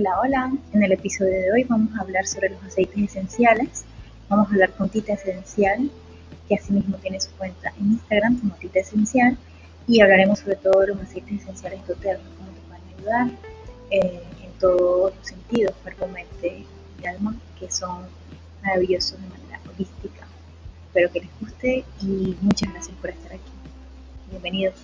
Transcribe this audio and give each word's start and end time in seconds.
Hola, 0.00 0.18
hola. 0.22 0.52
En 0.72 0.82
el 0.82 0.92
episodio 0.92 1.34
de 1.34 1.52
hoy 1.52 1.64
vamos 1.64 1.94
a 1.94 2.00
hablar 2.00 2.26
sobre 2.26 2.48
los 2.48 2.64
aceites 2.64 2.96
esenciales. 2.96 3.84
Vamos 4.30 4.48
a 4.48 4.52
hablar 4.52 4.72
con 4.72 4.88
Tita 4.88 5.12
Esencial, 5.12 5.90
que 6.48 6.54
asimismo 6.54 6.96
tiene 6.96 7.20
su 7.20 7.30
cuenta 7.32 7.70
en 7.78 7.92
Instagram 7.92 8.40
como 8.40 8.54
Tita 8.54 8.80
Esencial. 8.80 9.36
Y 9.86 10.00
hablaremos 10.00 10.38
sobre 10.38 10.56
todo 10.56 10.80
de 10.80 10.86
los 10.86 11.00
aceites 11.02 11.42
esenciales 11.42 11.86
de 11.86 11.92
Oterra, 11.92 12.20
cómo 12.38 12.48
te 12.50 12.60
pueden 12.62 12.98
ayudar 12.98 13.38
eh, 13.90 14.22
en 14.42 14.52
todos 14.58 15.14
los 15.14 15.26
sentidos, 15.26 15.74
cuerpo, 15.82 16.08
mente 16.08 16.64
y 17.02 17.06
alma, 17.06 17.36
que 17.58 17.70
son 17.70 18.06
maravillosos 18.62 19.20
de 19.20 19.28
manera 19.28 19.60
holística. 19.68 20.26
Espero 20.86 21.12
que 21.12 21.20
les 21.20 21.40
guste 21.40 21.84
y 22.00 22.38
muchas 22.40 22.72
gracias 22.72 22.96
por 22.96 23.10
estar 23.10 23.32
aquí. 23.32 23.52
Bienvenidos. 24.30 24.76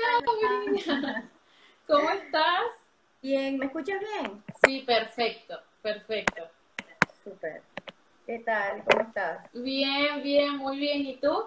¿Cómo 1.86 2.10
estás? 2.10 2.66
Bien, 3.22 3.58
¿me 3.58 3.66
escuchas 3.66 4.00
bien? 4.00 4.42
Sí, 4.64 4.82
perfecto, 4.86 5.60
perfecto. 5.82 6.48
Súper. 7.22 7.62
¿Qué 8.26 8.38
tal? 8.40 8.82
¿Cómo 8.84 9.02
estás? 9.02 9.52
Bien, 9.52 10.22
bien, 10.22 10.56
muy 10.56 10.78
bien. 10.78 11.06
¿Y 11.06 11.16
tú? 11.16 11.44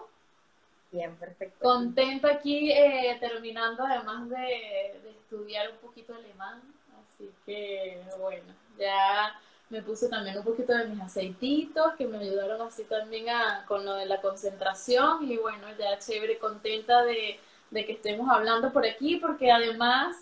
Bien, 0.91 1.15
perfecto. 1.15 1.57
Contenta 1.59 2.31
aquí, 2.31 2.71
eh, 2.71 3.17
terminando 3.19 3.83
además 3.83 4.29
de, 4.29 4.99
de, 5.03 5.11
estudiar 5.11 5.71
un 5.71 5.77
poquito 5.77 6.13
alemán. 6.13 6.61
Así 7.07 7.31
que, 7.45 8.01
bueno, 8.19 8.53
ya 8.77 9.39
me 9.69 9.81
puse 9.81 10.09
también 10.09 10.37
un 10.37 10.43
poquito 10.43 10.73
de 10.73 10.85
mis 10.85 11.01
aceititos 11.01 11.93
que 11.97 12.05
me 12.05 12.19
ayudaron 12.19 12.61
así 12.61 12.83
también 12.83 13.29
a, 13.29 13.65
con 13.67 13.83
lo 13.85 13.95
de 13.95 14.05
la 14.05 14.21
concentración. 14.21 15.31
Y 15.31 15.37
bueno, 15.37 15.67
ya 15.79 15.97
chévere, 15.97 16.37
contenta 16.37 17.03
de 17.03 17.39
de 17.73 17.85
que 17.85 17.93
estemos 17.93 18.29
hablando 18.29 18.71
por 18.71 18.85
aquí, 18.85 19.17
porque 19.17 19.51
además 19.51 20.15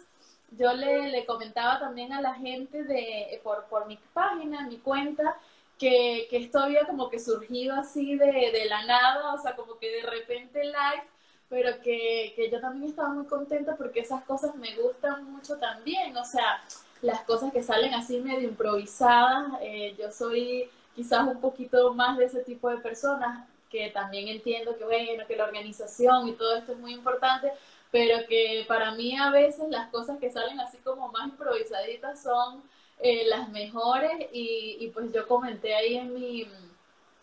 yo 0.57 0.73
le, 0.73 1.09
le 1.09 1.25
comentaba 1.25 1.79
también 1.79 2.13
a 2.13 2.21
la 2.21 2.33
gente 2.33 2.83
de, 2.83 3.39
por, 3.43 3.65
por 3.65 3.87
mi 3.87 3.97
página, 4.13 4.67
mi 4.67 4.77
cuenta, 4.77 5.37
que, 5.77 6.27
que, 6.29 6.37
esto 6.37 6.59
había 6.59 6.85
como 6.85 7.09
que 7.09 7.19
surgido 7.19 7.75
así 7.75 8.15
de, 8.15 8.51
de, 8.51 8.65
la 8.65 8.85
nada, 8.85 9.33
o 9.33 9.41
sea, 9.41 9.55
como 9.55 9.77
que 9.79 9.89
de 9.89 10.03
repente 10.03 10.63
live, 10.63 11.03
pero 11.49 11.81
que, 11.81 12.33
que, 12.35 12.49
yo 12.51 12.59
también 12.61 12.89
estaba 12.91 13.09
muy 13.09 13.25
contenta 13.25 13.75
porque 13.75 14.01
esas 14.01 14.23
cosas 14.23 14.55
me 14.55 14.75
gustan 14.75 15.31
mucho 15.31 15.57
también, 15.57 16.15
o 16.15 16.25
sea, 16.25 16.63
las 17.01 17.21
cosas 17.21 17.51
que 17.51 17.63
salen 17.63 17.93
así 17.93 18.19
medio 18.19 18.47
improvisadas, 18.47 19.53
eh, 19.61 19.95
yo 19.97 20.11
soy 20.11 20.69
quizás 20.95 21.27
un 21.27 21.41
poquito 21.41 21.93
más 21.93 22.17
de 22.17 22.25
ese 22.25 22.43
tipo 22.43 22.69
de 22.69 22.77
personas, 22.77 23.47
que 23.71 23.89
también 23.89 24.27
entiendo 24.27 24.77
que, 24.77 24.83
bueno, 24.83 25.25
que 25.27 25.35
la 25.35 25.45
organización 25.45 26.27
y 26.27 26.33
todo 26.33 26.57
esto 26.57 26.73
es 26.73 26.77
muy 26.77 26.93
importante, 26.93 27.51
pero 27.91 28.25
que 28.27 28.65
para 28.67 28.91
mí 28.91 29.17
a 29.17 29.31
veces 29.31 29.69
las 29.69 29.89
cosas 29.89 30.19
que 30.19 30.29
salen 30.29 30.59
así 30.59 30.77
como 30.79 31.09
más 31.09 31.29
improvisaditas 31.29 32.21
son 32.21 32.61
eh, 32.99 33.25
las 33.27 33.49
mejores 33.49 34.11
y, 34.31 34.77
y, 34.79 34.89
pues 34.89 35.11
yo 35.13 35.27
comenté 35.27 35.73
ahí 35.75 35.95
en 35.95 36.13
mi, 36.13 36.47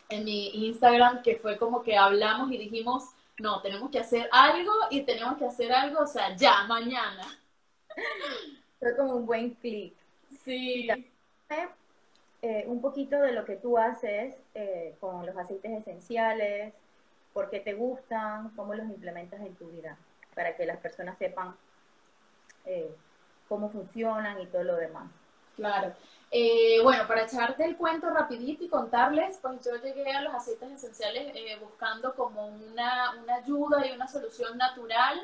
en 0.09 0.25
mi 0.25 0.67
Instagram 0.67 1.23
que 1.23 1.37
fue 1.37 1.57
como 1.57 1.83
que 1.83 1.97
hablamos 1.97 2.51
y 2.51 2.59
dijimos, 2.59 3.05
no, 3.39 3.61
tenemos 3.61 3.91
que 3.91 4.01
hacer 4.01 4.29
algo 4.33 4.73
y 4.91 5.03
tenemos 5.03 5.39
que 5.39 5.47
hacer 5.47 5.73
algo, 5.73 6.01
o 6.01 6.07
sea, 6.07 6.35
ya, 6.37 6.65
mañana. 6.65 7.39
Fue 8.79 8.97
como 8.97 9.17
un 9.17 9.27
buen 9.27 9.51
clic. 9.55 9.95
Sí. 10.45 10.89
Eh, 12.41 12.64
un 12.69 12.81
poquito 12.81 13.20
de 13.20 13.33
lo 13.33 13.44
que 13.44 13.56
tú 13.56 13.78
haces 13.78 14.36
eh, 14.55 14.94
con 15.00 15.27
los 15.27 15.36
aceites 15.36 15.72
esenciales, 15.72 16.72
por 17.32 17.50
qué 17.50 17.59
te 17.59 17.75
gustan, 17.75 18.50
cómo 18.50 18.75
los 18.75 18.87
implementas 18.87 19.41
en 19.41 19.56
tu 19.56 19.66
vida, 19.69 19.99
para 20.37 20.56
que 20.56 20.65
las 20.65 20.77
personas 20.77 21.19
sepan 21.19 21.56
eh, 22.65 22.94
cómo 23.48 23.71
funcionan 23.71 24.41
y 24.41 24.47
todo 24.47 24.62
lo 24.62 24.77
demás. 24.77 25.10
Claro. 25.56 25.93
bueno, 26.84 27.09
para 27.09 27.25
echarte 27.25 27.65
el 27.65 27.77
cuento 27.77 28.09
rapidito 28.10 28.62
y 28.62 28.69
contarles, 28.69 29.41
pues 29.43 29.65
yo 29.65 29.75
llegué 29.82 30.12
a 30.12 30.22
los 30.22 30.32
aceites 30.32 30.71
esenciales 30.71 31.34
buscando 31.60 32.15
como 32.15 32.47
una, 32.47 33.16
una 33.21 33.34
ayuda 33.34 33.84
y 33.84 33.91
una 33.91 34.06
solución 34.06 34.56
natural 34.56 35.19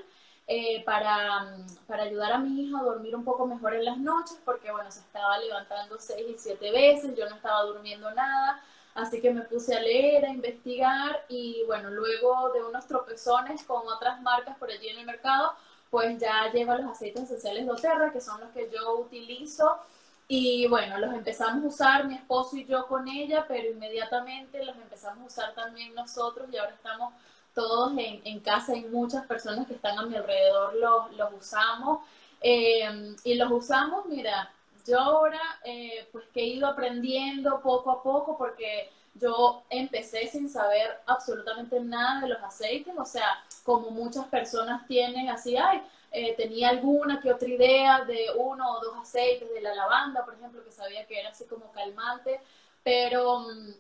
eh, 0.47 0.83
para, 0.85 1.57
para, 1.87 2.03
ayudar 2.03 2.33
a 2.33 2.39
mi 2.39 2.63
hija 2.63 2.79
a 2.79 2.83
dormir 2.83 3.17
un 3.17 3.25
poco 3.25 3.47
mejor 3.47 3.75
en 3.75 3.85
las 3.85 3.99
noches, 3.99 4.39
porque 4.45 4.71
bueno, 4.71 4.91
se 4.91 5.01
estaba 5.01 5.39
levantando 5.39 5.97
seis 5.99 6.27
y 6.29 6.39
siete 6.39 6.71
veces, 6.71 7.17
yo 7.17 7.29
no 7.29 7.37
estaba 7.37 7.63
durmiendo 7.63 8.11
nada, 8.13 8.61
así 8.95 9.21
que 9.21 9.31
me 9.33 9.43
puse 9.43 9.75
a 9.75 9.81
leer, 9.81 10.27
a 10.27 10.31
investigar 10.31 11.25
y 11.29 11.63
bueno, 11.67 11.91
luego 11.91 12.53
de 12.53 12.63
unos 12.63 12.87
tropezones 12.87 13.65
con 13.65 13.87
otras 13.89 14.21
marcas 14.23 14.57
por 14.59 14.71
allí 14.71 14.89
en 14.89 14.99
el 15.01 15.07
mercado, 15.07 15.55
pues 15.91 16.19
ya 16.19 16.51
llevo 16.53 16.75
los 16.75 16.91
aceites 16.91 17.23
esenciales 17.23 17.67
de 17.67 17.73
Oterra, 17.73 18.13
que 18.13 18.21
son 18.21 18.41
los 18.41 18.51
que 18.51 18.69
yo 18.69 18.99
utilizo. 18.99 19.79
Y 20.27 20.67
bueno, 20.67 20.99
los 20.99 21.15
empezamos 21.15 21.63
a 21.63 21.69
usar 21.69 22.07
mi 22.07 22.15
esposo 22.17 22.57
y 22.57 22.65
yo 22.65 22.87
con 22.89 23.07
ella, 23.07 23.45
pero 23.47 23.71
inmediatamente 23.71 24.65
los 24.65 24.77
empezamos 24.77 25.23
a 25.23 25.27
usar 25.27 25.55
también 25.55 25.95
nosotros 25.95 26.49
y 26.51 26.57
ahora 26.57 26.75
estamos 26.75 27.15
todos 27.55 27.93
en, 27.93 28.21
en, 28.25 28.41
casa, 28.41 28.73
hay 28.73 28.85
muchas 28.87 29.27
personas 29.27 29.67
que 29.67 29.75
están 29.75 29.99
a 29.99 30.07
mi 30.07 30.17
alrededor, 30.17 30.75
los, 30.75 31.13
los 31.17 31.33
usamos. 31.35 32.01
Eh, 32.41 33.15
y 33.25 33.35
los 33.35 33.51
usamos, 33.51 34.05
mira, 34.07 34.53
yo 34.87 35.01
ahora 35.01 35.41
eh, 35.65 36.09
pues 36.13 36.27
que 36.33 36.41
he 36.41 36.47
ido 36.47 36.67
aprendiendo 36.67 37.61
poco 37.63 37.91
a 37.91 38.03
poco 38.03 38.37
porque 38.37 38.91
yo 39.15 39.63
empecé 39.71 40.27
sin 40.27 40.51
saber 40.51 41.01
absolutamente 41.07 41.81
nada 41.81 42.21
de 42.21 42.29
los 42.29 42.43
aceites, 42.43 42.93
o 42.99 43.05
sea, 43.05 43.43
como 43.63 43.91
muchas 43.91 44.27
personas 44.27 44.87
tienen 44.87 45.31
así, 45.31 45.57
ay, 45.57 45.83
eh, 46.11 46.35
tenía 46.37 46.69
alguna 46.69 47.21
que 47.21 47.33
otra 47.33 47.49
idea 47.49 48.05
de 48.05 48.27
uno 48.37 48.73
o 48.73 48.81
dos 48.85 48.97
aceites 48.99 49.49
de 49.53 49.61
la 49.61 49.75
lavanda, 49.75 50.25
por 50.25 50.35
ejemplo, 50.35 50.63
que 50.65 50.71
sabía 50.71 51.07
que 51.07 51.19
era 51.19 51.31
así 51.31 51.45
como 51.47 51.71
calmante, 51.73 52.41
pero 52.83 53.41
mm, 53.41 53.73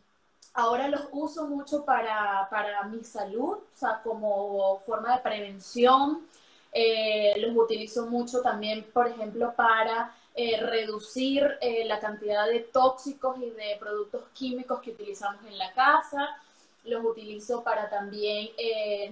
ahora 0.54 0.88
los 0.88 1.02
uso 1.12 1.46
mucho 1.46 1.84
para, 1.84 2.48
para 2.50 2.84
mi 2.84 3.04
salud, 3.04 3.58
o 3.58 3.66
sea, 3.74 4.00
como 4.02 4.78
forma 4.86 5.16
de 5.16 5.22
prevención. 5.22 6.26
Eh, 6.72 7.34
los 7.38 7.56
utilizo 7.56 8.06
mucho 8.06 8.40
también, 8.40 8.84
por 8.92 9.06
ejemplo, 9.06 9.52
para 9.54 10.14
eh, 10.34 10.60
reducir 10.60 11.58
eh, 11.60 11.84
la 11.84 12.00
cantidad 12.00 12.46
de 12.48 12.60
tóxicos 12.60 13.38
y 13.38 13.50
de 13.50 13.76
productos 13.78 14.22
químicos 14.32 14.80
que 14.80 14.90
utilizamos 14.90 15.44
en 15.46 15.58
la 15.58 15.72
casa. 15.72 16.36
Los 16.84 17.04
utilizo 17.04 17.62
para 17.62 17.88
también 17.88 18.50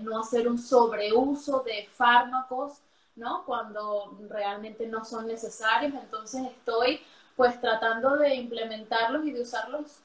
no 0.03 0.21
hacer 0.21 0.47
un 0.47 0.59
sobreuso 0.59 1.61
de 1.61 1.89
fármacos, 1.91 2.75
¿no? 3.17 3.45
Cuando 3.47 4.19
realmente 4.29 4.87
no 4.87 5.05
son 5.07 5.27
necesarios. 5.27 5.95
Entonces 5.95 6.43
estoy 6.47 7.01
pues 7.35 7.59
tratando 7.63 8.19
de 8.19 8.35
implementarlos 8.35 9.25
y 9.25 9.33
de 9.33 9.41
usarlos 9.41 10.01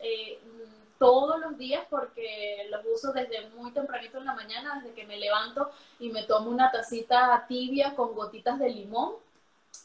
todos 0.97 1.39
los 1.39 1.57
días 1.57 1.85
porque 1.89 2.67
los 2.69 2.81
uso 2.93 3.13
desde 3.13 3.49
muy 3.51 3.71
tempranito 3.71 4.17
en 4.17 4.25
la 4.25 4.33
mañana, 4.33 4.81
desde 4.81 4.95
que 4.95 5.05
me 5.05 5.17
levanto 5.17 5.69
y 5.99 6.09
me 6.09 6.23
tomo 6.23 6.49
una 6.49 6.71
tacita 6.71 7.45
tibia 7.47 7.95
con 7.95 8.13
gotitas 8.13 8.59
de 8.59 8.69
limón, 8.69 9.13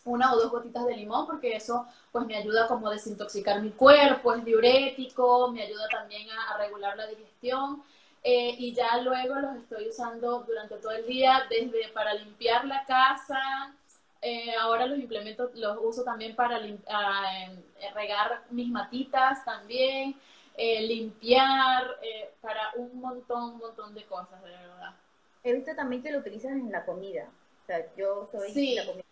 una 0.05 0.33
o 0.33 0.37
dos 0.37 0.51
gotitas 0.51 0.87
de 0.87 0.97
limón, 0.97 1.27
porque 1.27 1.57
eso 1.57 1.87
pues 2.11 2.27
me 2.27 2.37
ayuda 2.37 2.67
como 2.67 2.89
a 2.89 2.93
desintoxicar 2.93 3.61
mi 3.61 3.71
cuerpo, 3.71 4.35
es 4.35 4.45
diurético, 4.45 5.51
me 5.53 5.63
ayuda 5.63 5.87
también 5.89 6.29
a, 6.31 6.57
regular 6.59 6.97
la 6.97 7.07
digestión. 7.07 7.83
Eh, 8.25 8.55
y 8.57 8.73
ya 8.73 8.99
luego 8.99 9.35
los 9.35 9.57
estoy 9.57 9.89
usando 9.89 10.45
durante 10.47 10.77
todo 10.77 10.93
el 10.93 11.07
día, 11.07 11.43
desde 11.51 11.89
para 11.89 12.15
limpiar 12.15 12.65
la 12.67 12.85
casa, 12.85 13.75
eh, 14.21 14.55
ahora 14.61 14.87
los 14.87 15.01
implemento, 15.01 15.51
los 15.55 15.79
uso 15.83 16.05
también 16.05 16.37
para 16.37 16.61
regar 17.95 18.45
mis 18.51 18.69
matitas 18.69 19.45
también, 19.45 20.15
eh, 20.57 20.83
limpiar, 20.83 21.99
eh, 22.03 22.35
para 22.41 22.73
un 22.77 23.01
montón, 23.01 23.55
un 23.55 23.59
montón 23.59 23.95
de 23.95 24.05
cosas, 24.05 24.43
de 24.43 24.51
verdad. 24.51 24.95
He 25.45 25.53
visto 25.53 25.75
también 25.75 26.03
que 26.03 26.13
lo 26.13 26.19
utilizan 26.19 26.61
en 26.61 26.71
la 26.71 26.85
comida. 26.85 27.29
O 27.63 27.67
sea, 27.67 27.95
yo 27.97 28.29
soy 28.31 28.53
sí. 28.53 28.75
la 28.75 28.87
comida, 28.87 29.05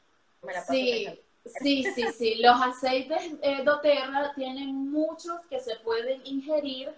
me 0.43 0.53
la 0.53 0.61
paso 0.61 0.73
sí. 0.73 1.21
Sí, 1.45 1.85
sí, 1.95 2.05
sí. 2.17 2.35
Los 2.37 2.61
aceites 2.61 3.33
eh, 3.43 3.63
doTERRA 3.65 4.35
tienen 4.35 4.91
muchos 4.91 5.41
que 5.49 5.59
se 5.59 5.77
pueden 5.77 6.21
ingerir 6.25 6.93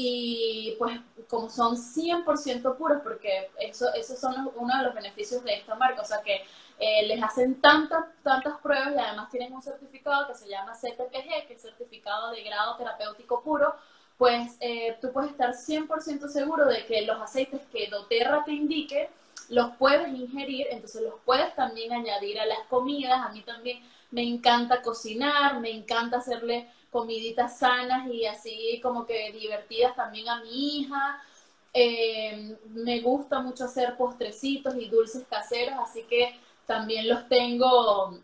y 0.00 0.76
pues 0.78 0.96
como 1.28 1.50
son 1.50 1.76
100% 1.76 2.76
puros, 2.76 3.00
porque 3.02 3.50
eso, 3.58 3.92
esos 3.94 4.16
son 4.16 4.44
los, 4.44 4.54
uno 4.54 4.78
de 4.78 4.84
los 4.84 4.94
beneficios 4.94 5.42
de 5.42 5.54
esta 5.54 5.74
marca, 5.74 6.02
o 6.02 6.04
sea 6.04 6.22
que 6.22 6.44
eh, 6.78 7.04
les 7.04 7.20
hacen 7.20 7.60
tantas, 7.60 8.04
tantas 8.22 8.60
pruebas 8.60 8.94
y 8.94 8.98
además 9.00 9.28
tienen 9.28 9.52
un 9.52 9.60
certificado 9.60 10.28
que 10.28 10.34
se 10.34 10.48
llama 10.48 10.76
CTPG, 10.80 11.48
que 11.48 11.54
es 11.54 11.62
certificado 11.62 12.30
de 12.30 12.44
grado 12.44 12.76
terapéutico 12.76 13.42
puro, 13.42 13.74
pues 14.16 14.56
eh, 14.60 14.96
tú 15.00 15.10
puedes 15.12 15.32
estar 15.32 15.52
100% 15.52 16.28
seguro 16.28 16.66
de 16.66 16.86
que 16.86 17.02
los 17.02 17.20
aceites 17.20 17.60
que 17.72 17.88
doTERRA 17.88 18.44
te 18.44 18.52
indique, 18.52 19.10
los 19.48 19.74
puedes 19.78 20.06
ingerir, 20.10 20.68
entonces 20.70 21.02
los 21.02 21.14
puedes 21.24 21.52
también 21.56 21.92
añadir 21.92 22.38
a 22.38 22.46
las 22.46 22.60
comidas. 22.68 23.18
A 23.18 23.30
mí 23.30 23.42
también 23.42 23.82
me 24.12 24.22
encanta 24.22 24.80
cocinar, 24.80 25.58
me 25.58 25.72
encanta 25.72 26.18
hacerle 26.18 26.68
comiditas 26.90 27.58
sanas 27.58 28.08
y 28.10 28.26
así 28.26 28.80
como 28.82 29.06
que 29.06 29.32
divertidas 29.32 29.94
también 29.96 30.28
a 30.28 30.42
mi 30.42 30.80
hija. 30.80 31.22
Eh, 31.74 32.56
me 32.70 33.00
gusta 33.00 33.40
mucho 33.40 33.64
hacer 33.64 33.96
postrecitos 33.96 34.74
y 34.76 34.88
dulces 34.88 35.24
caseros, 35.28 35.74
así 35.78 36.04
que 36.04 36.38
también 36.66 37.08
los 37.08 37.28
tengo 37.28 38.18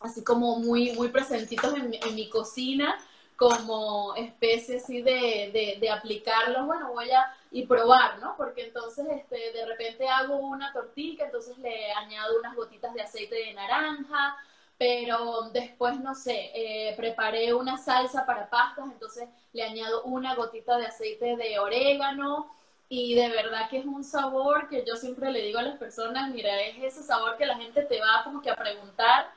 así 0.00 0.22
como 0.22 0.58
muy, 0.58 0.92
muy 0.92 1.08
presentitos 1.08 1.74
en, 1.74 1.94
en 1.94 2.14
mi 2.14 2.28
cocina 2.28 2.98
como 3.36 4.14
especie 4.14 4.76
así 4.76 5.02
de, 5.02 5.76
de, 5.80 5.90
aplicarlos, 5.90 6.66
bueno, 6.66 6.92
voy 6.92 7.10
a 7.10 7.34
y 7.50 7.66
probar, 7.66 8.18
¿no? 8.20 8.36
Porque 8.36 8.64
entonces 8.64 9.06
este, 9.10 9.52
de 9.52 9.66
repente 9.66 10.08
hago 10.08 10.36
una 10.36 10.72
tortilla, 10.72 11.24
entonces 11.24 11.58
le 11.58 11.92
añado 11.92 12.38
unas 12.38 12.54
gotitas 12.54 12.94
de 12.94 13.02
aceite 13.02 13.34
de 13.34 13.54
naranja, 13.54 14.36
pero 14.78 15.50
después, 15.52 16.00
no 16.00 16.14
sé, 16.14 16.50
eh, 16.54 16.94
preparé 16.96 17.54
una 17.54 17.78
salsa 17.78 18.26
para 18.26 18.50
pastas, 18.50 18.86
entonces 18.92 19.28
le 19.52 19.62
añado 19.62 20.02
una 20.04 20.34
gotita 20.34 20.76
de 20.78 20.86
aceite 20.86 21.36
de 21.36 21.58
orégano 21.58 22.50
y 22.88 23.14
de 23.14 23.28
verdad 23.28 23.68
que 23.70 23.78
es 23.78 23.86
un 23.86 24.04
sabor 24.04 24.68
que 24.68 24.84
yo 24.86 24.96
siempre 24.96 25.30
le 25.32 25.42
digo 25.42 25.58
a 25.58 25.62
las 25.62 25.78
personas, 25.78 26.30
mira, 26.30 26.60
es 26.62 26.82
ese 26.82 27.02
sabor 27.02 27.36
que 27.36 27.46
la 27.46 27.56
gente 27.56 27.82
te 27.82 28.00
va 28.00 28.24
como 28.24 28.42
que 28.42 28.50
a 28.50 28.56
preguntar, 28.56 29.30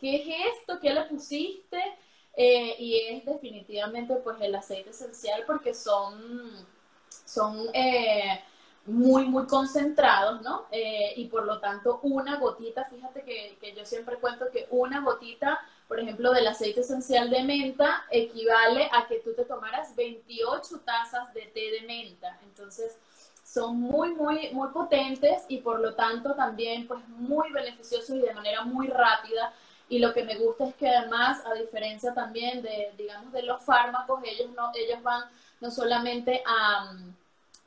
¿qué 0.00 0.16
es 0.16 0.56
esto? 0.58 0.80
¿Qué 0.80 0.92
le 0.92 1.02
pusiste? 1.02 1.78
Eh, 2.36 2.76
y 2.78 3.00
es 3.08 3.24
definitivamente 3.24 4.14
pues 4.16 4.40
el 4.40 4.54
aceite 4.54 4.90
esencial 4.90 5.44
porque 5.46 5.74
son, 5.74 6.66
son 7.24 7.68
eh, 7.74 8.40
muy, 8.88 9.26
muy 9.26 9.46
concentrados, 9.46 10.42
¿no? 10.42 10.66
Eh, 10.70 11.12
y 11.16 11.26
por 11.26 11.44
lo 11.44 11.60
tanto 11.60 12.00
una 12.02 12.36
gotita, 12.36 12.84
fíjate 12.84 13.22
que, 13.22 13.56
que, 13.60 13.74
yo 13.74 13.84
siempre 13.84 14.16
cuento 14.16 14.50
que 14.50 14.66
una 14.70 15.00
gotita, 15.00 15.60
por 15.86 16.00
ejemplo, 16.00 16.32
del 16.32 16.46
aceite 16.46 16.80
esencial 16.80 17.30
de 17.30 17.44
menta 17.44 18.04
equivale 18.10 18.88
a 18.92 19.06
que 19.06 19.20
tú 19.20 19.34
te 19.34 19.44
tomaras 19.44 19.94
28 19.94 20.80
tazas 20.84 21.32
de 21.34 21.42
té 21.42 21.70
de 21.70 21.86
menta. 21.86 22.38
Entonces, 22.42 22.96
son 23.44 23.80
muy, 23.80 24.14
muy, 24.14 24.50
muy 24.52 24.68
potentes 24.70 25.44
y 25.48 25.58
por 25.58 25.80
lo 25.80 25.94
tanto 25.94 26.34
también 26.34 26.86
pues 26.86 27.06
muy 27.08 27.50
beneficiosos 27.50 28.10
y 28.10 28.20
de 28.20 28.34
manera 28.34 28.62
muy 28.64 28.88
rápida. 28.88 29.52
Y 29.88 30.00
lo 30.00 30.12
que 30.12 30.22
me 30.24 30.36
gusta 30.36 30.68
es 30.68 30.74
que 30.74 30.88
además, 30.88 31.42
a 31.46 31.54
diferencia 31.54 32.12
también 32.12 32.62
de, 32.62 32.92
digamos, 32.98 33.32
de 33.32 33.42
los 33.42 33.62
fármacos, 33.62 34.20
ellos, 34.24 34.50
no, 34.54 34.70
ellos 34.74 35.02
van 35.02 35.24
no 35.60 35.70
solamente 35.70 36.42
a 36.46 36.92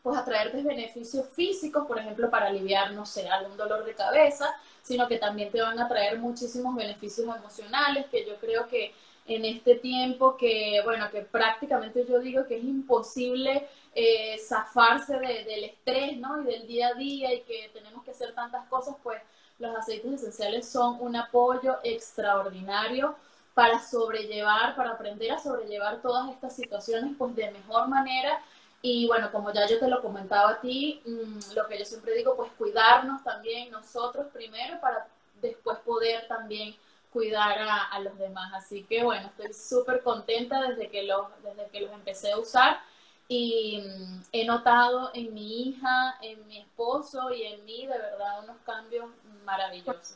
pues 0.02 0.18
a 0.18 0.26
traerte 0.26 0.64
beneficios 0.64 1.28
físicos, 1.30 1.86
por 1.86 2.00
ejemplo, 2.00 2.30
para 2.30 2.48
aliviar, 2.48 2.94
no 2.94 3.06
sé, 3.06 3.30
algún 3.30 3.56
dolor 3.56 3.86
de 3.86 3.94
cabeza, 3.94 4.50
sino 4.82 5.08
que 5.08 5.18
también 5.18 5.52
te 5.52 5.62
van 5.62 5.80
a 5.80 5.88
traer 5.88 6.18
muchísimos 6.18 6.76
beneficios 6.76 7.28
emocionales, 7.36 8.08
que 8.08 8.26
yo 8.26 8.36
creo 8.38 8.68
que 8.68 8.94
en 9.28 9.46
este 9.46 9.76
tiempo 9.76 10.36
que, 10.36 10.82
bueno, 10.84 11.10
que 11.12 11.22
prácticamente 11.22 12.06
yo 12.08 12.20
digo 12.20 12.46
que 12.48 12.58
es 12.58 12.64
imposible 12.64 13.68
eh, 13.94 14.38
zafarse 14.40 15.20
del 15.20 15.64
estrés, 15.66 16.18
¿no? 16.18 16.42
Y 16.42 16.46
del 16.46 16.68
día 16.68 16.88
a 16.88 16.94
día 16.96 17.34
y 17.34 17.42
que 17.42 17.70
tenemos 17.74 18.04
que 18.04 18.12
hacer 18.12 18.34
tantas 18.34 18.68
cosas, 18.68 18.96
pues 19.04 19.22
los 19.60 19.76
aceites 19.76 20.14
esenciales 20.14 20.68
son 20.68 20.98
un 21.00 21.16
apoyo 21.16 21.78
extraordinario 21.84 23.16
para 23.54 23.80
sobrellevar, 23.80 24.76
para 24.76 24.92
aprender 24.92 25.32
a 25.32 25.40
sobrellevar 25.40 26.02
todas 26.02 26.32
estas 26.32 26.56
situaciones, 26.56 27.14
pues 27.18 27.36
de 27.36 27.52
mejor 27.52 27.88
manera 27.88 28.42
y 28.82 29.08
bueno, 29.08 29.32
como 29.32 29.54
ya 29.54 29.68
yo 29.68 29.80
te 29.80 29.88
lo 29.88 30.02
comentaba 30.02 30.52
a 30.52 30.62
ti, 30.62 31.02
mm, 31.06 31.54
lo 31.56 31.68
que 31.68 31.78
yo 31.78 31.86
siempre 31.86 32.16
digo, 32.16 32.36
pues 32.36 32.52
cuidarnos 32.58 33.24
también 33.24 33.70
nosotros 33.72 34.28
primero 34.34 34.80
para 34.82 35.08
después 35.42 35.78
poder 35.80 36.28
también 36.28 36.76
cuidar 37.12 37.58
a, 37.60 38.00
los 38.00 38.18
demás. 38.18 38.52
Así 38.54 38.84
que 38.84 39.04
bueno, 39.04 39.28
estoy 39.28 39.54
súper 39.54 40.02
contenta 40.02 40.62
desde 40.62 40.90
que, 40.90 41.04
los, 41.04 41.28
desde 41.44 41.70
que 41.70 41.82
los 41.82 41.92
empecé 41.92 42.32
a 42.32 42.40
usar 42.40 42.80
y 43.28 43.84
mm, 43.86 44.24
he 44.32 44.46
notado 44.46 45.12
en 45.14 45.34
mi 45.34 45.70
hija, 45.70 46.18
en 46.22 46.48
mi 46.48 46.60
esposo 46.60 47.32
y 47.32 47.44
en 47.44 47.64
mí 47.66 47.86
de 47.86 47.98
verdad 47.98 48.44
unos 48.44 48.58
cambios 48.66 49.06
maravillosos. 49.46 50.16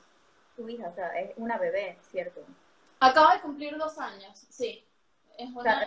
Tu 0.55 0.67
hija, 0.69 0.87
o 0.87 0.95
sea, 0.95 1.19
es 1.19 1.33
una 1.37 1.57
bebé, 1.57 1.99
¿cierto? 2.09 2.41
Acaba 2.99 3.35
de 3.35 3.41
cumplir 3.41 3.77
dos 3.77 3.99
años, 3.99 4.45
sí. 4.49 4.83
Es 5.37 5.49
una, 5.53 5.83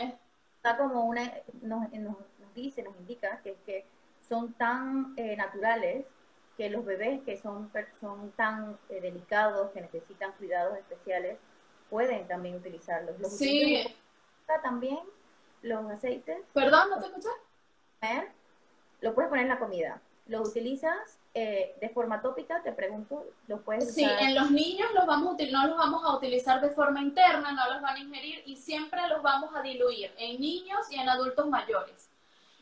está 0.57 0.77
como 0.77 1.07
una, 1.07 1.33
nos, 1.63 1.91
nos 1.93 2.17
dice, 2.63 2.83
nos 2.83 2.97
indica 2.97 3.41
que, 3.43 3.57
que 3.67 3.87
son 4.29 4.53
tan 4.55 5.15
eh, 5.17 5.37
naturales 5.37 6.05
que 6.57 6.69
los 6.69 6.85
bebés 6.85 7.23
que 7.23 7.37
son, 7.37 7.71
son 8.01 8.33
tan 8.33 8.77
eh, 8.89 9.01
delicados, 9.01 9.71
que 9.71 9.81
necesitan 9.81 10.33
cuidados 10.33 10.77
especiales, 10.77 11.39
pueden 11.89 12.27
también 12.27 12.57
utilizarlos. 12.57 13.19
Los 13.21 13.37
sí. 13.37 13.87
También 14.63 14.99
los 15.63 15.89
aceites. 15.91 16.39
Perdón, 16.53 16.91
¿no 16.91 16.99
te 16.99 17.07
escuchas? 17.07 17.33
Lo 19.01 19.15
puedes 19.15 19.29
poner 19.29 19.45
en 19.45 19.51
la 19.51 19.59
comida. 19.59 20.01
Los 20.27 20.49
utilizas 20.49 21.19
eh, 21.35 21.77
de 21.81 21.89
forma 21.91 22.21
tópica, 22.21 22.63
te 22.63 22.73
pregunto, 22.73 23.25
¿lo 23.47 23.61
puedes 23.61 23.95
Sí, 23.95 24.05
en 24.05 24.35
los 24.35 24.51
niños 24.51 24.89
los 24.95 25.07
vamos 25.07 25.39
a 25.39 25.45
no 25.51 25.67
los 25.69 25.77
vamos 25.77 26.05
a 26.05 26.17
utilizar 26.17 26.61
de 26.61 26.71
forma 26.71 27.01
interna, 27.01 27.53
no 27.53 27.73
los 27.73 27.81
van 27.81 27.97
a 27.97 28.01
ingerir 28.01 28.43
y 28.47 28.57
siempre 28.57 29.01
los 29.09 29.23
vamos 29.23 29.55
a 29.55 29.63
diluir 29.63 30.13
en 30.19 30.41
niños 30.41 30.81
y 30.91 30.99
en 30.99 31.09
adultos 31.09 31.49
mayores. 31.49 32.08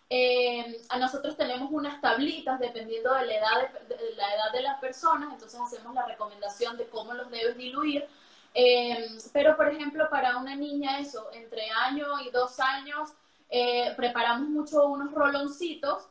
Eh, 0.08 0.82
a 0.88 0.98
nosotros 0.98 1.36
tenemos 1.36 1.68
unas 1.72 2.00
tablitas 2.00 2.60
dependiendo 2.60 3.12
de 3.14 3.26
la, 3.26 3.34
edad 3.34 3.72
de, 3.88 4.14
la 4.14 4.34
edad 4.34 4.52
de 4.52 4.62
las 4.62 4.78
personas, 4.78 5.32
entonces 5.32 5.60
hacemos 5.60 5.94
la 5.94 6.06
recomendación 6.06 6.76
de 6.76 6.88
cómo 6.88 7.12
los 7.14 7.30
debes 7.30 7.56
diluir. 7.56 8.06
Eh, 8.54 9.08
pero, 9.32 9.56
por 9.56 9.68
ejemplo, 9.68 10.08
para 10.08 10.36
una 10.36 10.54
niña, 10.54 11.00
eso, 11.00 11.28
entre 11.32 11.68
año 11.70 12.20
y 12.20 12.30
dos 12.30 12.58
años, 12.60 13.10
eh, 13.50 13.92
preparamos 13.96 14.48
mucho 14.48 14.86
unos 14.86 15.12
roloncitos 15.12 16.08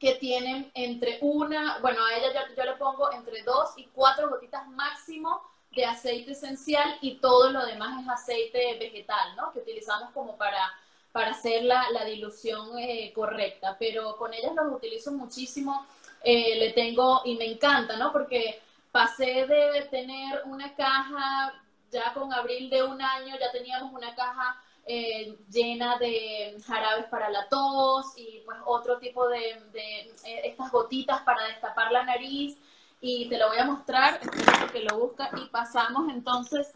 que 0.00 0.14
tienen 0.16 0.70
entre 0.74 1.18
una, 1.20 1.78
bueno, 1.78 2.04
a 2.04 2.14
ella 2.14 2.32
yo, 2.32 2.54
yo 2.56 2.64
le 2.64 2.76
pongo 2.76 3.12
entre 3.12 3.42
dos 3.42 3.70
y 3.76 3.86
cuatro 3.86 4.30
gotitas 4.30 4.66
máximo 4.68 5.42
de 5.70 5.84
aceite 5.84 6.32
esencial 6.32 6.98
y 7.00 7.18
todo 7.18 7.50
lo 7.50 7.64
demás 7.64 8.02
es 8.02 8.08
aceite 8.08 8.76
vegetal, 8.78 9.36
¿no? 9.36 9.52
Que 9.52 9.60
utilizamos 9.60 10.10
como 10.12 10.36
para 10.36 10.72
para 11.12 11.32
hacer 11.32 11.64
la, 11.64 11.86
dilución 12.06 12.78
eh, 12.78 13.12
correcta, 13.14 13.76
pero 13.78 14.16
con 14.16 14.32
ellas 14.32 14.52
los 14.54 14.72
utilizo 14.72 15.12
muchísimo, 15.12 15.86
eh, 16.24 16.56
le 16.58 16.72
tengo 16.72 17.20
y 17.24 17.36
me 17.36 17.44
encanta, 17.44 17.96
¿no? 17.96 18.12
Porque 18.12 18.60
pasé 18.90 19.46
de 19.46 19.86
tener 19.90 20.42
una 20.46 20.74
caja, 20.74 21.52
ya 21.90 22.12
con 22.14 22.32
abril 22.32 22.70
de 22.70 22.82
un 22.82 23.00
año, 23.00 23.36
ya 23.38 23.52
teníamos 23.52 23.92
una 23.92 24.14
caja 24.14 24.62
eh, 24.86 25.36
llena 25.50 25.98
de 25.98 26.56
jarabes 26.66 27.04
para 27.06 27.28
la 27.30 27.48
tos 27.48 28.06
y 28.16 28.40
pues 28.44 28.58
otro 28.64 28.98
tipo 28.98 29.28
de, 29.28 29.62
de 29.72 30.12
estas 30.44 30.72
gotitas 30.72 31.20
para 31.22 31.46
destapar 31.46 31.92
la 31.92 32.02
nariz 32.02 32.58
y 33.00 33.28
te 33.28 33.36
lo 33.36 33.48
voy 33.48 33.58
a 33.58 33.64
mostrar, 33.64 34.20
espero 34.22 34.72
que 34.72 34.80
lo 34.80 34.98
busca 34.98 35.30
y 35.36 35.46
pasamos 35.46 36.10
entonces 36.10 36.72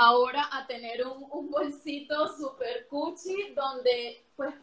ahora 0.00 0.48
a 0.50 0.66
tener 0.66 1.06
un, 1.06 1.50
bolsito 1.50 2.34
super 2.34 2.86
cuchi 2.88 3.52
donde 3.54 4.24
pues 4.34 4.54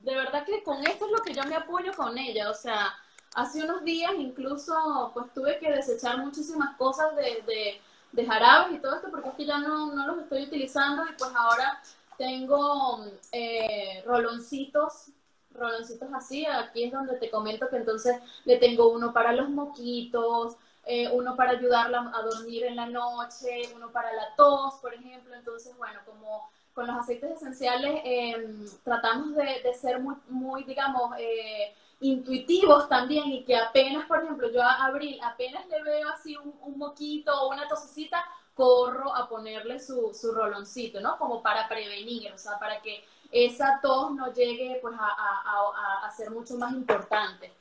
de 0.00 0.14
verdad 0.14 0.44
que 0.44 0.62
con 0.62 0.86
esto 0.86 1.06
es 1.06 1.12
lo 1.12 1.22
que 1.22 1.32
yo 1.32 1.44
me 1.44 1.54
apoyo 1.54 1.92
con 1.94 2.18
ella, 2.18 2.50
o 2.50 2.54
sea, 2.54 2.92
hace 3.34 3.64
unos 3.64 3.82
días 3.84 4.12
incluso 4.18 5.10
pues 5.14 5.32
tuve 5.32 5.58
que 5.58 5.72
desechar 5.72 6.18
muchísimas 6.18 6.76
cosas 6.76 7.16
de, 7.16 7.42
de, 7.46 7.80
de 8.12 8.26
jarabes 8.26 8.76
y 8.76 8.80
todo 8.80 8.96
esto 8.96 9.10
porque 9.10 9.30
es 9.30 9.34
que 9.34 9.46
ya 9.46 9.60
no, 9.60 9.94
no 9.94 10.08
los 10.08 10.24
estoy 10.24 10.42
utilizando 10.42 11.04
y 11.06 11.14
pues 11.16 11.32
ahora 11.34 11.80
tengo 12.18 13.06
eh, 13.30 14.02
roloncitos, 14.04 15.06
roloncitos 15.54 16.10
así, 16.12 16.44
aquí 16.44 16.84
es 16.84 16.92
donde 16.92 17.16
te 17.16 17.30
comento 17.30 17.70
que 17.70 17.76
entonces 17.76 18.20
le 18.44 18.58
tengo 18.58 18.88
uno 18.88 19.14
para 19.14 19.32
los 19.32 19.48
moquitos, 19.48 20.58
eh, 20.84 21.08
uno 21.12 21.36
para 21.36 21.52
ayudarla 21.52 22.10
a 22.14 22.22
dormir 22.22 22.64
en 22.64 22.76
la 22.76 22.86
noche, 22.86 23.70
uno 23.74 23.90
para 23.92 24.12
la 24.12 24.34
tos, 24.36 24.74
por 24.80 24.92
ejemplo. 24.92 25.34
Entonces, 25.34 25.76
bueno, 25.76 26.00
como 26.04 26.50
con 26.74 26.86
los 26.86 26.96
aceites 26.96 27.30
esenciales 27.36 28.00
em, 28.04 28.66
tratamos 28.82 29.34
de, 29.34 29.74
ser 29.74 30.00
muy, 30.00 30.16
muy 30.28 30.64
digamos, 30.64 31.12
eh, 31.18 31.74
intuitivos 32.00 32.88
también 32.88 33.26
y 33.30 33.44
que 33.44 33.56
apenas, 33.56 34.06
por 34.06 34.22
ejemplo, 34.22 34.50
yo 34.50 34.62
a 34.62 34.84
Abril, 34.86 35.20
apenas 35.22 35.66
le 35.68 35.82
veo 35.82 36.08
así 36.08 36.36
un, 36.36 36.78
moquito 36.78 37.32
o 37.42 37.50
una 37.50 37.68
tosecita, 37.68 38.24
corro 38.54 39.14
a 39.14 39.28
ponerle 39.28 39.78
su, 39.78 40.12
su 40.12 40.32
roloncito, 40.32 41.00
¿no? 41.00 41.16
Como 41.18 41.42
para 41.42 41.68
prevenir, 41.68 42.32
o 42.32 42.38
sea, 42.38 42.58
para 42.58 42.80
que 42.82 43.04
esa 43.30 43.78
tos 43.80 44.12
no 44.12 44.32
llegue 44.32 44.78
pues 44.82 44.94
a, 44.98 45.06
a, 45.06 46.06
a 46.06 46.10
ser 46.10 46.30
mucho 46.30 46.56
más 46.56 46.72
importante. 46.72 47.52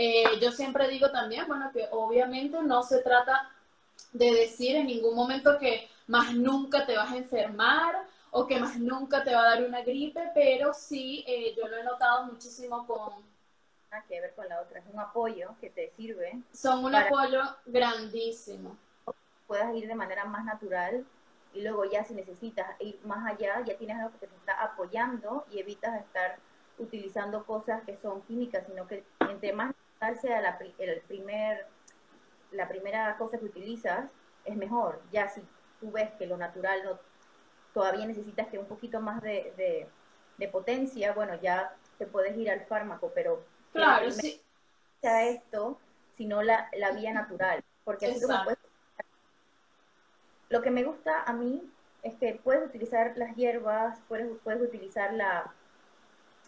Eh, 0.00 0.38
yo 0.40 0.52
siempre 0.52 0.86
digo 0.86 1.10
también, 1.10 1.44
bueno, 1.48 1.72
que 1.72 1.88
obviamente 1.90 2.62
no 2.62 2.84
se 2.84 3.02
trata 3.02 3.50
de 4.12 4.30
decir 4.30 4.76
en 4.76 4.86
ningún 4.86 5.16
momento 5.16 5.58
que 5.58 5.90
más 6.06 6.32
nunca 6.34 6.86
te 6.86 6.96
vas 6.96 7.10
a 7.10 7.16
enfermar 7.16 8.06
o 8.30 8.46
que 8.46 8.60
más 8.60 8.78
nunca 8.78 9.24
te 9.24 9.34
va 9.34 9.40
a 9.40 9.56
dar 9.56 9.64
una 9.64 9.82
gripe, 9.82 10.30
pero 10.34 10.72
sí, 10.72 11.24
eh, 11.26 11.52
yo 11.56 11.66
lo 11.66 11.78
he 11.78 11.82
notado 11.82 12.26
muchísimo 12.26 12.86
con... 12.86 13.24
Nada 13.90 14.04
que 14.06 14.20
ver 14.20 14.36
con 14.36 14.48
la 14.48 14.60
otra, 14.60 14.78
es 14.78 14.86
un 14.86 15.00
apoyo 15.00 15.56
que 15.60 15.70
te 15.70 15.90
sirve. 15.96 16.42
Son 16.52 16.84
un 16.84 16.94
apoyo 16.94 17.40
grandísimo. 17.66 18.76
Puedas 19.48 19.74
ir 19.74 19.88
de 19.88 19.96
manera 19.96 20.26
más 20.26 20.44
natural 20.44 21.04
y 21.54 21.62
luego 21.62 21.86
ya 21.86 22.04
si 22.04 22.14
necesitas 22.14 22.68
ir 22.78 23.00
más 23.02 23.26
allá, 23.26 23.64
ya 23.64 23.76
tienes 23.76 23.96
algo 23.96 24.12
que 24.12 24.28
te 24.28 24.36
está 24.36 24.62
apoyando 24.62 25.44
y 25.50 25.58
evitas 25.58 26.00
estar 26.00 26.38
utilizando 26.78 27.44
cosas 27.44 27.82
que 27.82 27.96
son 27.96 28.22
químicas, 28.22 28.64
sino 28.68 28.86
que 28.86 29.02
entre 29.28 29.52
más 29.52 29.74
sea 30.20 30.40
la, 30.40 30.58
el 30.78 31.00
primer, 31.02 31.66
la 32.52 32.68
primera 32.68 33.16
cosa 33.16 33.38
que 33.38 33.46
utilizas, 33.46 34.10
es 34.44 34.56
mejor. 34.56 35.00
Ya 35.12 35.28
si 35.28 35.42
tú 35.80 35.90
ves 35.90 36.10
que 36.18 36.26
lo 36.26 36.36
natural 36.36 36.82
no, 36.84 36.98
todavía 37.72 38.06
necesitas 38.06 38.48
que 38.48 38.58
un 38.58 38.66
poquito 38.66 39.00
más 39.00 39.22
de, 39.22 39.88
de, 40.36 40.48
potencia, 40.48 41.12
bueno, 41.12 41.34
ya 41.40 41.74
te 41.98 42.06
puedes 42.06 42.36
ir 42.36 42.50
al 42.50 42.64
fármaco, 42.66 43.12
pero 43.14 43.44
claro, 43.72 44.10
sí. 44.10 44.40
esto, 45.02 45.78
sino 46.12 46.42
la, 46.42 46.68
la 46.76 46.92
vía 46.92 47.12
natural, 47.12 47.62
porque 47.84 48.06
así 48.06 48.20
como 48.20 48.44
puedes... 48.44 48.58
Lo 50.48 50.62
que 50.62 50.70
me 50.70 50.82
gusta 50.82 51.24
a 51.24 51.32
mí 51.34 51.70
es 52.02 52.14
que 52.14 52.40
puedes 52.42 52.66
utilizar 52.66 53.12
las 53.16 53.36
hierbas, 53.36 53.98
puedes, 54.08 54.28
puedes 54.42 54.62
utilizar 54.62 55.12
la, 55.12 55.52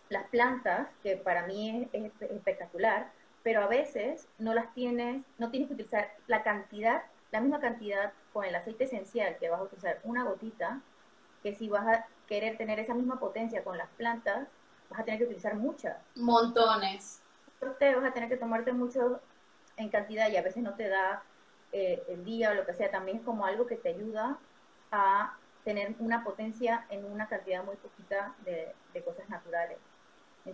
las 0.08 0.26
plantas, 0.28 0.88
que 1.02 1.16
para 1.16 1.46
mí 1.46 1.88
es, 1.92 2.12
espectacular, 2.20 3.10
pero 3.42 3.62
a 3.62 3.66
veces 3.66 4.28
no 4.38 4.54
las 4.54 4.72
tienes, 4.74 5.24
no 5.38 5.50
tienes 5.50 5.68
que 5.68 5.74
utilizar 5.74 6.12
la 6.26 6.42
cantidad, 6.42 7.02
la 7.30 7.40
misma 7.40 7.60
cantidad 7.60 8.12
con 8.32 8.44
el 8.44 8.54
aceite 8.54 8.84
esencial 8.84 9.36
que 9.38 9.48
vas 9.48 9.60
a 9.60 9.64
utilizar 9.64 10.00
una 10.04 10.24
gotita, 10.24 10.80
que 11.42 11.54
si 11.54 11.68
vas 11.68 11.86
a 11.86 12.06
querer 12.26 12.56
tener 12.58 12.78
esa 12.78 12.94
misma 12.94 13.18
potencia 13.18 13.64
con 13.64 13.78
las 13.78 13.88
plantas, 13.90 14.48
vas 14.90 15.00
a 15.00 15.04
tener 15.04 15.18
que 15.18 15.26
utilizar 15.26 15.54
muchas. 15.54 15.96
Montones. 16.16 17.22
Te 17.78 17.94
vas 17.94 18.04
a 18.04 18.12
tener 18.12 18.28
que 18.28 18.36
tomarte 18.36 18.72
mucho 18.72 19.20
en 19.76 19.88
cantidad 19.88 20.28
y 20.30 20.36
a 20.36 20.42
veces 20.42 20.62
no 20.62 20.74
te 20.74 20.88
da 20.88 21.22
eh, 21.72 22.02
el 22.08 22.24
día 22.24 22.50
o 22.50 22.54
lo 22.54 22.66
que 22.66 22.74
sea. 22.74 22.90
También 22.90 23.18
es 23.18 23.24
como 23.24 23.46
algo 23.46 23.66
que 23.66 23.76
te 23.76 23.90
ayuda 23.90 24.38
a 24.90 25.36
tener 25.64 25.94
una 25.98 26.24
potencia 26.24 26.86
en 26.88 27.04
una 27.04 27.28
cantidad 27.28 27.64
muy 27.64 27.76
poquita 27.76 28.34
de, 28.44 28.74
cosas 29.02 29.28
naturales. 29.28 29.78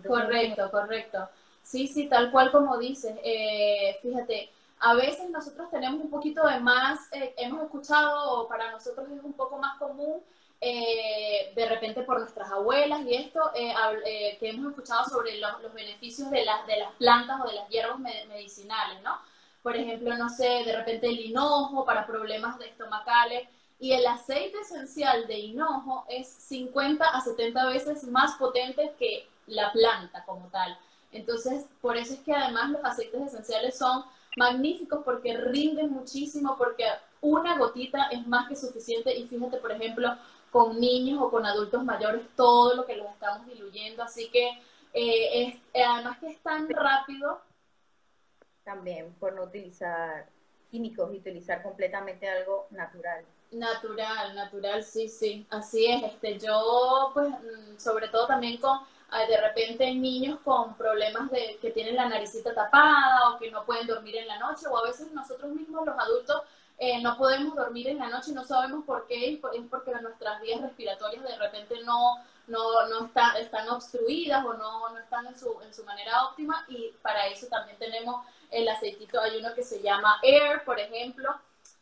correcto, 0.05 0.69
correcto. 0.71 1.29
Sí, 1.67 1.85
sí, 1.87 2.07
tal 2.07 2.31
cual 2.31 2.49
como 2.49 2.77
dices. 2.77 3.13
Eh, 3.23 3.99
fíjate, 4.01 4.49
a 4.79 4.93
veces 4.93 5.29
nosotros 5.29 5.69
tenemos 5.69 5.99
un 5.99 6.09
poquito 6.09 6.47
de 6.47 6.61
más, 6.61 7.11
eh, 7.11 7.33
hemos 7.37 7.61
escuchado, 7.63 8.47
para 8.47 8.71
nosotros 8.71 9.05
es 9.09 9.21
un 9.21 9.33
poco 9.33 9.57
más 9.57 9.77
común, 9.77 10.21
eh, 10.61 11.51
de 11.53 11.65
repente 11.67 12.03
por 12.03 12.19
nuestras 12.19 12.49
abuelas 12.51 13.01
y 13.01 13.15
esto, 13.15 13.51
que 13.53 14.49
hemos 14.49 14.71
escuchado 14.71 15.03
sobre 15.09 15.37
los, 15.39 15.73
beneficios 15.73 16.31
de 16.31 16.45
las, 16.45 16.65
de 16.67 16.77
las 16.77 16.93
plantas 16.93 17.41
o 17.41 17.47
de 17.49 17.55
las 17.55 17.67
hierbas 17.67 17.99
medicinales, 17.99 19.01
¿no? 19.03 19.19
Por 19.61 19.75
ejemplo, 19.75 20.15
no 20.15 20.29
sé, 20.29 20.63
de 20.65 20.73
repente 20.73 21.07
el 21.07 21.19
hinojo 21.19 21.83
para 21.83 22.07
problemas 22.07 22.59
estomacales 22.61 23.49
y 23.77 23.91
el 23.91 24.07
aceite 24.07 24.57
esencial 24.61 25.27
de 25.27 25.37
hinojo 25.37 26.05
es 26.07 26.27
50 26.29 27.05
a 27.05 27.21
70 27.21 27.65
veces 27.67 28.03
más 28.05 28.35
potente 28.35 28.95
que 28.97 29.27
la 29.47 29.71
planta 29.73 30.23
como 30.25 30.47
tal. 30.47 30.77
Entonces, 31.11 31.65
por 31.81 31.97
eso 31.97 32.13
es 32.13 32.19
que 32.19 32.33
además 32.33 32.71
los 32.71 32.83
aceites 32.83 33.21
esenciales 33.21 33.77
son 33.77 34.03
magníficos 34.35 35.03
porque 35.03 35.35
rinden 35.35 35.91
muchísimo, 35.91 36.55
porque 36.57 36.85
una 37.21 37.57
gotita 37.57 38.07
es 38.11 38.25
más 38.27 38.47
que 38.47 38.55
suficiente 38.55 39.15
y 39.15 39.27
fíjate, 39.27 39.57
por 39.57 39.71
ejemplo, 39.71 40.15
con 40.51 40.79
niños 40.79 41.21
o 41.21 41.29
con 41.29 41.45
adultos 41.45 41.83
mayores, 41.83 42.21
todo 42.35 42.75
lo 42.75 42.85
que 42.85 42.95
los 42.95 43.07
estamos 43.07 43.47
diluyendo, 43.47 44.03
así 44.03 44.29
que 44.29 44.49
eh, 44.93 45.59
es, 45.73 45.85
además 45.85 46.17
que 46.19 46.27
es 46.27 46.39
tan 46.41 46.69
rápido. 46.69 47.41
También 48.63 49.13
por 49.19 49.33
no 49.33 49.43
utilizar 49.43 50.27
químicos 50.69 51.13
y 51.13 51.17
utilizar 51.17 51.63
completamente 51.63 52.27
algo 52.27 52.67
natural. 52.71 53.23
Natural, 53.51 54.35
natural, 54.35 54.83
sí, 54.83 55.07
sí, 55.07 55.47
así 55.49 55.85
es. 55.85 56.03
Este, 56.03 56.37
yo, 56.37 57.11
pues, 57.13 57.29
mm, 57.29 57.77
sobre 57.77 58.09
todo 58.09 58.27
también 58.27 58.57
con, 58.59 58.79
de 59.27 59.41
repente, 59.41 59.93
niños 59.93 60.39
con 60.43 60.75
problemas 60.75 61.31
de 61.31 61.57
que 61.61 61.71
tienen 61.71 61.95
la 61.95 62.09
naricita 62.09 62.53
tapada 62.53 63.29
o 63.29 63.39
que 63.39 63.49
no 63.51 63.65
pueden 63.65 63.87
dormir 63.87 64.17
en 64.17 64.27
la 64.27 64.37
noche, 64.37 64.67
o 64.67 64.77
a 64.77 64.83
veces 64.83 65.11
nosotros 65.11 65.51
mismos, 65.51 65.85
los 65.85 65.97
adultos, 65.97 66.41
eh, 66.79 67.01
no 67.01 67.17
podemos 67.17 67.55
dormir 67.55 67.87
en 67.87 67.97
la 67.97 68.07
noche 68.07 68.33
no 68.33 68.43
sabemos 68.45 68.85
por 68.85 69.07
qué, 69.07 69.33
es 69.33 69.39
porque 69.67 69.91
nuestras 69.99 70.39
vías 70.41 70.61
respiratorias 70.61 71.23
de 71.23 71.35
repente 71.37 71.75
no, 71.83 72.23
no, 72.45 72.87
no 72.87 73.09
están 73.39 73.69
obstruidas 73.69 74.45
o 74.45 74.53
no, 74.53 74.89
no 74.89 74.99
están 74.99 75.25
en 75.25 75.39
su, 75.39 75.59
en 75.63 75.73
su 75.73 75.83
manera 75.85 76.25
óptima 76.25 76.65
y 76.67 76.91
para 77.01 77.25
eso 77.27 77.47
también 77.47 77.79
tenemos 77.79 78.23
el 78.51 78.67
aceitito, 78.69 79.19
hay 79.19 79.37
uno 79.37 79.55
que 79.55 79.63
se 79.63 79.81
llama 79.81 80.19
Air, 80.21 80.63
por 80.65 80.79
ejemplo, 80.79 81.35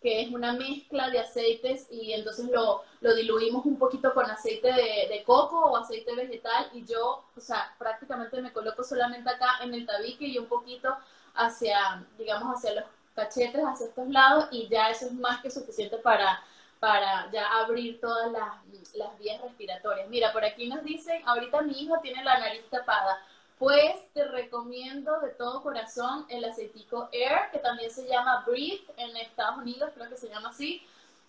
que 0.05 0.21
es 0.21 0.31
una 0.31 0.53
mezcla 0.53 1.09
de 1.09 1.19
aceites 1.19 1.87
y 1.89 2.13
entonces 2.13 2.47
lo, 2.51 2.83
lo 3.01 3.15
diluimos 3.15 3.65
un 3.65 3.79
poquito 3.79 4.13
con 4.13 4.29
aceite 4.29 4.71
de, 4.71 5.23
coco 5.25 5.59
o 5.59 5.77
aceite 5.77 6.13
vegetal 6.13 6.69
y 6.73 6.85
yo, 6.85 7.23
o 7.35 7.41
sea, 7.41 7.73
prácticamente 7.79 8.39
me 8.39 8.53
coloco 8.53 8.83
solamente 8.83 9.27
acá 9.27 9.47
en 9.63 9.73
el 9.73 9.83
tabique 9.87 10.27
y 10.27 10.37
un 10.37 10.45
poquito 10.45 10.95
hacia, 11.33 12.05
digamos, 12.19 12.55
hacia 12.55 12.81
los 12.81 12.83
cachetes, 13.15 13.63
hacia 13.65 13.87
estos 13.87 14.07
lados 14.09 14.45
y 14.51 14.67
ya 14.67 14.91
eso 14.91 15.07
es 15.07 15.13
más 15.13 15.41
que 15.41 15.49
suficiente 15.49 15.97
para, 15.97 16.39
para 16.79 17.31
ya 17.31 17.57
abrir 17.63 17.99
todas 17.99 18.31
las, 18.31 18.93
las 18.93 19.17
vías 19.17 19.41
respiratorias. 19.41 20.07
Mira, 20.07 20.31
por 20.31 20.45
aquí 20.45 20.67
nos 20.67 20.83
dicen, 20.83 21.19
ahorita 21.25 21.63
mi 21.63 21.81
hijo 21.81 21.95
tiene 22.03 22.23
la 22.23 22.37
nariz 22.37 22.61
tapada 22.69 23.17
pues 23.57 23.95
te 24.13 24.25
recomiendo 24.25 25.19
de 25.21 25.29
todo 25.29 25.63
corazón 25.63 26.25
el 26.29 26.43
aceitico 26.43 27.07
Air, 27.11 27.51
que 27.51 27.59
también 27.59 27.89
se 27.89 28.07
llama 28.07 28.43
Breathe 28.45 28.85
en 28.97 29.15
Estados 29.17 29.59
Unidos, 29.59 29.91
creo 29.95 30.09
que 30.09 30.17
se 30.17 30.29
llama 30.29 30.49
así. 30.49 30.81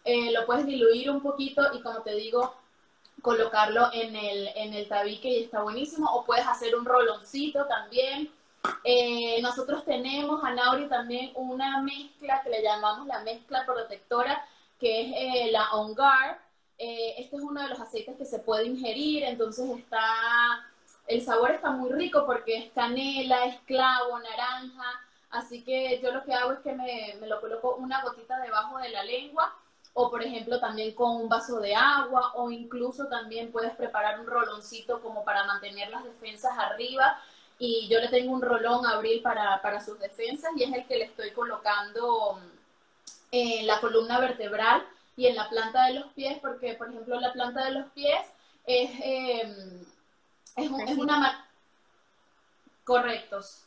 Eh, 0.05 0.33
lo 0.33 0.45
puedes 0.47 0.67
diluir 0.67 1.11
un 1.11 1.21
poquito 1.21 1.63
y 1.73 1.81
como 1.81 2.01
te 2.03 2.15
digo, 2.15 2.55
colocarlo 3.23 3.91
en 3.93 4.15
el, 4.15 4.49
en 4.55 4.75
el 4.75 4.89
tabique 4.89 5.29
y 5.29 5.45
está 5.45 5.63
buenísimo. 5.63 6.11
O 6.15 6.25
puedes 6.25 6.47
hacer 6.47 6.75
un 6.75 6.85
roloncito 6.85 7.65
también. 7.67 8.31
Eh, 8.83 9.41
nosotros 9.43 9.85
tenemos, 9.85 10.43
a 10.43 10.53
Nauri, 10.53 10.89
también 10.89 11.31
una 11.37 11.81
mezcla 11.81 12.41
que 12.43 12.51
le 12.51 12.63
llamamos 12.63 13.07
la 13.07 13.21
mezcla 13.21 13.65
protectora, 13.65 14.45
que 14.81 15.01
es 15.01 15.13
eh, 15.17 15.53
la 15.53 15.71
On 15.73 15.95
Guard. 15.95 16.39
este 16.77 17.37
es 17.37 17.43
uno 17.43 17.63
de 17.63 17.69
los 17.69 17.81
aceites 17.81 18.17
que 18.17 18.25
se 18.25 18.41
puede 18.41 18.67
ingerir, 18.67 19.23
entonces 19.25 19.71
está 19.71 20.67
el 21.07 21.25
sabor 21.25 21.53
está 21.53 21.71
muy 21.71 21.91
rico 21.91 22.25
porque 22.27 22.57
es 22.59 22.73
canela, 22.73 23.45
es 23.47 23.61
clavo, 23.61 24.19
naranja. 24.19 25.03
Así 25.31 25.63
que 25.63 26.01
yo 26.03 26.13
lo 26.13 26.25
que 26.25 26.35
hago 26.35 26.53
es 26.53 26.61
que 26.61 26.73
me, 26.73 27.17
lo 27.27 27.41
coloco 27.41 27.77
una 27.77 28.03
gotita 28.03 28.41
debajo 28.41 28.79
de 28.79 28.91
la 28.91 29.05
lengua 29.05 29.55
o 29.95 30.11
por 30.11 30.23
ejemplo 30.23 30.61
también 30.61 30.95
con 30.95 31.17
un 31.17 31.29
vaso 31.29 31.59
de 31.59 31.75
agua 31.75 32.33
o 32.35 32.51
incluso 32.51 33.07
también 33.07 33.51
puedes 33.51 33.75
preparar 33.75 34.21
un 34.21 34.27
roloncito 34.27 35.01
como 35.01 35.25
para 35.25 35.45
mantener 35.45 35.91
las 35.91 36.05
defensas 36.05 36.53
arriba 36.59 37.19
y 37.59 37.89
yo 37.89 37.99
le 38.01 38.09
tengo 38.09 38.33
un 38.33 38.43
rolón 38.43 38.85
abril 38.87 39.23
para, 39.23 39.61
para 39.63 39.83
sus 39.83 39.99
defensas 39.99 40.51
y 40.57 40.65
es 40.65 40.73
el 40.73 40.87
que 40.87 40.99
le 40.99 41.05
estoy 41.05 41.31
colocando 41.31 42.39
en 43.31 43.67
la 43.67 43.81
columna 43.81 44.19
vertebral 44.21 44.83
y 45.17 45.29
en 45.29 45.37
la 45.37 45.49
planta 45.49 45.87
de 45.87 45.95
los 45.95 46.07
pies 46.13 46.39
porque 46.41 46.75
por 46.75 46.91
ejemplo 46.91 47.19
la 47.19 47.33
planta 47.33 47.65
de 47.65 47.73
los 47.73 47.87
pies 47.93 48.21
es... 48.67 48.91
Eh, 49.03 49.87
es, 50.57 50.99
una... 50.99 51.47
Correctos. 52.85 53.67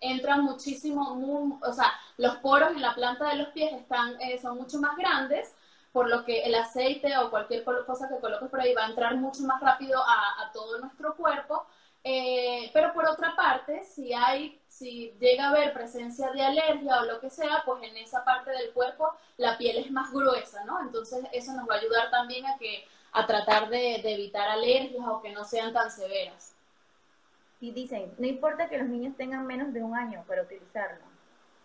Entran 0.00 0.44
muchísimo, 0.44 1.58
o 1.62 1.72
sea, 1.72 1.92
los 2.16 2.36
poros 2.36 2.70
en 2.70 2.82
la 2.82 2.94
planta 2.94 3.28
de 3.28 3.36
los 3.36 3.48
pies 3.48 3.72
están, 3.72 4.20
eh, 4.20 4.38
son 4.40 4.58
mucho 4.58 4.78
más 4.78 4.96
grandes, 4.96 5.54
por 5.92 6.08
lo 6.08 6.24
que 6.24 6.42
el 6.42 6.54
aceite 6.54 7.16
o 7.18 7.30
cualquier 7.30 7.64
cosa 7.64 8.08
que 8.08 8.20
coloques 8.20 8.48
por 8.48 8.60
ahí 8.60 8.74
va 8.74 8.86
a 8.86 8.88
entrar 8.88 9.16
mucho 9.16 9.42
más 9.42 9.60
rápido 9.60 10.00
a, 10.00 10.50
todo 10.52 10.78
nuestro 10.78 11.14
cuerpo. 11.14 11.66
Eh, 12.04 12.70
pero 12.72 12.92
por 12.92 13.08
otra 13.08 13.36
parte, 13.36 13.84
si 13.84 14.12
hay, 14.12 14.60
si 14.66 15.14
llega 15.20 15.44
a 15.44 15.50
haber 15.50 15.72
presencia 15.72 16.32
de 16.32 16.42
alergia 16.42 17.00
o 17.00 17.04
lo 17.04 17.20
que 17.20 17.30
sea, 17.30 17.62
pues 17.64 17.82
en 17.84 17.96
esa 17.96 18.24
parte 18.24 18.50
del 18.50 18.72
cuerpo 18.72 19.12
la 19.36 19.56
piel 19.56 19.76
es 19.78 19.90
más 19.92 20.10
gruesa, 20.10 20.64
¿no? 20.64 20.80
Entonces 20.80 21.24
eso 21.32 21.52
nos 21.52 21.68
va 21.68 21.74
a 21.76 21.78
ayudar 21.78 22.10
también 22.10 22.44
a 22.46 22.58
que 22.58 22.84
a 23.12 23.26
tratar 23.26 23.68
de, 23.68 23.96
evitar 23.96 24.48
alergias 24.48 25.06
o 25.06 25.20
que 25.20 25.32
no 25.32 25.44
sean 25.44 25.72
tan 25.72 25.90
severas. 25.90 26.54
Y 27.60 27.70
dicen, 27.70 28.12
no 28.18 28.26
importa 28.26 28.68
que 28.68 28.78
los 28.78 28.88
niños 28.88 29.16
tengan 29.16 29.46
menos 29.46 29.72
de 29.72 29.82
un 29.82 29.94
año 29.94 30.24
para 30.26 30.42
utilizarlo. 30.42 31.04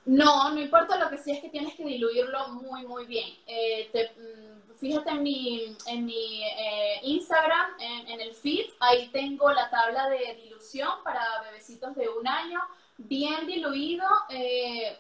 No, 0.06 0.52
no 0.52 0.62
importa, 0.62 0.98
lo 0.98 1.10
que 1.10 1.18
sí 1.18 1.32
es 1.32 1.42
que 1.42 1.50
tienes 1.50 1.74
que 1.76 1.84
diluirlo 1.84 2.50
muy, 2.50 2.86
muy 2.86 3.06
bien. 3.06 3.30
Eh, 3.46 3.90
mm, 3.94 4.74
fíjate 4.74 5.10
en 5.10 5.24
mi, 5.24 5.76
en 5.88 6.06
mi 6.06 6.44
eh, 6.44 7.00
Instagram, 7.04 7.72
en, 7.80 8.22
el 8.22 8.34
feed, 8.34 8.68
ahí 8.80 9.10
tengo 9.10 9.52
la 9.52 9.70
tabla 9.70 10.08
de 10.10 10.36
dilución 10.44 10.90
para 11.04 11.42
bebecitos 11.44 11.96
de 11.96 12.08
un 12.08 12.28
año, 12.28 12.60
bien 12.98 13.48
diluido. 13.48 14.06
Eh, 14.30 14.98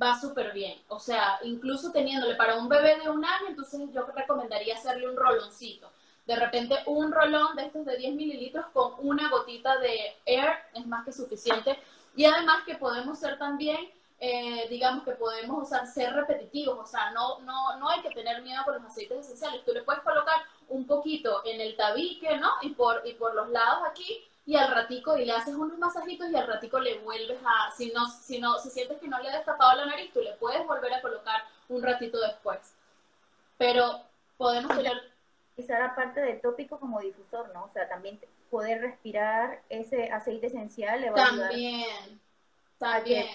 va 0.00 0.18
súper 0.18 0.52
bien. 0.52 0.78
O 0.88 0.98
sea, 0.98 1.38
incluso 1.42 1.90
teniéndole 1.90 2.34
para 2.34 2.56
un 2.56 2.68
bebé 2.68 2.98
de 3.02 3.08
un 3.08 3.24
año, 3.24 3.48
entonces 3.48 3.80
yo 3.92 4.06
recomendaría 4.14 4.76
hacerle 4.76 5.08
un 5.08 5.16
roloncito. 5.16 5.90
De 6.26 6.36
repente 6.36 6.76
un 6.86 7.10
rolón 7.10 7.56
de 7.56 7.66
estos 7.66 7.86
de 7.86 7.96
10 7.96 8.14
mililitros 8.14 8.66
con 8.72 8.92
una 8.98 9.30
gotita 9.30 9.78
de 9.78 10.16
air 10.26 10.50
es 10.74 10.86
más 10.86 11.04
que 11.04 11.12
suficiente. 11.12 11.78
Y 12.14 12.24
además 12.24 12.64
que 12.64 12.74
podemos 12.74 13.18
ser 13.18 13.38
también, 13.38 13.90
eh, 14.20 14.66
digamos 14.68 15.04
que 15.04 15.12
podemos 15.12 15.68
ser 15.94 16.12
repetitivos. 16.12 16.78
O 16.78 16.86
sea, 16.86 17.10
no, 17.12 17.38
no, 17.40 17.76
no 17.78 17.88
hay 17.88 18.02
que 18.02 18.10
tener 18.10 18.42
miedo 18.42 18.62
con 18.64 18.74
los 18.74 18.84
aceites 18.84 19.20
esenciales. 19.20 19.64
Tú 19.64 19.72
le 19.72 19.82
puedes 19.82 20.02
colocar 20.02 20.42
un 20.68 20.86
poquito 20.86 21.42
en 21.46 21.60
el 21.60 21.76
tabique, 21.76 22.36
¿no? 22.36 22.50
Y 22.62 22.70
por, 22.70 23.02
y 23.06 23.14
por 23.14 23.34
los 23.34 23.48
lados 23.48 23.80
aquí 23.90 24.28
y 24.48 24.56
al 24.56 24.74
ratico, 24.74 25.18
y 25.18 25.26
le 25.26 25.32
haces 25.32 25.54
unos 25.54 25.76
masajitos 25.76 26.30
y 26.30 26.34
al 26.34 26.46
ratico 26.46 26.80
le 26.80 27.00
vuelves 27.00 27.36
a, 27.44 27.70
si 27.70 27.92
no, 27.92 28.08
si 28.08 28.40
no, 28.40 28.58
si 28.58 28.70
sientes 28.70 28.98
que 28.98 29.06
no 29.06 29.18
le 29.18 29.28
ha 29.28 29.36
destapado 29.36 29.76
la 29.76 29.84
nariz, 29.84 30.10
tú 30.10 30.22
le 30.22 30.32
puedes 30.36 30.66
volver 30.66 30.94
a 30.94 31.02
colocar 31.02 31.42
un 31.68 31.82
ratito 31.82 32.18
después. 32.18 32.58
Pero 33.58 34.00
podemos 34.38 34.74
tener... 34.74 34.94
Utilizar 35.52 35.82
aparte 35.82 36.22
de 36.22 36.34
tópico 36.34 36.80
como 36.80 36.98
difusor, 37.00 37.52
¿no? 37.52 37.64
O 37.64 37.68
sea, 37.68 37.90
también 37.90 38.18
poder 38.48 38.80
respirar 38.80 39.60
ese 39.68 40.10
aceite 40.10 40.46
esencial 40.46 40.98
le 41.02 41.10
va 41.10 41.16
también, 41.16 41.42
a 41.42 41.48
ayudar. 41.48 42.22
También, 42.78 43.26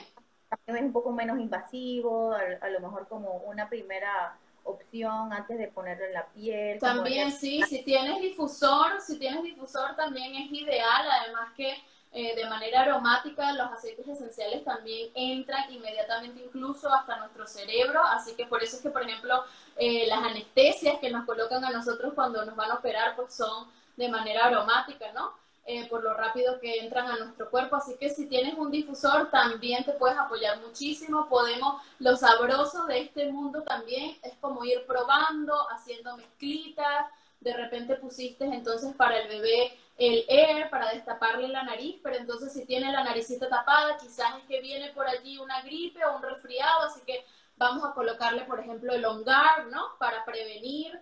también. 0.50 0.78
es 0.78 0.82
un 0.82 0.94
poco 0.94 1.12
menos 1.12 1.38
invasivo, 1.38 2.34
a 2.34 2.70
lo 2.70 2.80
mejor 2.80 3.08
como 3.08 3.36
una 3.46 3.70
primera 3.70 4.36
opción 4.64 5.34
antes 5.34 5.58
de 5.58 5.68
ponerlo 5.68 6.06
en 6.06 6.14
la 6.14 6.28
piel. 6.28 6.80
También 6.80 7.32
sí, 7.32 7.62
si 7.68 7.84
tienes 7.84 8.22
difusor, 8.22 9.02
si 9.02 9.20
tienes 9.20 9.44
difusor 9.44 9.96
también 9.96 10.36
es 10.36 10.52
ideal, 10.52 11.06
además 11.22 11.52
que 11.56 11.76
eh, 12.16 12.36
de 12.36 12.48
manera 12.48 12.82
aromática 12.82 13.54
los 13.54 13.72
aceites 13.72 14.08
esenciales 14.08 14.64
también 14.64 15.10
entran 15.16 15.72
inmediatamente 15.74 16.44
incluso 16.46 16.94
hasta 16.94 17.18
nuestro 17.18 17.48
cerebro, 17.48 18.02
así 18.04 18.36
que 18.36 18.46
por 18.46 18.62
eso 18.62 18.76
es 18.76 18.84
que, 18.84 18.92
por 18.92 19.02
ejemplo, 19.02 19.44
eh, 19.78 20.06
las 20.08 20.20
anestesias 20.20 21.00
que 21.00 21.10
nos 21.10 21.26
colocan 21.26 21.66
a 21.66 21.72
nosotros 21.72 22.14
cuando 22.14 22.46
nos 22.46 22.56
van 22.56 22.70
a 22.70 22.76
operar, 22.76 23.16
pues 23.16 23.34
son 23.34 23.68
de 23.98 24.10
manera 24.10 24.46
aromática, 24.46 25.12
¿no? 25.14 25.34
Eh, 25.66 25.88
por 25.88 26.04
lo 26.04 26.14
rápido 26.14 26.60
que 26.60 26.80
entran 26.80 27.08
a 27.08 27.18
nuestro 27.18 27.50
cuerpo. 27.50 27.78
Así 27.78 27.96
que 27.96 28.10
si 28.10 28.28
tienes 28.28 28.56
un 28.56 28.70
difusor, 28.70 29.30
también 29.32 29.86
te 29.86 29.94
puedes 29.94 30.18
apoyar 30.18 30.60
muchísimo. 30.60 31.30
Podemos, 31.30 31.82
lo 32.00 32.18
sabroso 32.18 32.86
de 32.86 33.00
este 33.00 33.32
mundo 33.32 33.64
también 33.64 34.18
es 34.24 34.34
como 34.42 34.66
ir 34.66 34.86
probando, 34.86 35.56
haciendo 35.72 36.18
mezclitas. 36.18 37.06
De 37.40 37.54
repente 37.54 37.96
pusiste 37.96 38.44
entonces 38.44 38.94
para 38.96 39.20
el 39.20 39.30
bebé 39.30 39.78
el 39.98 40.26
air 40.28 40.70
para 40.70 40.92
destaparle 40.92 41.48
la 41.48 41.64
nariz, 41.64 42.00
pero 42.04 42.16
entonces 42.18 42.52
si 42.52 42.66
tiene 42.66 42.92
la 42.92 43.04
naricita 43.04 43.48
tapada, 43.48 43.98
quizás 43.98 44.38
es 44.40 44.44
que 44.48 44.62
viene 44.62 44.92
por 44.94 45.08
allí 45.08 45.38
una 45.38 45.62
gripe 45.62 46.04
o 46.06 46.16
un 46.16 46.24
resfriado, 46.24 46.88
así 46.88 47.02
que 47.06 47.24
vamos 47.58 47.84
a 47.84 47.94
colocarle, 47.94 48.44
por 48.46 48.60
ejemplo, 48.60 48.92
el 48.94 49.06
ongar, 49.06 49.68
¿no? 49.68 49.98
Para 50.00 50.26
prevenir 50.26 51.00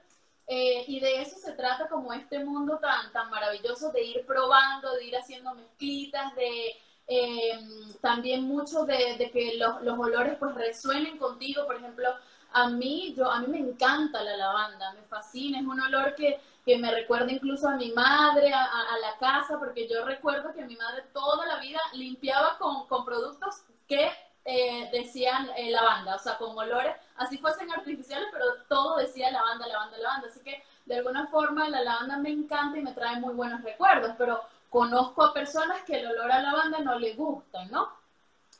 eh, 0.53 0.84
y 0.86 1.00
de 1.00 1.22
eso 1.22 1.38
se 1.38 1.53
trata 1.53 1.88
como 1.88 2.12
este 2.12 2.43
mundo 2.43 2.77
tan, 2.77 3.10
tan 3.13 3.29
maravilloso 3.29 3.89
de 3.93 4.03
ir 4.03 4.25
probando, 4.25 4.91
de 4.96 5.05
ir 5.05 5.15
haciendo 5.15 5.55
mezclitas, 5.55 6.36
de 6.36 6.75
eh, 7.08 7.58
también 8.01 8.43
mucho 8.43 8.84
de, 8.84 9.31
que 9.31 9.55
los, 9.55 9.81
los, 9.81 9.98
olores 9.98 10.36
pues 10.38 10.53
resuenen 10.55 11.17
contigo. 11.17 11.65
Por 11.65 11.77
ejemplo, 11.77 12.10
a 12.51 12.67
mí, 12.67 13.13
yo, 13.15 13.31
a 13.31 13.39
mí 13.39 13.48
me 13.48 13.60
encanta 13.60 14.22
la 14.24 14.36
lavanda, 14.36 14.91
me 14.91 15.03
fascina, 15.03 15.58
es 15.58 15.65
un 15.65 15.79
olor 15.79 16.15
que, 16.15 16.41
que 16.65 16.77
me 16.77 16.91
recuerda 16.91 17.31
incluso 17.31 17.70
a 17.70 17.77
mi 17.77 17.93
madre, 17.93 18.51
a, 18.53 18.98
la 19.00 19.17
casa, 19.22 19.58
porque 19.58 19.88
yo 19.88 20.03
recuerdo 20.03 20.53
que 20.53 20.65
mi 20.65 20.75
madre 20.75 21.05
toda 21.13 21.46
la 21.46 21.62
vida 21.62 21.79
limpiaba 21.93 22.58
con, 22.58 22.88
con 22.88 23.05
productos 23.05 23.63
que 23.88 24.12
eh, 24.43 24.89
decían 24.91 25.50
eh, 25.55 25.72
lavanda, 25.72 26.15
o 26.15 26.20
sea, 26.20 26.38
con 26.38 26.58
olores, 26.58 26.96
así 27.22 27.38
fuesen 27.38 27.72
artificiales, 27.72 28.28
pero 28.32 28.46
todo 28.68 28.98
decía 28.98 29.32
lavanda, 29.32 29.68
lavanda, 29.68 29.98
lavanda. 29.98 30.28
Así 30.28 30.40
que 30.42 30.63
de 30.86 30.98
alguna 30.98 31.28
forma 31.28 31.70
la 31.70 31.82
lavanda 31.82 32.18
me 32.18 32.30
encanta 32.30 32.78
y 32.78 32.82
me 32.82 32.94
trae 32.94 33.20
muy 33.20 33.34
buenos 33.34 33.62
recuerdos, 33.62 34.13
pero 34.18 34.42
conozco 34.70 35.24
a 35.24 35.34
personas 35.34 35.84
que 35.84 36.00
el 36.00 36.08
olor 36.08 36.32
a 36.32 36.42
lavanda 36.42 36.80
no 36.80 36.98
les 36.98 37.16
gusta, 37.16 37.66
¿no? 37.66 37.90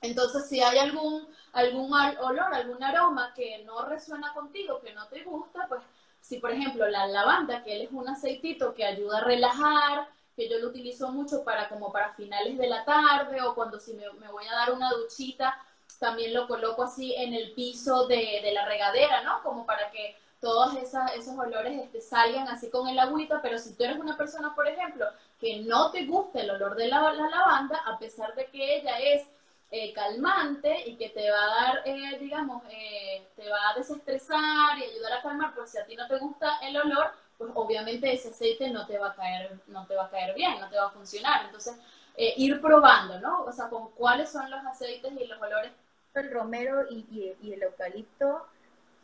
Entonces, 0.02 0.50
si 0.50 0.62
hay 0.62 0.80
algún, 0.80 1.28
algún 1.54 1.94
olor, 1.94 2.54
algún 2.54 2.84
aroma 2.84 3.34
que 3.36 3.64
no 3.66 3.86
resuena 3.86 4.34
contigo, 4.34 4.82
que 4.82 4.94
no 4.94 5.08
te 5.08 5.24
gusta, 5.24 5.68
pues 5.68 5.82
si 6.22 6.40
por 6.40 6.52
ejemplo 6.52 6.88
la 6.88 7.08
lavanda, 7.08 7.64
que 7.64 7.76
él 7.76 7.82
es 7.84 7.92
un 7.92 8.08
aceitito 8.08 8.74
que 8.74 8.86
ayuda 8.86 9.20
a 9.20 9.24
relajar, 9.24 10.08
que 10.36 10.50
yo 10.50 10.60
lo 10.60 10.70
utilizo 10.70 11.12
mucho 11.12 11.44
para 11.44 11.70
como 11.70 11.92
para 11.92 12.14
finales 12.14 12.58
de 12.58 12.68
la 12.68 12.84
tarde 12.86 13.42
o 13.42 13.54
cuando 13.54 13.80
si 13.80 13.94
me, 13.94 14.12
me 14.14 14.32
voy 14.32 14.46
a 14.48 14.56
dar 14.56 14.72
una 14.72 14.90
duchita 14.92 15.58
también 16.02 16.34
lo 16.34 16.48
coloco 16.48 16.82
así 16.82 17.14
en 17.16 17.36
el 17.36 17.52
piso 17.52 18.08
de, 18.08 18.50
la 18.56 18.66
regadera, 18.66 19.22
¿no? 19.22 19.44
Como 19.44 19.68
para 19.68 19.92
que 19.92 20.18
todos 20.40 20.74
esos 20.76 21.38
olores 21.38 21.80
este, 21.80 22.02
salgan 22.02 22.48
así 22.48 22.72
con 22.72 22.88
el 22.88 22.98
agüita, 22.98 23.40
pero 23.40 23.60
si 23.60 23.76
tú 23.76 23.84
eres 23.84 24.00
una 24.00 24.18
persona, 24.18 24.56
por 24.56 24.68
ejemplo, 24.68 25.06
que 25.40 25.60
no 25.60 25.92
te 25.92 26.06
gusta 26.08 26.42
el 26.42 26.50
olor 26.50 26.76
de 26.76 26.88
la, 26.88 27.14
lavanda, 27.14 27.84
a 27.86 28.00
pesar 28.00 28.34
de 28.34 28.48
que 28.48 28.78
ella 28.78 28.98
es 28.98 29.28
eh, 29.70 29.94
calmante 29.94 30.90
y 30.90 30.96
que 30.96 31.10
te 31.10 31.30
va 31.30 31.44
a 31.44 31.66
dar, 31.66 31.82
eh, 31.86 32.18
digamos, 32.20 32.64
eh, 32.72 33.28
te 33.36 33.48
va 33.48 33.70
a 33.70 33.76
desestresar 33.76 34.80
y 34.80 34.84
ayudar 34.86 35.14
a 35.14 35.22
calmar, 35.22 35.54
pues 35.54 35.70
si 35.70 35.78
a 35.78 35.86
ti 35.86 35.96
no 35.96 36.08
te 36.08 36.18
gusta 36.18 36.58
el 36.64 36.78
olor, 36.78 37.12
pues 37.38 37.52
obviamente 37.54 38.12
ese 38.12 38.30
aceite 38.30 38.72
no 38.72 38.88
te 38.88 38.98
va 38.98 39.10
a 39.10 39.16
caer, 39.16 39.52
no 39.68 39.86
te 39.86 39.96
va 39.96 40.06
a 40.06 40.10
caer 40.10 40.34
bien, 40.34 40.60
no 40.60 40.68
te 40.68 40.78
va 40.78 40.88
a 40.88 40.90
funcionar. 40.92 41.46
Entonces, 41.46 41.76
ir 42.18 42.60
probando, 42.60 43.20
¿no? 43.20 43.44
O 43.44 43.52
sea, 43.52 43.70
con 43.70 43.92
cuáles 43.92 44.32
son 44.32 44.50
los 44.50 44.66
aceites 44.66 45.12
y 45.20 45.28
los 45.28 45.40
olores 45.40 45.72
el 46.20 46.32
romero 46.32 46.86
y, 46.90 47.36
el 47.42 47.64
eucalipto 47.64 48.46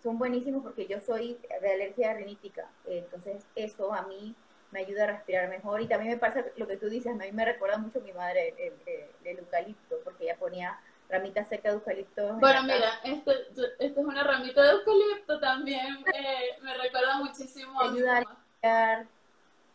son 0.02 0.18
buenísimos 0.18 0.64
porque 0.64 0.88
yo 0.88 1.00
soy 1.00 1.38
de 1.62 1.74
alergia 1.74 2.14
rinítica, 2.14 2.70
entonces 2.86 3.44
eso 3.56 3.94
a 3.94 4.04
mí 4.04 4.36
me 4.72 4.82
ayuda 4.82 5.06
a 5.06 5.08
respirar 5.08 5.50
mejor 5.50 5.82
y 5.82 5.88
también 5.88 6.12
me 6.12 6.18
pasa 6.18 6.46
lo 6.58 6.68
que 6.68 6.78
tú 6.78 6.90
dices, 6.90 7.12
a 7.12 7.16
mí 7.16 7.32
me 7.32 7.46
recuerda 7.46 7.78
mucho 7.78 8.00
a 8.00 8.04
mi 8.04 8.12
madre 8.14 8.54
el, 8.58 9.38
eucalipto, 9.38 9.96
porque 10.04 10.26
ella 10.26 10.38
ponía 10.38 10.80
ramitas 11.10 11.48
secas 11.48 11.72
de 11.72 11.78
eucalipto. 11.78 12.34
Bueno, 12.36 12.64
mira, 12.64 13.00
esto, 13.04 13.32
esto, 13.32 13.62
es 13.80 14.06
una 14.06 14.24
ramita 14.24 14.62
de 14.62 14.72
eucalipto 14.72 15.40
también, 15.40 16.04
eh, 16.14 16.58
me 16.62 16.74
recuerda 16.78 17.18
muchísimo 17.18 17.80
a 17.82 17.86
Ayuda 17.86 18.18
a 18.18 18.20
respirar 18.20 19.08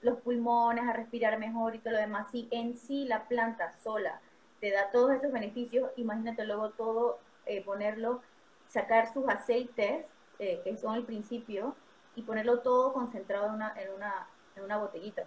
los 0.02 0.20
pulmones, 0.20 0.84
a 0.84 0.92
respirar 0.92 1.38
mejor 1.38 1.74
y 1.74 1.78
todo 1.78 1.94
lo 1.94 2.00
demás. 2.00 2.28
Si 2.30 2.48
en 2.50 2.74
sí 2.74 3.06
la 3.06 3.28
planta 3.28 3.72
sola 3.82 4.20
te 4.62 4.70
da 4.70 4.92
todos 4.92 5.10
esos 5.10 5.32
beneficios, 5.32 5.90
imagínate 5.96 6.44
luego 6.44 6.70
todo, 6.70 7.18
eh, 7.46 7.64
ponerlo, 7.64 8.22
sacar 8.68 9.12
sus 9.12 9.28
aceites, 9.28 10.06
eh, 10.38 10.60
que 10.62 10.76
son 10.76 10.94
el 10.94 11.02
principio, 11.02 11.74
y 12.14 12.22
ponerlo 12.22 12.60
todo 12.60 12.92
concentrado 12.92 13.48
en 13.48 13.54
una, 13.54 13.74
en 13.76 13.92
una, 13.92 14.28
en 14.54 14.62
una 14.62 14.78
botellita. 14.78 15.24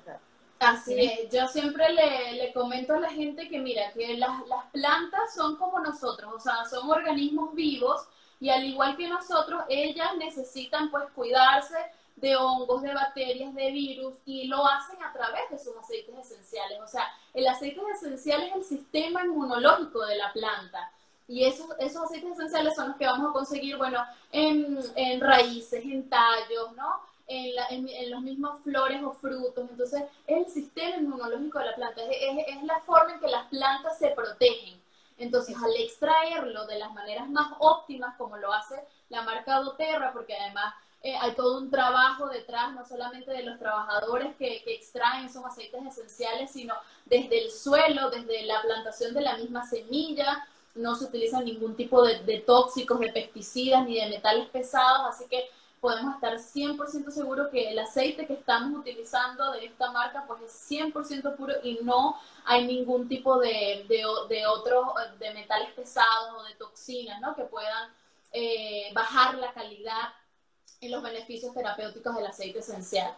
Así 0.60 0.98
es, 0.98 1.30
yo 1.30 1.50
siempre 1.50 1.92
le, 1.92 2.32
le, 2.32 2.54
comento 2.54 2.94
a 2.94 3.00
la 3.02 3.10
gente 3.10 3.50
que 3.50 3.60
mira, 3.60 3.92
que 3.92 4.16
las, 4.16 4.48
las 4.48 4.68
plantas 4.72 5.36
son 5.36 5.58
como 5.58 5.82
nosotros, 5.82 6.32
o 6.34 6.40
sea, 6.40 6.64
son 6.64 6.90
organismos 6.90 7.54
vivos 7.54 8.08
y 8.40 8.50
al 8.50 8.64
igual 8.64 8.96
que 8.96 9.10
nosotros, 9.10 9.64
ellas 9.68 10.16
necesitan 10.18 10.90
pues 10.90 11.12
cuidarse, 11.14 11.76
de 12.16 12.36
hongos, 12.36 12.82
de 12.82 12.94
bacterias, 12.94 13.54
de 13.54 13.72
virus, 13.72 14.16
y 14.26 14.48
lo 14.48 14.66
hacen 14.66 15.02
a 15.04 15.12
través 15.12 15.50
de 15.50 15.60
sus 15.60 15.76
aceites 15.76 16.16
esenciales. 16.18 16.80
O 16.82 16.88
sea, 16.88 17.06
el 17.34 17.48
aceite 17.48 17.82
esencial 17.94 18.44
es 18.44 18.56
el 18.56 18.64
sistema 18.64 19.24
inmunológico 19.24 20.06
de 20.06 20.16
la 20.16 20.32
planta. 20.32 20.92
Y 21.28 21.44
esos, 21.44 21.68
esos 21.80 22.04
aceites 22.04 22.32
esenciales 22.32 22.76
son 22.76 22.90
los 22.90 22.98
que 22.98 23.06
vamos 23.06 23.30
a 23.30 23.34
conseguir, 23.34 23.78
bueno, 23.78 24.04
en, 24.32 24.80
en 24.96 25.20
raíces, 25.20 25.84
en 25.84 26.08
tallos, 26.10 26.74
¿no? 26.76 27.02
En, 27.28 27.90
en, 27.90 28.12
los 28.12 28.22
mismos 28.22 28.62
flores 28.62 29.02
o 29.04 29.12
frutos. 29.12 29.68
Entonces, 29.70 30.04
es 30.28 30.46
el 30.46 30.54
sistema 30.54 30.98
inmunológico 30.98 31.60
de 31.60 31.66
la 31.66 31.76
planta, 31.76 32.02
es, 32.04 32.48
es, 32.48 32.64
la 32.64 32.80
forma 32.82 33.14
en 33.14 33.20
que 33.20 33.28
las 33.28 33.48
plantas 33.48 33.98
se 33.98 34.10
protegen. 34.10 34.80
Entonces, 35.18 35.56
al 35.58 35.76
extraerlo 35.78 36.68
de 36.68 36.78
las 36.78 36.94
maneras 36.94 37.28
más 37.30 37.52
óptimas, 37.60 38.16
como 38.18 38.38
lo 38.38 38.54
hace 38.54 38.76
la 39.10 39.24
marca 39.24 39.60
doTERRA, 39.60 40.14
porque 40.14 40.36
además 40.36 40.76
eh, 41.06 41.16
hay 41.22 41.36
todo 41.36 41.60
un 41.60 41.70
trabajo 41.70 42.30
detrás, 42.30 42.74
no 42.74 42.84
solamente 42.84 43.30
de 43.30 43.44
los 43.44 43.60
trabajadores 43.60 44.36
que, 44.38 44.64
extraen 44.66 45.26
esos 45.26 45.46
aceites 45.46 45.80
esenciales, 45.86 46.50
sino 46.50 46.74
desde 47.06 47.44
el 47.46 47.52
suelo, 47.52 48.10
desde 48.10 48.44
la 48.48 48.60
plantación 48.64 49.14
de 49.14 49.22
la 49.22 49.38
misma 49.38 49.68
semilla, 49.68 50.48
no 50.74 50.96
se 50.96 51.06
utiliza 51.06 51.44
ningún 51.44 51.76
tipo 51.76 52.02
de, 52.02 52.40
tóxicos, 52.40 53.00
de 53.00 53.12
pesticidas 53.14 53.86
ni 53.86 54.00
de 54.00 54.10
metales 54.10 54.50
pesados, 54.50 55.02
así 55.08 55.26
que 55.30 55.48
podemos 55.80 56.16
estar 56.16 56.40
100% 56.40 57.12
seguros 57.12 57.50
que 57.52 57.70
el 57.70 57.78
aceite 57.78 58.26
que 58.26 58.34
estamos 58.34 58.80
utilizando 58.80 59.52
de 59.52 59.66
esta 59.66 59.92
marca 59.92 60.24
pues 60.26 60.42
es 60.42 60.72
100% 60.72 61.36
puro 61.36 61.54
y 61.62 61.78
no 61.84 62.20
hay 62.46 62.66
ningún 62.66 63.08
tipo 63.08 63.38
de, 63.38 63.86
de, 63.88 64.48
otros, 64.48 64.88
de 65.20 65.34
metales 65.36 65.72
pesados 65.76 66.34
o 66.36 66.44
de 66.46 66.56
toxinas, 66.56 67.22
¿no? 67.22 67.36
Que 67.36 67.44
puedan 67.44 67.92
eh, 68.32 68.90
bajar 68.96 69.36
la 69.36 69.54
calidad 69.54 70.10
y 70.86 70.90
los 70.90 71.04
beneficios 71.04 71.54
terapéuticos 71.54 72.16
del 72.16 72.28
aceite 72.28 72.60
esencial. 72.60 73.16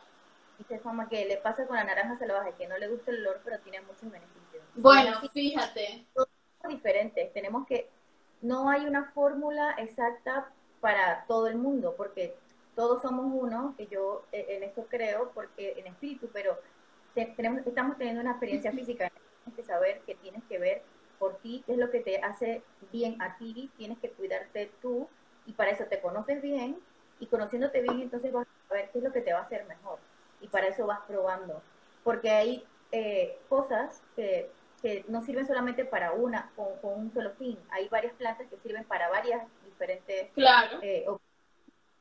Dice 0.57 0.79
forma 0.79 1.07
que 1.07 1.25
le 1.25 1.37
pasa 1.37 1.67
con 1.67 1.75
la 1.75 1.83
naranja 1.83 2.17
salvaje, 2.17 2.53
que 2.57 2.67
no 2.67 2.77
le 2.77 2.87
gusta 2.87 3.11
el 3.11 3.19
olor, 3.19 3.41
pero 3.43 3.59
tiene 3.59 3.81
muchos 3.81 4.09
beneficios. 4.09 4.63
Bueno, 4.75 5.19
fíjate. 5.31 6.05
Todos 6.13 6.29
diferentes. 6.67 7.31
Tenemos 7.33 7.67
que, 7.67 7.89
no 8.41 8.69
hay 8.69 8.85
una 8.85 9.11
fórmula 9.11 9.75
exacta 9.77 10.51
para 10.81 11.25
todo 11.27 11.47
el 11.47 11.57
mundo, 11.57 11.93
porque 11.95 12.35
todos 12.75 13.01
somos 13.01 13.25
uno, 13.29 13.75
que 13.77 13.87
yo 13.87 14.25
eh, 14.31 14.45
en 14.49 14.63
eso 14.63 14.85
creo, 14.89 15.31
porque 15.33 15.75
en 15.77 15.87
espíritu, 15.87 16.29
pero 16.33 16.59
tenemos, 17.13 17.65
estamos 17.65 17.97
teniendo 17.97 18.21
una 18.21 18.31
experiencia 18.31 18.71
física. 18.71 19.11
Tienes 19.43 19.55
que 19.55 19.63
saber 19.63 20.01
que 20.01 20.15
tienes 20.15 20.43
que 20.45 20.57
ver 20.57 20.83
por 21.19 21.37
ti, 21.37 21.63
qué 21.65 21.73
es 21.73 21.77
lo 21.77 21.91
que 21.91 21.99
te 21.99 22.17
hace 22.17 22.63
bien 22.91 23.21
a 23.21 23.37
ti, 23.37 23.71
tienes 23.77 23.99
que 23.99 24.09
cuidarte 24.11 24.71
tú, 24.81 25.07
y 25.45 25.53
para 25.53 25.71
eso 25.71 25.85
te 25.85 26.01
conoces 26.01 26.41
bien, 26.41 26.77
y 27.19 27.27
conociéndote 27.27 27.81
bien, 27.81 28.01
entonces 28.01 28.31
vas 28.31 28.47
a 28.69 28.73
ver 28.73 28.89
qué 28.91 28.99
es 28.99 29.03
lo 29.03 29.11
que 29.11 29.21
te 29.21 29.33
va 29.33 29.39
a 29.39 29.43
hacer 29.43 29.65
mejor. 29.65 29.99
Y 30.41 30.47
para 30.47 30.67
eso 30.67 30.85
vas 30.85 30.99
probando. 31.07 31.61
Porque 32.03 32.29
hay 32.29 32.65
eh, 32.91 33.39
cosas 33.49 34.01
que, 34.15 34.51
que, 34.81 35.03
no 35.07 35.21
sirven 35.21 35.47
solamente 35.47 35.85
para 35.85 36.13
una, 36.13 36.51
con, 36.55 36.67
un 36.81 37.11
solo 37.11 37.31
fin. 37.31 37.57
Hay 37.71 37.87
varias 37.89 38.13
plantas 38.13 38.47
que 38.47 38.57
sirven 38.57 38.83
para 38.85 39.09
varias 39.09 39.43
diferentes... 39.65 40.31
Claro. 40.33 40.79
Eh, 40.81 41.05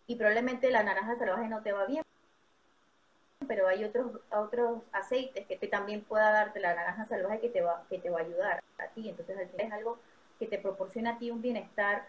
y 0.09 0.15
probablemente 0.15 0.71
la 0.71 0.85
naranja 0.85 1.17
salvaje 1.17 1.49
no 1.49 1.63
te 1.63 1.73
va 1.73 1.85
bien, 1.87 2.05
pero 3.49 3.67
hay 3.69 3.85
otros 3.85 4.13
otros 4.31 4.83
aceites 4.93 5.47
que 5.47 5.57
te 5.57 5.67
también 5.67 6.03
pueda 6.05 6.31
darte 6.31 6.61
la 6.61 6.75
naranja 6.75 7.05
salvaje 7.07 7.41
que 7.41 7.49
te 7.49 7.61
va 7.61 7.85
que 7.89 7.99
te 7.99 8.11
va 8.11 8.21
a 8.21 8.23
ayudar 8.23 8.63
a 8.79 8.87
ti 8.89 9.09
entonces 9.09 9.37
es 9.57 9.73
algo 9.73 9.99
que 10.39 10.47
te 10.47 10.59
proporciona 10.59 11.13
a 11.13 11.19
ti 11.19 11.31
un 11.31 11.43
bienestar 11.43 12.07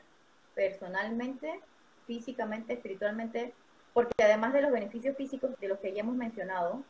personalmente 0.56 1.62
físicamente 2.08 2.74
espiritualmente 2.74 3.54
porque 3.94 4.24
además 4.24 4.54
de 4.54 4.62
los 4.62 4.72
beneficios 4.72 5.16
físicos 5.16 5.52
de 5.60 5.68
los 5.68 5.80
que 5.80 5.94
ya 5.94 6.02
hemos 6.02 6.16
mencionado 6.16 6.84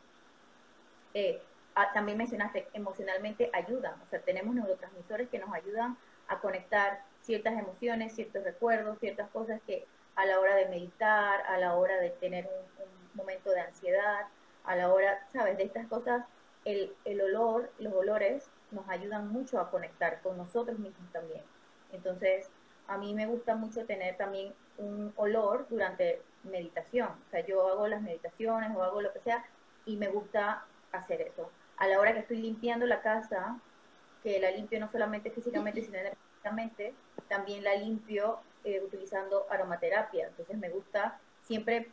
eh, 1.14 1.42
también 1.94 2.18
mencionaste 2.18 2.68
emocionalmente 2.72 3.50
ayudan 3.52 4.00
o 4.02 4.06
sea 4.06 4.20
tenemos 4.20 4.54
neurotransmisores 4.54 5.28
que 5.28 5.38
nos 5.38 5.52
ayudan 5.52 5.96
a 6.28 6.38
conectar 6.40 7.02
ciertas 7.22 7.58
emociones 7.58 8.14
ciertos 8.14 8.44
recuerdos 8.44 8.98
ciertas 8.98 9.28
cosas 9.30 9.60
que 9.66 9.84
a 10.16 10.24
la 10.26 10.40
hora 10.40 10.56
de 10.56 10.66
meditar 10.68 11.42
a 11.46 11.58
la 11.58 11.74
hora 11.76 12.00
de 12.00 12.10
tener 12.10 12.46
un 12.46 12.88
momento 13.18 13.50
de 13.50 13.60
ansiedad, 13.60 14.26
a 14.64 14.76
la 14.76 14.92
hora, 14.92 15.26
¿sabes? 15.32 15.58
De 15.58 15.64
estas 15.64 15.86
cosas, 15.88 16.24
el, 16.64 16.94
el 17.04 17.20
olor, 17.20 17.70
los 17.78 17.92
olores 17.92 18.48
nos 18.70 18.88
ayudan 18.88 19.28
mucho 19.28 19.60
a 19.60 19.70
conectar 19.70 20.20
con 20.22 20.36
nosotros 20.36 20.78
mismos 20.78 21.10
también. 21.12 21.42
Entonces, 21.92 22.48
a 22.86 22.96
mí 22.96 23.14
me 23.14 23.26
gusta 23.26 23.54
mucho 23.54 23.84
tener 23.84 24.16
también 24.16 24.54
un 24.78 25.12
olor 25.16 25.66
durante 25.68 26.22
meditación. 26.44 27.08
O 27.08 27.30
sea, 27.30 27.44
yo 27.44 27.66
hago 27.68 27.86
las 27.88 28.02
meditaciones 28.02 28.74
o 28.74 28.82
hago 28.82 29.02
lo 29.02 29.12
que 29.12 29.20
sea 29.20 29.44
y 29.84 29.96
me 29.96 30.08
gusta 30.08 30.64
hacer 30.92 31.20
eso. 31.20 31.50
A 31.76 31.86
la 31.86 32.00
hora 32.00 32.12
que 32.12 32.20
estoy 32.20 32.38
limpiando 32.38 32.86
la 32.86 33.02
casa, 33.02 33.58
que 34.22 34.40
la 34.40 34.50
limpio 34.50 34.80
no 34.80 34.88
solamente 34.88 35.30
físicamente, 35.30 35.82
sino 35.82 35.98
energéticamente, 35.98 36.94
también 37.28 37.62
la 37.64 37.74
limpio 37.74 38.38
eh, 38.64 38.80
utilizando 38.84 39.46
aromaterapia. 39.50 40.28
Entonces 40.28 40.56
me 40.58 40.70
gusta 40.70 41.20
siempre 41.42 41.90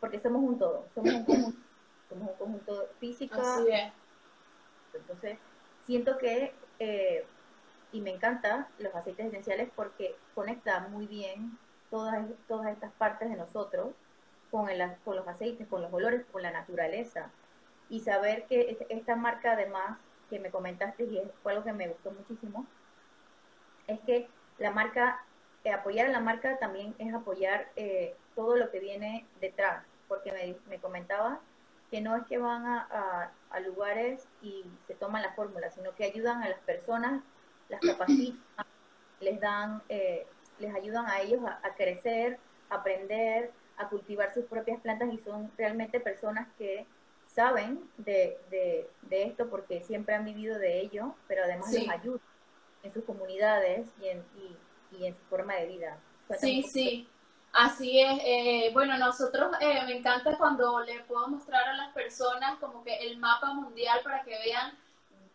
porque 0.00 0.18
somos 0.18 0.42
un 0.42 0.58
todo, 0.58 0.86
somos 0.94 1.12
un 1.12 1.24
conjunto, 1.24 1.60
somos 2.08 2.30
un 2.30 2.36
conjunto 2.36 2.88
físico. 2.98 3.40
Entonces, 4.92 5.38
siento 5.84 6.18
que, 6.18 6.52
eh, 6.78 7.24
y 7.92 8.00
me 8.00 8.10
encanta 8.10 8.68
los 8.78 8.94
aceites 8.94 9.26
esenciales 9.26 9.68
porque 9.76 10.16
conecta 10.34 10.80
muy 10.88 11.06
bien 11.06 11.58
todas, 11.90 12.26
todas 12.48 12.72
estas 12.72 12.92
partes 12.92 13.30
de 13.30 13.36
nosotros 13.36 13.88
con, 14.50 14.68
el, 14.68 14.96
con 15.04 15.16
los 15.16 15.26
aceites, 15.28 15.66
con 15.68 15.82
los 15.82 15.92
olores, 15.92 16.24
con 16.32 16.42
la 16.42 16.50
naturaleza. 16.50 17.30
Y 17.88 18.00
saber 18.00 18.46
que 18.46 18.78
esta 18.88 19.16
marca 19.16 19.52
además 19.52 19.98
que 20.28 20.38
me 20.38 20.50
comentaste 20.50 21.04
y 21.04 21.20
fue 21.42 21.52
algo 21.52 21.64
que 21.64 21.72
me 21.72 21.88
gustó 21.88 22.12
muchísimo, 22.12 22.64
es 23.88 23.98
que 24.00 24.28
la 24.58 24.70
marca, 24.70 25.24
eh, 25.64 25.72
apoyar 25.72 26.06
a 26.06 26.12
la 26.12 26.20
marca 26.20 26.58
también 26.58 26.94
es 26.98 27.12
apoyar 27.12 27.68
eh, 27.74 28.14
todo 28.36 28.56
lo 28.56 28.70
que 28.70 28.78
viene 28.78 29.26
detrás 29.40 29.84
porque 30.10 30.32
me, 30.32 30.56
me 30.68 30.80
comentaba 30.80 31.40
que 31.88 32.00
no 32.00 32.16
es 32.16 32.26
que 32.26 32.36
van 32.36 32.66
a, 32.66 33.32
a, 33.50 33.60
lugares 33.60 34.26
y 34.42 34.64
se 34.88 34.94
toman 34.94 35.22
la 35.22 35.32
fórmula, 35.34 35.70
sino 35.70 35.94
que 35.94 36.04
ayudan 36.04 36.42
a 36.42 36.48
las 36.48 36.58
personas, 36.60 37.22
las 37.68 37.80
capacitan, 37.80 38.66
les 39.20 39.40
dan, 39.40 39.82
eh, 39.88 40.26
les 40.60 40.74
ayudan 40.74 41.06
a 41.06 41.20
ellos 41.20 41.40
a, 41.44 41.60
a, 41.66 41.74
crecer, 41.74 42.38
a 42.68 42.76
aprender, 42.76 43.50
a 43.76 43.88
cultivar 43.88 44.32
sus 44.32 44.44
propias 44.44 44.80
plantas 44.80 45.12
y 45.12 45.18
son 45.18 45.50
realmente 45.56 46.00
personas 46.00 46.48
que 46.58 46.86
saben 47.26 47.80
de, 47.96 48.38
de, 48.50 48.88
de 49.02 49.22
esto 49.24 49.48
porque 49.48 49.82
siempre 49.82 50.14
han 50.14 50.24
vivido 50.24 50.58
de 50.58 50.80
ello, 50.80 51.14
pero 51.28 51.44
además 51.44 51.72
les 51.72 51.88
ayudan 51.88 52.20
en 52.82 52.92
sus 52.92 53.04
comunidades 53.04 53.86
y 54.00 54.08
en, 54.08 54.24
y, 54.36 54.96
y 54.96 55.06
en 55.06 55.14
su 55.14 55.24
forma 55.28 55.54
de 55.54 55.66
vida. 55.66 55.98
sí, 56.38 56.62
sí. 56.62 57.08
Así 57.52 58.00
es, 58.00 58.20
eh, 58.24 58.70
bueno, 58.72 58.96
nosotros 58.96 59.50
eh, 59.60 59.80
me 59.84 59.98
encanta 59.98 60.38
cuando 60.38 60.80
le 60.82 61.00
puedo 61.00 61.26
mostrar 61.26 61.66
a 61.66 61.74
las 61.74 61.92
personas 61.92 62.60
como 62.60 62.84
que 62.84 62.94
el 62.98 63.18
mapa 63.18 63.52
mundial 63.52 63.98
para 64.04 64.22
que 64.22 64.38
vean 64.38 64.78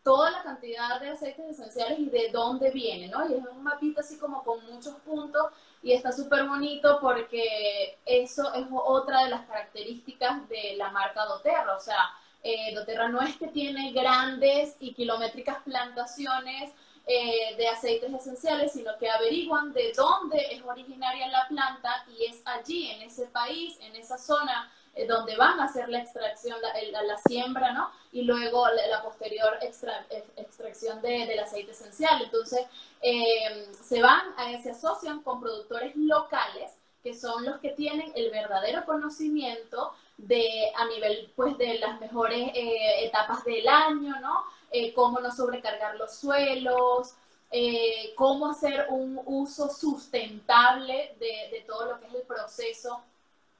toda 0.06 0.30
la 0.30 0.44
cantidad 0.44 1.02
de 1.02 1.10
aceites 1.10 1.50
esenciales 1.50 1.98
y 1.98 2.06
de 2.06 2.30
dónde 2.32 2.70
vienen, 2.70 3.10
¿no? 3.10 3.28
Y 3.28 3.34
es 3.34 3.44
un 3.44 3.63
mapito 3.63 4.02
así 4.02 4.20
como 4.20 4.44
con 4.44 4.63
muchos 4.72 4.94
puntos 4.98 5.48
y 5.82 5.94
está 5.94 6.12
súper 6.12 6.48
bonito 6.48 7.00
porque 7.02 7.98
eso 8.06 8.54
es 8.54 8.68
otra 8.72 9.24
de 9.24 9.32
las 9.32 9.48
características 9.48 10.48
de 10.48 10.76
la 10.78 10.91
marca 10.91 11.26
doTERRA, 11.26 11.76
o 11.76 11.80
sea, 11.80 12.12
eh, 12.44 12.76
doTERRA 12.76 13.08
no 13.08 13.20
es 13.20 13.36
que 13.38 13.48
tiene 13.48 13.94
grandes 13.94 14.76
y 14.80 14.94
kilométricas 14.94 15.58
plantaciones 15.63 16.72
eh, 17.08 17.56
de 17.58 17.68
aceites 17.68 18.13
esenciales, 18.13 18.74
sino 18.74 18.96
que 19.00 19.10
averiguan 19.10 19.74
de 19.74 19.91
dónde 19.98 20.38
es 20.52 20.62
originaria 20.62 21.28
la 21.30 21.48
planta 21.48 22.06
y 22.15 22.26
es 22.26 22.44
allí, 22.46 22.91
en 22.91 23.02
ese 23.02 23.26
país, 23.26 23.80
en 23.82 23.96
esa 23.96 24.20
zona 24.20 24.72
eh, 24.96 25.06
donde 25.06 25.36
van 25.36 25.60
a 25.60 25.66
hacer 25.66 25.90
la 25.90 26.00
extracción, 26.00 26.58
la, 26.62 27.04
la, 27.04 27.18
siembra, 27.18 27.74
¿no? 27.74 27.92
Y 28.12 28.24
luego 28.24 28.66
la, 28.90 29.04
posterior 29.04 29.60
extracción 29.62 31.02
de, 31.02 31.26
del 31.28 31.40
aceite 31.40 31.72
esencial. 31.72 32.22
Entonces, 32.24 32.66
eh, 33.02 33.68
se 33.84 34.02
van, 34.02 34.34
se 34.64 34.72
asocian 34.72 35.22
con 35.22 35.40
productores 35.40 35.96
locales 35.96 36.72
que 37.04 37.14
son 37.14 37.46
los 37.46 37.60
que 37.60 37.70
tienen 37.70 38.12
el 38.16 38.32
verdadero 38.32 38.84
conocimiento 38.84 39.94
de 40.18 40.72
a 40.76 40.86
nivel 40.88 41.32
pues 41.36 41.56
de 41.60 41.78
las 41.78 42.00
mejores 42.00 42.50
etapas 42.56 43.44
del 43.44 43.68
año, 43.68 44.20
¿no? 44.22 44.44
Eh, 44.78 44.94
cómo 44.94 45.22
no 45.22 45.32
sobrecargar 45.32 45.96
los 45.96 46.16
suelos, 46.16 47.16
eh, 47.50 48.14
cómo 48.16 48.50
hacer 48.50 48.88
un 48.90 49.22
uso 49.26 49.70
sustentable 49.70 51.16
de, 51.18 51.64
todo 51.66 51.86
lo 51.86 52.00
que 52.02 52.08
es 52.08 52.14
el 52.16 52.22
proceso. 52.24 53.02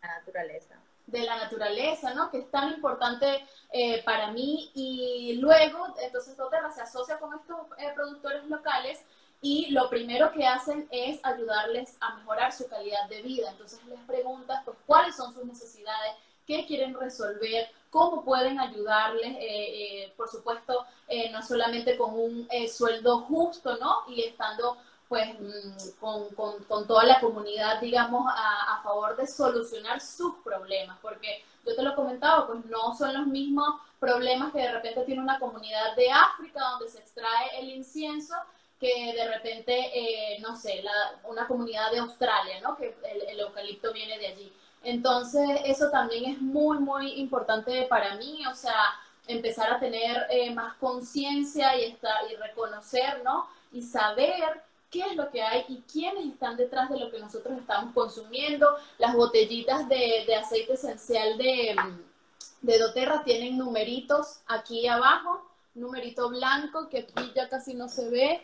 La 0.02 0.20
naturaleza. 0.20 0.76
De 1.08 1.22
la 1.22 1.38
naturaleza, 1.38 2.14
¿no? 2.14 2.32
Que 2.32 2.40
es 2.40 2.52
tan 2.52 2.74
importante 2.74 3.46
eh, 3.72 4.04
para 4.04 4.32
mí. 4.32 4.72
Y 4.74 5.38
luego, 5.40 5.88
entonces, 6.02 6.36
Doterra 6.36 6.72
se 6.72 6.82
asocia 6.82 7.20
con 7.20 7.34
estos 7.34 7.58
productores 7.96 8.46
locales 8.46 9.00
y 9.42 9.70
lo 9.70 9.90
primero 9.90 10.32
que 10.32 10.48
hacen 10.48 10.88
es 10.90 11.20
ayudarles 11.24 11.98
a 12.00 12.16
mejorar 12.16 12.52
su 12.52 12.68
calidad 12.68 13.08
de 13.10 13.22
vida. 13.22 13.52
Entonces 13.52 13.80
les 13.86 14.00
preguntas, 14.02 14.62
pues, 14.66 14.76
cuáles 14.88 15.16
son 15.16 15.34
sus 15.36 15.46
necesidades, 15.46 16.14
qué 16.48 16.66
quieren 16.66 17.00
resolver, 17.00 17.70
cómo 17.92 18.26
pueden 18.26 18.60
ayudarles, 18.60 19.36
eh, 19.38 20.04
eh, 20.04 20.14
por 20.18 20.30
supuesto, 20.30 20.86
eh, 21.08 21.30
no 21.30 21.44
solamente 21.44 21.96
con 21.98 22.14
un 22.14 22.48
sueldo 22.68 23.20
justo, 23.22 23.78
¿no? 23.78 24.04
Y 24.08 24.24
estando 24.24 24.78
pues 25.08 25.28
mm, 25.40 26.00
con, 26.00 26.30
con, 26.34 26.88
toda 26.88 27.04
la 27.06 27.20
comunidad, 27.20 27.80
digamos, 27.80 28.26
a, 28.28 28.76
a, 28.76 28.82
favor 28.82 29.16
de 29.16 29.28
solucionar 29.28 30.02
sus 30.02 30.36
problemas, 30.44 30.98
porque 31.02 31.44
yo 31.66 31.76
te 31.76 31.84
lo 31.84 31.96
comentaba, 31.96 32.48
pues 32.48 32.66
no 32.66 32.96
son 32.96 33.14
los 33.14 33.28
mismos 33.28 33.82
problemas 34.00 34.52
que 34.52 34.60
de 34.60 34.72
repente 34.72 35.04
tiene 35.04 35.22
una 35.22 35.40
comunidad 35.40 35.96
de 35.96 36.12
África 36.12 36.60
donde 36.72 36.90
se 36.90 37.00
extrae 37.00 37.60
el 37.60 37.70
incienso 37.70 38.36
que 38.80 39.14
de 39.16 39.28
repente, 39.28 40.38
no 40.42 40.56
sé, 40.58 40.84
la, 40.84 40.92
una 41.24 41.48
comunidad 41.48 41.92
de 41.92 42.00
Australia, 42.00 42.60
¿no? 42.62 42.76
Que 42.76 42.96
el 43.30 43.40
eucalipto 43.40 43.94
viene 43.94 44.20
de 44.20 44.28
allí. 44.28 44.54
Entonces, 44.86 45.62
eso 45.66 45.90
también 45.90 46.34
es 46.34 46.42
muy, 46.42 46.78
muy 46.78 47.14
importante 47.14 47.88
para 47.90 48.16
mí, 48.18 48.46
o 48.46 48.54
sea, 48.54 48.94
empezar 49.28 49.74
a 49.74 49.80
tener 49.80 50.28
eh, 50.30 50.52
más 50.54 50.76
conciencia 50.76 51.76
y, 51.76 51.98
y 52.32 52.36
reconocer, 52.36 53.24
¿no? 53.24 53.48
Y 53.72 53.82
saber 53.82 54.62
qué 54.96 55.10
es 55.12 55.16
lo 55.16 55.30
que 55.30 55.42
hay 55.42 55.66
y 55.68 55.82
quiénes 55.92 56.26
están 56.26 56.56
detrás 56.56 56.90
de 56.90 57.00
lo 57.00 57.12
que 57.12 57.20
nosotros 57.20 57.58
estamos 57.58 57.94
consumiendo. 57.94 58.68
Las 58.98 59.14
botellitas 59.14 59.90
de, 59.90 60.34
aceite 60.36 60.74
esencial 60.74 61.38
de, 61.38 61.76
de 62.62 62.80
doTERRA 62.80 63.24
tienen 63.24 63.58
numeritos 63.58 64.40
aquí 64.48 64.88
abajo, 64.88 65.46
numerito 65.74 66.30
blanco 66.30 66.88
que 66.88 67.00
aquí 67.00 67.32
ya 67.36 67.50
casi 67.50 67.74
no 67.74 67.90
se 67.90 68.10
ve, 68.10 68.42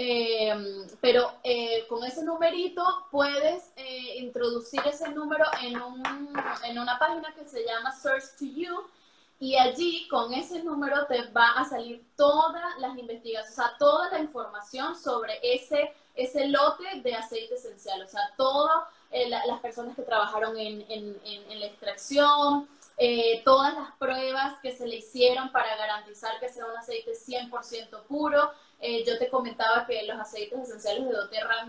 Em, 0.00 0.86
pero 1.00 1.28
eh, 1.42 1.84
con 1.88 2.04
ese 2.04 2.22
numerito 2.22 2.84
puedes 3.10 3.64
eh, 3.74 4.18
introducir 4.18 4.80
ese 4.86 5.08
número 5.08 5.44
en, 5.60 5.82
un, 5.82 6.00
en 6.62 6.78
una 6.78 7.00
página 7.00 7.34
que 7.34 7.44
se 7.44 7.64
llama 7.64 7.90
Search 7.90 8.36
to 8.38 8.44
You 8.44 8.84
y 9.40 9.56
allí 9.56 10.08
con 10.08 10.32
ese 10.34 10.62
número 10.62 11.06
te 11.06 11.22
va 11.30 11.52
a 11.52 11.64
salir 11.64 12.04
todas 12.16 12.78
las 12.78 12.96
investigaciones, 12.98 13.52
o 13.52 13.62
sea, 13.62 13.76
toda 13.78 14.10
la 14.10 14.18
información 14.20 14.98
sobre 14.98 15.38
ese, 15.42 15.92
ese 16.14 16.48
lote 16.48 17.00
de 17.02 17.14
aceite 17.14 17.54
esencial, 17.54 18.02
o 18.02 18.08
sea, 18.08 18.20
todas 18.36 18.84
eh, 19.10 19.28
las 19.28 19.60
personas 19.60 19.94
que 19.94 20.02
trabajaron 20.02 20.58
en, 20.58 20.84
en, 20.88 21.60
la 21.60 21.66
extracción, 21.66 22.68
todas 23.44 23.74
las 23.74 23.92
pruebas 23.92 24.58
que 24.60 24.76
se 24.76 24.86
le 24.86 24.96
hicieron 24.96 25.52
para 25.52 25.76
garantizar 25.76 26.38
que 26.40 26.48
sea 26.48 26.66
un 26.66 26.76
aceite 26.76 27.12
100% 27.12 28.02
puro, 28.08 28.52
eh, 28.80 29.04
yo 29.04 29.18
te 29.18 29.28
comentaba 29.28 29.86
que 29.86 30.04
los 30.04 30.18
aceites 30.18 30.60
esenciales 30.60 31.04
de 31.04 31.12
doTERRA 31.12 31.68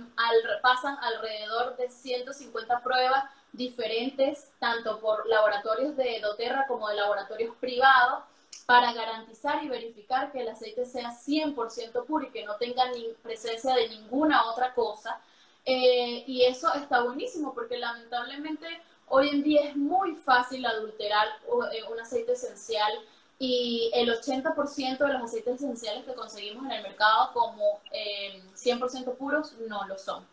pasan 0.62 0.95
alrededor 1.01 1.75
de 1.77 1.89
150 1.89 2.84
pruebas 2.84 3.23
diferentes, 3.53 4.51
tanto 4.59 4.99
por 4.99 5.27
laboratorios 5.27 5.95
de 5.97 6.19
doTERRA 6.21 6.67
como 6.67 6.89
de 6.89 6.95
laboratorios 6.95 7.55
privados, 7.57 8.23
para 8.65 8.93
garantizar 8.93 9.63
y 9.63 9.67
verificar 9.67 10.31
que 10.31 10.41
el 10.41 10.49
aceite 10.49 10.85
sea 10.85 11.09
100% 11.09 12.05
puro 12.05 12.27
y 12.27 12.29
que 12.29 12.45
no 12.45 12.55
tenga 12.57 12.91
ni 12.91 13.07
presencia 13.23 13.73
de 13.73 13.89
ninguna 13.89 14.45
otra 14.45 14.73
cosa. 14.73 15.19
Eh, 15.65 16.23
y 16.27 16.43
eso 16.45 16.71
está 16.75 17.01
buenísimo 17.01 17.53
porque 17.53 17.77
lamentablemente 17.77 18.67
hoy 19.07 19.29
en 19.29 19.43
día 19.43 19.62
es 19.69 19.75
muy 19.75 20.15
fácil 20.15 20.65
adulterar 20.65 21.27
eh, 21.71 21.83
un 21.91 21.99
aceite 21.99 22.33
esencial 22.33 22.91
y 23.39 23.89
el 23.93 24.09
80% 24.09 24.97
de 24.97 25.13
los 25.13 25.23
aceites 25.23 25.55
esenciales 25.55 26.05
que 26.05 26.13
conseguimos 26.13 26.65
en 26.65 26.71
el 26.71 26.83
mercado 26.83 27.31
como 27.33 27.81
100% 27.91 29.01
eh, 29.01 29.15
puros 29.17 29.53
no 29.67 29.88
lo 29.88 29.97
son. 29.97 30.25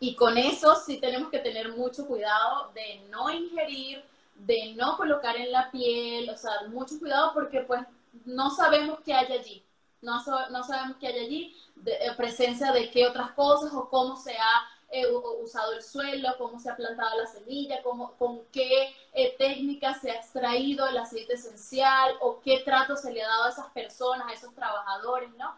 Y 0.00 0.16
con 0.16 0.36
eso 0.36 0.74
sí 0.74 0.98
tenemos 0.98 1.30
que 1.30 1.38
tener 1.38 1.76
mucho 1.76 2.06
cuidado 2.06 2.72
de 2.72 3.06
no 3.10 3.30
ingerir 3.30 4.02
de 4.46 4.74
no 4.74 4.96
colocar 4.96 5.36
en 5.36 5.52
la 5.52 5.70
piel, 5.70 6.28
o 6.30 6.36
sea, 6.36 6.52
mucho 6.68 6.98
cuidado 6.98 7.32
porque 7.34 7.60
pues 7.60 7.82
no 8.24 8.50
sabemos 8.50 9.00
qué 9.04 9.12
hay 9.12 9.32
allí, 9.32 9.62
no, 10.00 10.22
no 10.50 10.64
sabemos 10.64 10.96
qué 10.98 11.08
hay 11.08 11.18
allí, 11.18 11.56
de, 11.76 11.92
eh, 11.92 12.12
presencia 12.16 12.72
de 12.72 12.90
qué 12.90 13.06
otras 13.06 13.32
cosas 13.32 13.72
o 13.74 13.88
cómo 13.88 14.16
se 14.16 14.32
ha 14.32 14.68
eh, 14.90 15.06
usado 15.42 15.72
el 15.74 15.82
suelo, 15.82 16.28
cómo 16.38 16.58
se 16.58 16.70
ha 16.70 16.76
plantado 16.76 17.18
la 17.18 17.26
semilla, 17.26 17.82
cómo, 17.82 18.12
con 18.16 18.44
qué 18.46 18.94
eh, 19.12 19.36
técnica 19.38 19.94
se 19.94 20.10
ha 20.10 20.14
extraído 20.14 20.86
el 20.88 20.96
aceite 20.96 21.34
esencial 21.34 22.14
o 22.20 22.40
qué 22.40 22.60
trato 22.64 22.96
se 22.96 23.12
le 23.12 23.22
ha 23.22 23.28
dado 23.28 23.44
a 23.44 23.50
esas 23.50 23.66
personas, 23.72 24.26
a 24.26 24.32
esos 24.32 24.54
trabajadores, 24.54 25.30
¿no? 25.36 25.54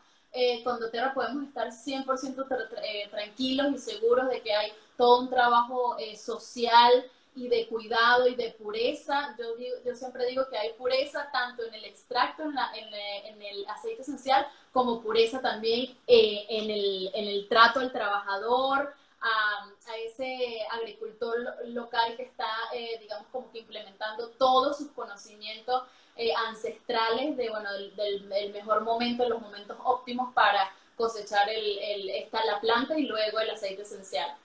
Con 0.65 0.81
doTERRA 0.81 1.13
podemos 1.13 1.45
estar 1.45 1.69
100% 1.69 3.11
tranquilos 3.11 3.67
y 3.75 3.79
seguros 3.79 4.29
de 4.29 4.41
que 4.41 4.55
hay 4.55 4.73
todo 4.97 5.21
un 5.21 5.31
trabajo 5.31 5.97
social 6.17 7.05
y 7.35 7.49
de 7.49 7.67
cuidado 7.69 8.27
y 8.27 8.35
de 8.35 8.51
pureza. 8.51 9.35
Yo, 9.39 9.45
yo 9.85 9.95
siempre 9.95 10.27
digo 10.27 10.49
que 10.49 10.59
hay 10.59 10.73
pureza 10.75 11.29
tanto 11.33 11.65
en 11.65 11.75
el 11.75 11.85
extracto, 11.85 12.43
en, 12.43 12.55
la, 12.55 12.71
en, 12.75 13.43
el 13.43 13.67
aceite 13.69 14.03
esencial, 14.03 14.47
como 14.73 15.01
pureza 15.03 15.41
también 15.41 15.97
eh, 16.07 16.47
en, 16.49 16.71
el, 16.71 17.11
en, 17.15 17.29
el, 17.29 17.49
trato 17.49 17.81
al 17.81 17.93
trabajador, 17.93 18.95
a, 19.21 19.65
a 19.87 19.97
ese 19.99 20.59
agricultor 20.71 21.37
local 21.67 22.17
que 22.17 22.25
está, 22.25 22.51
eh, 22.75 22.99
digamos, 23.01 23.27
como 23.31 23.51
que 23.53 23.61
implementando 23.61 24.29
todos 24.31 24.79
sus 24.79 24.89
conocimientos 24.89 25.85
eh, 26.17 26.33
ancestrales 26.49 27.37
de, 27.37 27.49
bueno, 27.51 27.73
del, 27.73 28.29
del, 28.29 28.53
mejor 28.53 28.83
momento, 28.83 29.29
los 29.29 29.41
momentos 29.41 29.77
óptimos 29.85 30.33
para 30.35 30.71
cosechar 30.97 31.49
el, 31.49 31.79
el, 31.79 32.11
esta, 32.11 32.45
la 32.45 32.61
planta 32.61 32.99
y 32.99 33.07
luego 33.07 33.41
el 33.41 33.51
aceite 33.51 33.83
esencial. 33.83 34.37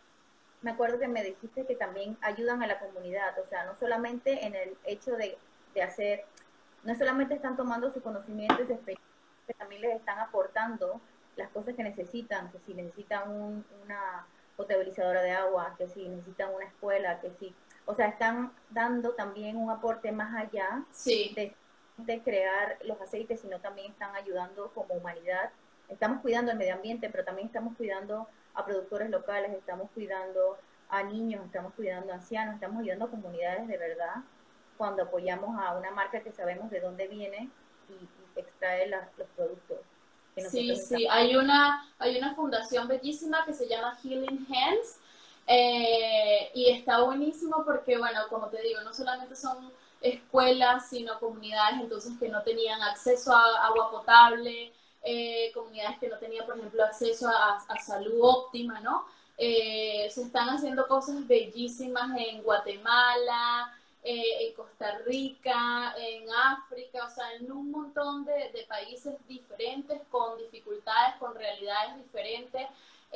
Me 0.61 0.71
acuerdo 0.71 0.97
que 0.99 1.07
me 1.07 1.23
dijiste 1.23 1.65
que 1.65 1.75
también 1.75 2.17
ayudan 2.21 2.63
a 2.63 2.67
la 2.67 2.79
comunidad, 2.79 3.37
o 3.39 3.45
sea, 3.45 3.65
no 3.65 3.75
solamente 3.75 4.45
en 4.45 4.55
el 4.55 4.77
hecho 4.85 5.11
de, 5.11 5.37
de 5.73 5.81
hacer, 5.83 6.25
no 6.83 6.95
solamente 6.95 7.35
están 7.35 7.57
tomando 7.57 7.91
su 7.91 8.01
conocimiento 8.01 8.61
y 8.61 8.65
su 8.65 8.73
experiencia, 8.73 9.05
también 9.57 9.81
les 9.81 9.95
están 9.95 10.19
aportando 10.19 10.99
las 11.35 11.49
cosas 11.49 11.75
que 11.75 11.83
necesitan, 11.83 12.51
que 12.51 12.59
si 12.59 12.73
necesitan 12.73 13.29
una 13.83 14.25
potabilizadora 14.55 15.21
de 15.21 15.31
agua, 15.31 15.75
que 15.77 15.87
si 15.87 16.07
necesitan 16.09 16.53
una 16.53 16.65
escuela, 16.65 17.21
que 17.21 17.31
si, 17.39 17.53
o 17.87 17.93
sea, 17.93 18.07
están 18.07 18.51
dando 18.69 19.11
también 19.11 19.55
un 19.55 19.71
aporte 19.71 20.11
más 20.11 20.35
allá 20.35 20.83
de, 21.05 21.55
de 21.97 22.21
crear 22.21 22.77
los 22.83 22.99
aceites, 23.01 23.39
sino 23.39 23.59
también 23.59 23.93
están 23.93 24.13
ayudando 24.13 24.71
como 24.75 24.93
humanidad. 24.93 25.51
Estamos 25.87 26.21
cuidando 26.21 26.51
el 26.51 26.57
medio 26.57 26.75
ambiente, 26.75 27.09
pero 27.09 27.23
también 27.23 27.47
estamos 27.47 27.75
cuidando 27.77 28.27
a 28.53 28.65
productores 28.65 29.09
locales, 29.09 29.53
estamos 29.53 29.89
cuidando 29.93 30.57
a 30.89 31.01
niños, 31.03 31.45
estamos 31.45 31.73
cuidando 31.75 32.11
a 32.11 32.15
ancianos, 32.15 32.55
estamos 32.55 32.81
ayudando 32.81 33.05
a 33.05 33.09
comunidades 33.09 33.67
de 33.67 33.77
verdad 33.77 34.15
cuando 34.77 35.03
apoyamos 35.03 35.57
a 35.57 35.77
una 35.77 35.91
marca 35.91 36.19
que 36.21 36.31
sabemos 36.31 36.69
de 36.69 36.81
dónde 36.81 37.07
viene 37.07 37.49
y, 37.89 38.07
extrae 38.39 38.87
los 38.87 39.27
productos. 39.35 39.79
sí, 40.35 40.75
sí, 40.75 41.07
hay 41.09 41.35
una, 41.35 41.89
hay 41.97 42.15
una 42.19 42.35
fundación 42.35 42.87
bellísima 42.87 43.43
que 43.45 43.53
se 43.53 43.67
llama 43.67 43.97
Healing 44.03 44.45
Hands 44.47 44.99
eh, 45.47 46.51
y 46.53 46.69
está 46.69 47.01
buenísimo 47.01 47.63
porque, 47.65 47.97
bueno, 47.97 48.21
como 48.29 48.47
te 48.47 48.61
digo, 48.61 48.81
no 48.81 48.93
solamente 48.93 49.35
son 49.35 49.71
escuelas, 50.01 50.89
sino 50.89 51.19
comunidades 51.19 51.81
entonces 51.81 52.13
que 52.19 52.29
no 52.29 52.43
tenían 52.43 52.81
acceso 52.81 53.33
a 53.33 53.65
agua 53.67 53.89
potable, 53.89 54.73
eh, 55.03 55.51
comunidades 55.53 55.99
que 55.99 56.09
no 56.09 56.17
tenían, 56.17 56.45
por 56.45 56.57
ejemplo, 56.57 56.83
acceso 56.83 57.29
a, 57.29 57.79
salud 57.79 58.19
óptima, 58.21 58.79
¿no? 58.81 59.05
Eh, 59.37 60.09
se 60.11 60.23
están 60.23 60.49
haciendo 60.49 60.87
cosas 60.87 61.25
bellísimas 61.27 62.17
en 62.17 62.43
Guatemala, 62.43 63.73
eh, 64.03 64.47
en 64.47 64.53
Costa 64.53 64.97
Rica, 65.05 65.93
en 65.97 66.25
África, 66.31 67.05
o 67.05 67.09
sea, 67.09 67.33
en 67.35 67.51
un 67.51 67.71
montón 67.71 68.25
de, 68.25 68.65
países 68.67 69.15
diferentes, 69.27 70.01
con 70.09 70.37
dificultades, 70.37 71.15
con 71.19 71.35
realidades 71.35 71.97
diferentes. 71.97 72.67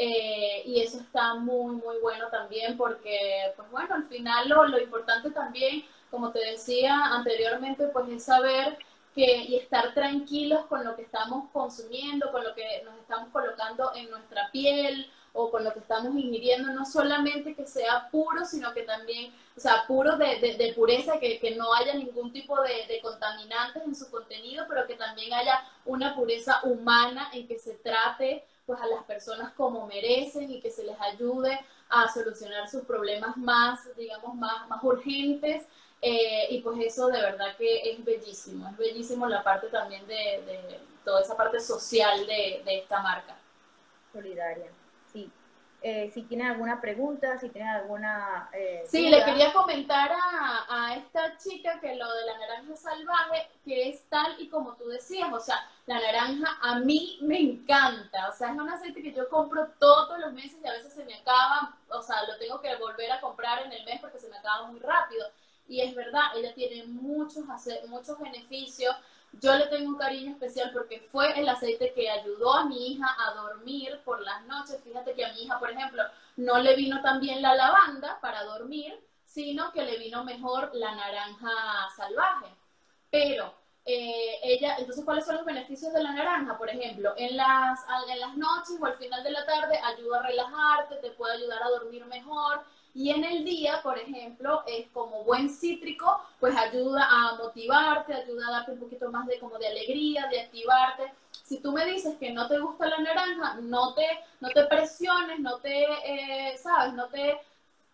Y 0.03 0.81
eso 0.81 0.99
está 0.99 1.35
muy, 1.35 1.75
muy 1.75 1.97
bueno 1.99 2.27
también 2.29 2.77
porque, 2.77 3.53
pues 3.55 3.69
bueno, 3.71 3.95
al 3.95 4.05
final 4.05 4.49
lo, 4.49 4.65
lo 4.65 4.81
importante 4.81 5.31
también, 5.31 5.85
como 6.09 6.31
te 6.31 6.39
decía 6.39 7.05
anteriormente, 7.05 7.87
pues 7.87 8.09
es 8.09 8.23
saber 8.23 8.77
que, 9.13 9.37
y 9.37 9.55
estar 9.57 9.93
tranquilos 9.93 10.65
con 10.67 10.83
lo 10.83 10.95
que 10.95 11.03
estamos 11.03 11.49
consumiendo, 11.51 12.31
con 12.31 12.43
lo 12.43 12.55
que 12.55 12.81
nos 12.83 12.97
estamos 12.99 13.29
colocando 13.31 13.91
en 13.95 14.09
nuestra 14.09 14.49
piel 14.51 15.11
o 15.33 15.49
con 15.49 15.63
lo 15.63 15.71
que 15.73 15.79
estamos 15.79 16.13
ingiriendo, 16.15 16.73
no 16.73 16.85
solamente 16.85 17.55
que 17.55 17.65
sea 17.65 18.09
puro, 18.11 18.43
sino 18.45 18.73
que 18.73 18.83
también, 18.83 19.33
o 19.55 19.59
sea, 19.59 19.85
puro 19.87 20.17
de, 20.17 20.55
de, 20.57 20.73
pureza, 20.73 21.19
que, 21.19 21.39
que, 21.39 21.55
no 21.55 21.73
haya 21.73 21.93
ningún 21.93 22.33
tipo 22.33 22.61
de, 22.61 22.85
de, 22.87 22.99
contaminantes 23.01 23.83
en 23.83 23.95
su 23.95 24.09
contenido, 24.11 24.65
pero 24.67 24.85
que 24.87 24.95
también 24.95 25.33
haya 25.33 25.63
una 25.85 26.15
pureza 26.15 26.59
humana 26.63 27.29
en 27.33 27.47
que 27.47 27.57
se 27.59 27.75
trate 27.75 28.43
pues 28.71 28.81
a 28.81 28.88
las 28.88 29.03
personas 29.03 29.51
como 29.51 29.86
merecen 29.86 30.49
y 30.49 30.62
que 30.62 30.71
se 30.71 30.86
les 30.86 30.95
ayude 31.01 31.60
a 31.89 32.10
solucionar 32.10 32.69
sus 32.69 32.84
problemas 32.84 33.36
más, 33.36 33.81
digamos, 33.97 34.34
más, 34.36 34.65
más 34.69 34.81
urgentes 34.81 35.65
eh, 36.01 36.47
y 36.51 36.62
pues 36.62 36.79
eso 36.79 37.07
de 37.07 37.21
verdad 37.21 37.57
que 37.57 37.91
es 37.91 38.05
bellísimo, 38.05 38.69
es 38.69 38.77
bellísimo 38.77 39.27
la 39.27 39.43
parte 39.43 39.67
también 39.67 40.07
de, 40.07 40.79
toda 41.03 41.19
esa 41.19 41.36
parte 41.36 41.60
social 41.60 42.25
de, 42.25 42.63
esta 42.65 43.01
marca. 43.01 43.36
Solidaria. 44.13 44.67
Eh, 45.84 46.12
si 46.13 46.22
tienen 46.24 46.46
alguna 46.46 46.80
pregunta, 46.80 47.39
si 47.39 47.50
tienen 47.50 47.70
alguna... 47.70 48.50
Eh, 48.54 48.84
sí, 48.88 49.10
le 49.10 49.26
quería 49.26 49.52
comentar 49.52 50.12
a, 50.12 50.65
a, 50.70 50.96
esta 50.96 51.38
chica 51.38 51.80
que 51.80 51.96
lo 51.96 52.13
de 52.13 52.26
la 52.26 52.38
naranja 52.38 52.76
salvaje, 52.76 53.50
que 53.65 53.89
es 53.89 54.08
tal 54.08 54.39
y 54.39 54.48
como 54.48 54.76
tú 54.76 54.88
decías, 54.89 55.34
o 55.34 55.39
sea, 55.39 55.67
la 55.88 56.00
naranja 56.00 56.56
a 56.62 56.80
mí 56.80 57.17
me 57.22 57.39
encanta, 57.39 58.30
o 58.30 58.34
sea, 58.34 58.52
es 58.52 58.60
un 58.60 58.70
aceite 58.70 59.02
que 59.02 59.12
yo 59.12 59.28
compro 59.28 59.70
todos 59.80 60.20
los 60.20 60.32
meses 60.34 60.60
y 60.63 60.67
a 60.67 60.74
veces 60.74 60.94
se 60.94 61.04
me 61.04 61.15
acaba, 61.15 61.76
o 61.89 62.02
sea, 62.04 62.28
lo 62.28 62.38
tengo 62.38 62.62
que 62.62 62.76
volver 62.76 63.12
a 63.12 63.20
comprar 63.20 63.65
en 63.65 63.72
el 63.72 63.84
mes 63.84 64.00
porque 64.00 64.20
se 64.20 64.30
me 64.30 64.38
acaba 64.38 64.67
muy 64.67 64.80
rápido 64.80 65.26
y 65.67 65.80
es 65.80 65.96
verdad, 65.96 66.24
ella 66.36 66.54
tiene 66.54 66.86
muchos, 66.86 67.46
muchos 67.88 68.20
beneficios. 68.20 68.94
Yo 69.34 69.56
le 69.56 69.67
tengo 69.67 69.89
un 69.89 69.98
cariño 69.98 70.32
especial 70.32 70.72
porque 70.74 71.00
fue 71.00 71.39
el 71.39 71.48
aceite 71.48 71.94
que 71.94 72.10
ayudó 72.10 72.54
a 72.54 72.65
mi 72.65 72.91
hija 72.91 73.15
a 73.20 73.34
dormir 73.34 74.02
por 74.04 74.22
las 74.22 74.46
noches. 74.46 74.82
Fíjate 74.84 75.13
que 75.13 75.26
a 75.26 75.34
mi 75.34 75.44
hija, 75.44 75.58
por 75.60 75.72
ejemplo, 75.72 76.04
no 76.36 76.60
le 76.60 76.76
vino 76.76 77.02
tan 77.02 77.20
bien 77.22 77.41
la 77.41 77.56
lavanda 77.56 78.20
para 78.22 78.44
dormir, 78.44 79.00
sino 79.26 79.72
que 79.72 79.84
le 79.84 79.98
vino 79.98 80.24
mejor 80.24 80.72
la 80.74 80.94
naranja 80.94 81.50
salvaje. 81.96 82.48
Pero 83.10 83.54
eh, 83.86 84.39
ella, 84.44 84.76
entonces, 84.78 85.04
¿cuáles 85.04 85.26
son 85.26 85.38
los 85.38 85.46
beneficios 85.46 85.94
de 85.94 86.04
la 86.04 86.12
naranja? 86.12 86.58
Por 86.58 86.70
ejemplo, 86.70 87.13
en 87.17 87.36
las, 87.38 87.80
en 88.10 88.20
las 88.20 88.38
noches 88.38 88.78
o 88.80 88.86
al 88.86 88.96
final 88.96 89.24
de 89.24 89.32
la 89.32 89.46
tarde 89.46 89.80
ayuda 89.84 90.20
a 90.20 90.24
relajarte, 90.24 90.98
te 90.98 91.12
puede 91.12 91.36
ayudar 91.36 91.63
a 91.63 91.70
dormir 91.70 92.06
mejor, 92.06 92.63
y 92.93 93.10
en 93.12 93.23
el 93.23 93.45
día, 93.45 93.80
por 93.82 93.97
ejemplo, 93.97 94.63
es 94.67 94.88
como 94.89 95.23
buen 95.23 95.49
cítrico, 95.49 96.21
pues 96.39 96.56
ayuda 96.58 97.08
a 97.10 97.36
motivarte, 97.36 98.13
ayuda 98.13 98.47
a 98.47 98.51
darte 98.51 98.71
un 98.71 98.80
poquito 98.80 99.10
más 99.12 99.25
de 99.27 99.39
como 99.39 99.58
de 99.58 99.67
alegría, 99.67 100.27
de 100.27 100.41
activarte. 100.41 101.13
Si 101.43 101.60
tú 101.60 101.71
me 101.71 101.86
dices 101.86 102.17
que 102.17 102.32
no 102.32 102.47
te 102.47 102.60
gusta 102.60 102.88
la 102.88 102.97
naranja, 102.97 103.56
no 103.62 103.93
te, 103.93 104.06
no 104.41 104.49
te 104.49 104.65
presiones, 104.65 105.39
no 105.39 105.58
te, 105.60 105.84
eh, 105.84 106.58
sabes, 106.58 106.93
no 106.93 107.08
te, 107.08 107.39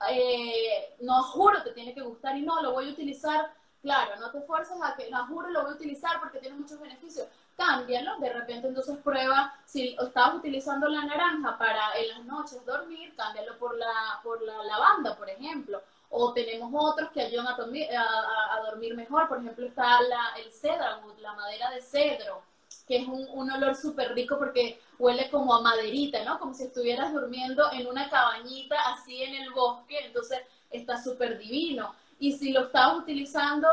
eh, 0.09 0.95
no 1.01 1.21
juro 1.23 1.61
te 1.63 1.71
tiene 1.71 1.93
que 1.93 2.01
gustar 2.01 2.35
y 2.35 2.41
no, 2.41 2.61
lo 2.61 2.73
voy 2.73 2.89
a 2.89 2.91
utilizar, 2.91 3.51
claro, 3.81 4.15
no 4.19 4.31
te 4.31 4.41
fuerces 4.41 4.77
a 4.81 4.95
que, 4.95 5.09
no 5.09 5.25
juro 5.27 5.49
lo 5.49 5.63
voy 5.63 5.71
a 5.71 5.75
utilizar 5.75 6.19
porque 6.19 6.39
tiene 6.39 6.57
muchos 6.57 6.79
beneficios 6.79 7.27
cámbialo, 7.57 8.17
de 8.19 8.31
repente 8.31 8.67
entonces 8.67 8.97
prueba, 8.99 9.53
si 9.65 9.97
estabas 9.99 10.35
utilizando 10.35 10.87
la 10.87 11.03
naranja 11.03 11.57
para 11.57 11.97
en 11.97 12.09
las 12.09 12.25
noches 12.25 12.63
dormir, 12.65 13.13
cámbialo 13.15 13.57
por 13.57 13.75
la, 13.75 14.19
por 14.23 14.41
la 14.43 14.63
lavanda, 14.63 15.17
por 15.17 15.29
ejemplo. 15.29 15.81
O 16.09 16.31
tenemos 16.31 16.71
otros 16.73 17.09
que 17.11 17.21
ayudan 17.21 17.47
a, 17.47 17.57
dormir, 17.57 17.87
a, 17.97 18.61
dormir 18.61 18.95
mejor, 18.95 19.27
por 19.27 19.39
ejemplo 19.39 19.65
está 19.65 19.99
la, 20.03 20.35
el 20.37 20.49
cedarwood, 20.51 21.17
la 21.19 21.33
madera 21.33 21.71
de 21.71 21.81
cedro, 21.81 22.43
que 22.87 22.97
es 22.97 23.07
un, 23.07 23.27
un 23.33 23.51
olor 23.51 23.75
súper 23.75 24.13
rico 24.13 24.37
porque 24.37 24.79
huele 24.99 25.29
como 25.29 25.53
a 25.53 25.61
maderita, 25.61 26.23
¿no? 26.23 26.39
Como 26.39 26.53
si 26.53 26.63
estuvieras 26.63 27.11
durmiendo 27.11 27.69
en 27.73 27.87
una 27.87 28.09
cabañita 28.09 28.77
así 28.93 29.21
en 29.21 29.35
el 29.35 29.51
bosque, 29.51 30.05
entonces 30.05 30.39
está 30.69 31.01
súper 31.01 31.37
divino. 31.37 31.93
Y 32.19 32.33
si 32.33 32.51
lo 32.51 32.65
estás 32.65 32.97
utilizando 32.97 33.67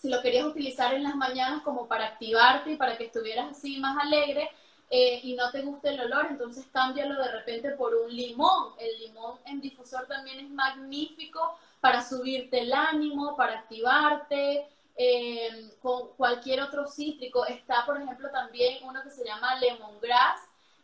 si 0.00 0.08
lo 0.08 0.22
querías 0.22 0.46
utilizar 0.46 0.94
en 0.94 1.02
las 1.02 1.14
mañanas 1.14 1.62
como 1.62 1.86
para 1.86 2.06
activarte 2.06 2.72
y 2.72 2.76
para 2.76 2.96
que 2.96 3.04
estuvieras 3.04 3.50
así 3.50 3.78
más 3.78 4.02
alegre 4.02 4.50
eh, 4.88 5.20
y 5.22 5.34
no 5.34 5.50
te 5.50 5.60
guste 5.60 5.90
el 5.90 6.00
olor, 6.00 6.26
entonces 6.30 6.64
cámbialo 6.72 7.22
de 7.22 7.30
repente 7.30 7.70
por 7.72 7.94
un 7.94 8.14
limón. 8.14 8.72
El 8.78 8.98
limón 8.98 9.38
en 9.44 9.60
difusor 9.60 10.06
también 10.06 10.40
es 10.40 10.50
magnífico 10.50 11.58
para 11.80 12.02
subirte 12.02 12.60
el 12.60 12.72
ánimo, 12.72 13.36
para 13.36 13.60
activarte. 13.60 14.66
Eh, 15.02 15.70
con 15.80 16.08
cualquier 16.08 16.60
otro 16.60 16.86
cítrico. 16.86 17.46
Está, 17.46 17.86
por 17.86 17.96
ejemplo, 17.96 18.28
también 18.30 18.84
uno 18.84 19.02
que 19.02 19.10
se 19.10 19.24
llama 19.24 19.54
lemongrass, 19.54 20.42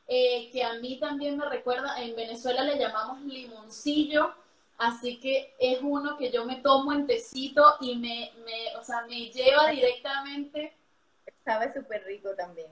eh, 0.08 0.48
que 0.52 0.64
a 0.64 0.72
mí 0.74 0.98
también 0.98 1.36
me 1.36 1.44
recuerda, 1.44 2.00
en 2.00 2.16
Venezuela 2.16 2.64
le 2.64 2.78
llamamos 2.78 3.20
limoncillo, 3.20 4.32
así 4.78 5.18
que 5.18 5.54
es 5.58 5.78
uno 5.82 6.16
que 6.16 6.30
yo 6.30 6.44
me 6.44 6.56
tomo 6.56 6.92
en 6.92 7.06
tecito 7.06 7.76
y 7.80 7.96
me, 7.96 8.32
me 8.44 8.76
o 8.78 8.84
sea, 8.84 9.02
me 9.02 9.30
lleva 9.30 9.68
directamente. 9.70 10.74
Sabe 11.44 11.72
súper 11.72 12.04
rico 12.04 12.34
también. 12.36 12.68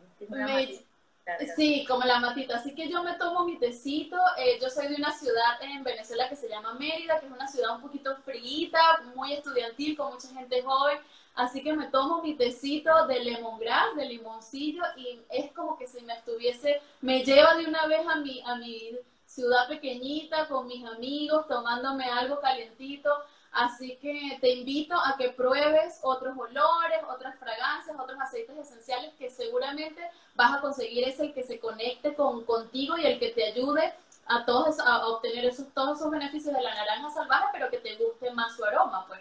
Sí, 1.57 1.87
como 1.89 2.05
la 2.05 2.21
matita. 2.21 2.57
Así 2.57 2.75
que 2.75 2.89
yo 2.89 3.03
me 3.03 3.15
tomo 3.15 3.45
mi 3.45 3.59
tecito. 3.59 4.17
Eh, 4.37 4.59
yo 4.61 4.69
soy 4.69 4.89
de 4.89 4.97
una 4.97 5.13
ciudad 5.13 5.63
en 5.63 5.83
Venezuela 5.83 6.29
que 6.29 6.37
se 6.37 6.49
llama 6.49 6.75
Mérida, 6.75 7.19
que 7.19 7.27
es 7.27 7.33
una 7.33 7.49
ciudad 7.49 7.77
un 7.77 7.81
poquito 7.81 8.15
fríita, 8.17 8.81
muy 9.15 9.33
estudiantil, 9.33 9.97
con 9.97 10.13
mucha 10.13 10.29
gente 10.29 10.63
joven. 10.63 10.99
Así 11.35 11.63
que 11.63 11.73
me 11.73 11.89
tomo 11.89 12.23
mi 12.23 12.35
tecito 12.35 13.07
de 13.07 13.21
lemongrass, 13.21 13.97
de 13.97 14.05
limoncillo, 14.07 14.83
y 14.97 15.19
es 15.31 15.51
como 15.53 15.77
que 15.77 15.89
si 15.89 16.01
me 16.03 16.13
estuviese, 16.13 16.81
me 17.01 17.25
lleva 17.25 17.55
de 17.57 17.67
una 17.67 17.87
vez 17.87 18.07
a 18.07 18.17
mi, 18.17 18.41
a 18.47 18.55
mi 18.57 18.97
ciudad 19.35 19.67
pequeñita 19.69 20.47
con 20.49 20.67
mis 20.67 20.87
amigos, 20.87 21.49
tomándome 21.49 22.05
algo 22.05 22.41
calientito. 22.41 23.11
Así 23.51 23.97
que 23.97 24.39
te 24.41 24.51
invito 24.51 24.95
a 24.97 25.17
que 25.17 25.31
pruebes 25.31 26.01
otros 26.03 26.37
olores, 26.37 27.01
otras 27.09 27.39
fragancias, 27.39 27.97
otros 27.99 28.19
aceites 28.21 28.57
esenciales 28.57 29.15
que 29.15 29.31
seguramente 29.31 30.01
vas 30.35 30.57
a 30.57 30.61
conseguir 30.61 31.07
ese 31.07 31.33
que 31.33 31.45
se 31.45 31.61
conecte 31.61 32.15
con, 32.15 32.45
contigo 32.45 32.97
y 32.97 33.07
el 33.07 33.19
que 33.21 33.31
te 33.31 33.45
ayude 33.45 33.95
a, 34.27 34.45
todos, 34.45 34.81
a 34.81 35.07
obtener 35.07 35.45
esos, 35.45 35.69
todos 35.73 35.99
esos 35.99 36.11
beneficios 36.11 36.55
de 36.55 36.63
la 36.63 36.75
naranja 36.75 37.11
salvaje, 37.11 37.47
pero 37.53 37.71
que 37.71 37.79
te 37.79 37.97
guste 37.97 38.31
más 38.33 38.57
su 38.57 38.65
aroma, 38.65 39.07
pues. 39.07 39.21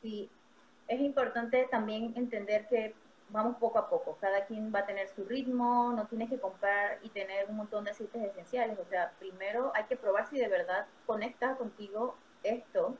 Sí, 0.00 0.30
es 0.88 1.00
importante 1.00 1.68
también 1.70 2.14
entender 2.16 2.66
que 2.68 2.94
vamos 3.32 3.56
poco 3.58 3.78
a 3.78 3.88
poco, 3.88 4.16
cada 4.20 4.46
quien 4.46 4.72
va 4.74 4.80
a 4.80 4.86
tener 4.86 5.08
su 5.08 5.24
ritmo, 5.24 5.92
no 5.94 6.06
tienes 6.06 6.28
que 6.28 6.38
comprar 6.38 6.98
y 7.02 7.10
tener 7.10 7.48
un 7.48 7.56
montón 7.56 7.84
de 7.84 7.92
aceites 7.92 8.22
esenciales, 8.22 8.78
o 8.78 8.84
sea, 8.84 9.12
primero 9.18 9.72
hay 9.74 9.84
que 9.84 9.96
probar 9.96 10.28
si 10.28 10.38
de 10.38 10.48
verdad 10.48 10.86
conecta 11.06 11.56
contigo 11.56 12.16
esto. 12.42 12.96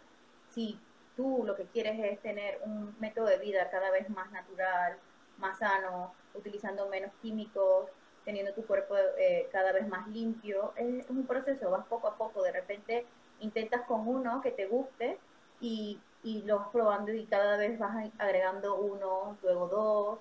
Si 0.50 0.78
tú 1.16 1.42
lo 1.44 1.56
que 1.56 1.64
quieres 1.66 1.98
es 1.98 2.20
tener 2.20 2.60
un 2.64 2.94
método 3.00 3.26
de 3.26 3.38
vida 3.38 3.70
cada 3.70 3.90
vez 3.90 4.08
más 4.10 4.30
natural, 4.30 4.98
más 5.38 5.58
sano, 5.58 6.14
utilizando 6.34 6.88
menos 6.88 7.12
químicos, 7.22 7.88
teniendo 8.24 8.52
tu 8.52 8.66
cuerpo 8.66 8.94
eh, 9.18 9.48
cada 9.50 9.72
vez 9.72 9.88
más 9.88 10.06
limpio, 10.08 10.72
es, 10.76 11.08
un 11.08 11.26
proceso, 11.26 11.70
vas 11.70 11.86
poco 11.86 12.08
a 12.08 12.16
poco, 12.16 12.42
de 12.42 12.52
repente 12.52 13.06
intentas 13.40 13.82
con 13.82 14.06
uno 14.06 14.40
que 14.42 14.50
te 14.50 14.66
guste 14.66 15.18
y, 15.60 15.98
y 16.22 16.42
lo 16.42 16.58
vas 16.58 16.68
probando 16.68 17.12
y 17.12 17.26
cada 17.26 17.56
vez 17.56 17.78
vas 17.78 18.10
agregando 18.18 18.76
uno, 18.76 19.38
luego 19.42 19.68
dos, 19.68 20.18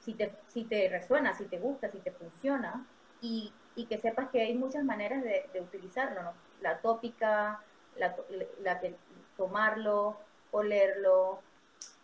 si 0.00 0.14
te, 0.14 0.32
si 0.46 0.64
te 0.64 0.88
resuena, 0.88 1.34
si 1.36 1.44
te 1.46 1.58
gusta, 1.58 1.90
si 1.90 1.98
te 1.98 2.12
funciona, 2.12 2.86
y, 3.20 3.52
y 3.74 3.86
que 3.86 3.98
sepas 3.98 4.30
que 4.30 4.42
hay 4.42 4.54
muchas 4.54 4.84
maneras 4.84 5.22
de, 5.22 5.48
de 5.52 5.60
utilizarlo, 5.60 6.22
¿no? 6.22 6.32
la 6.60 6.80
tópica, 6.80 7.60
la, 7.96 8.16
la, 8.62 8.80
que 8.80 8.94
tomarlo, 9.36 10.16
olerlo. 10.52 11.40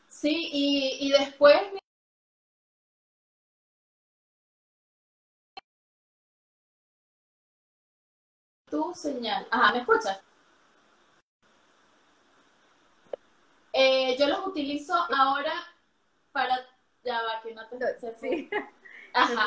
Sí, 0.08 0.48
y, 0.52 1.08
y 1.08 1.12
después 1.12 1.56
tu 8.68 8.92
señal. 8.92 9.46
Ajá, 9.52 9.72
¿me 9.72 9.78
escuchas? 9.80 10.20
Eh, 13.72 14.16
yo 14.18 14.26
los 14.26 14.46
utilizo 14.46 14.94
ahora 15.16 15.52
para... 16.32 16.66
Ya 17.04 17.20
va, 17.22 17.40
que 17.42 17.54
no 17.54 17.66
te... 17.66 18.14
Sí. 18.14 18.48
Ajá. 19.14 19.46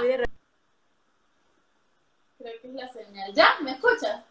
Creo 2.38 2.62
que 2.62 2.68
es 2.68 2.74
la 2.74 2.90
señal. 2.90 3.34
¿Ya? 3.34 3.56
¿Me 3.62 3.72
escuchas? 3.72 4.24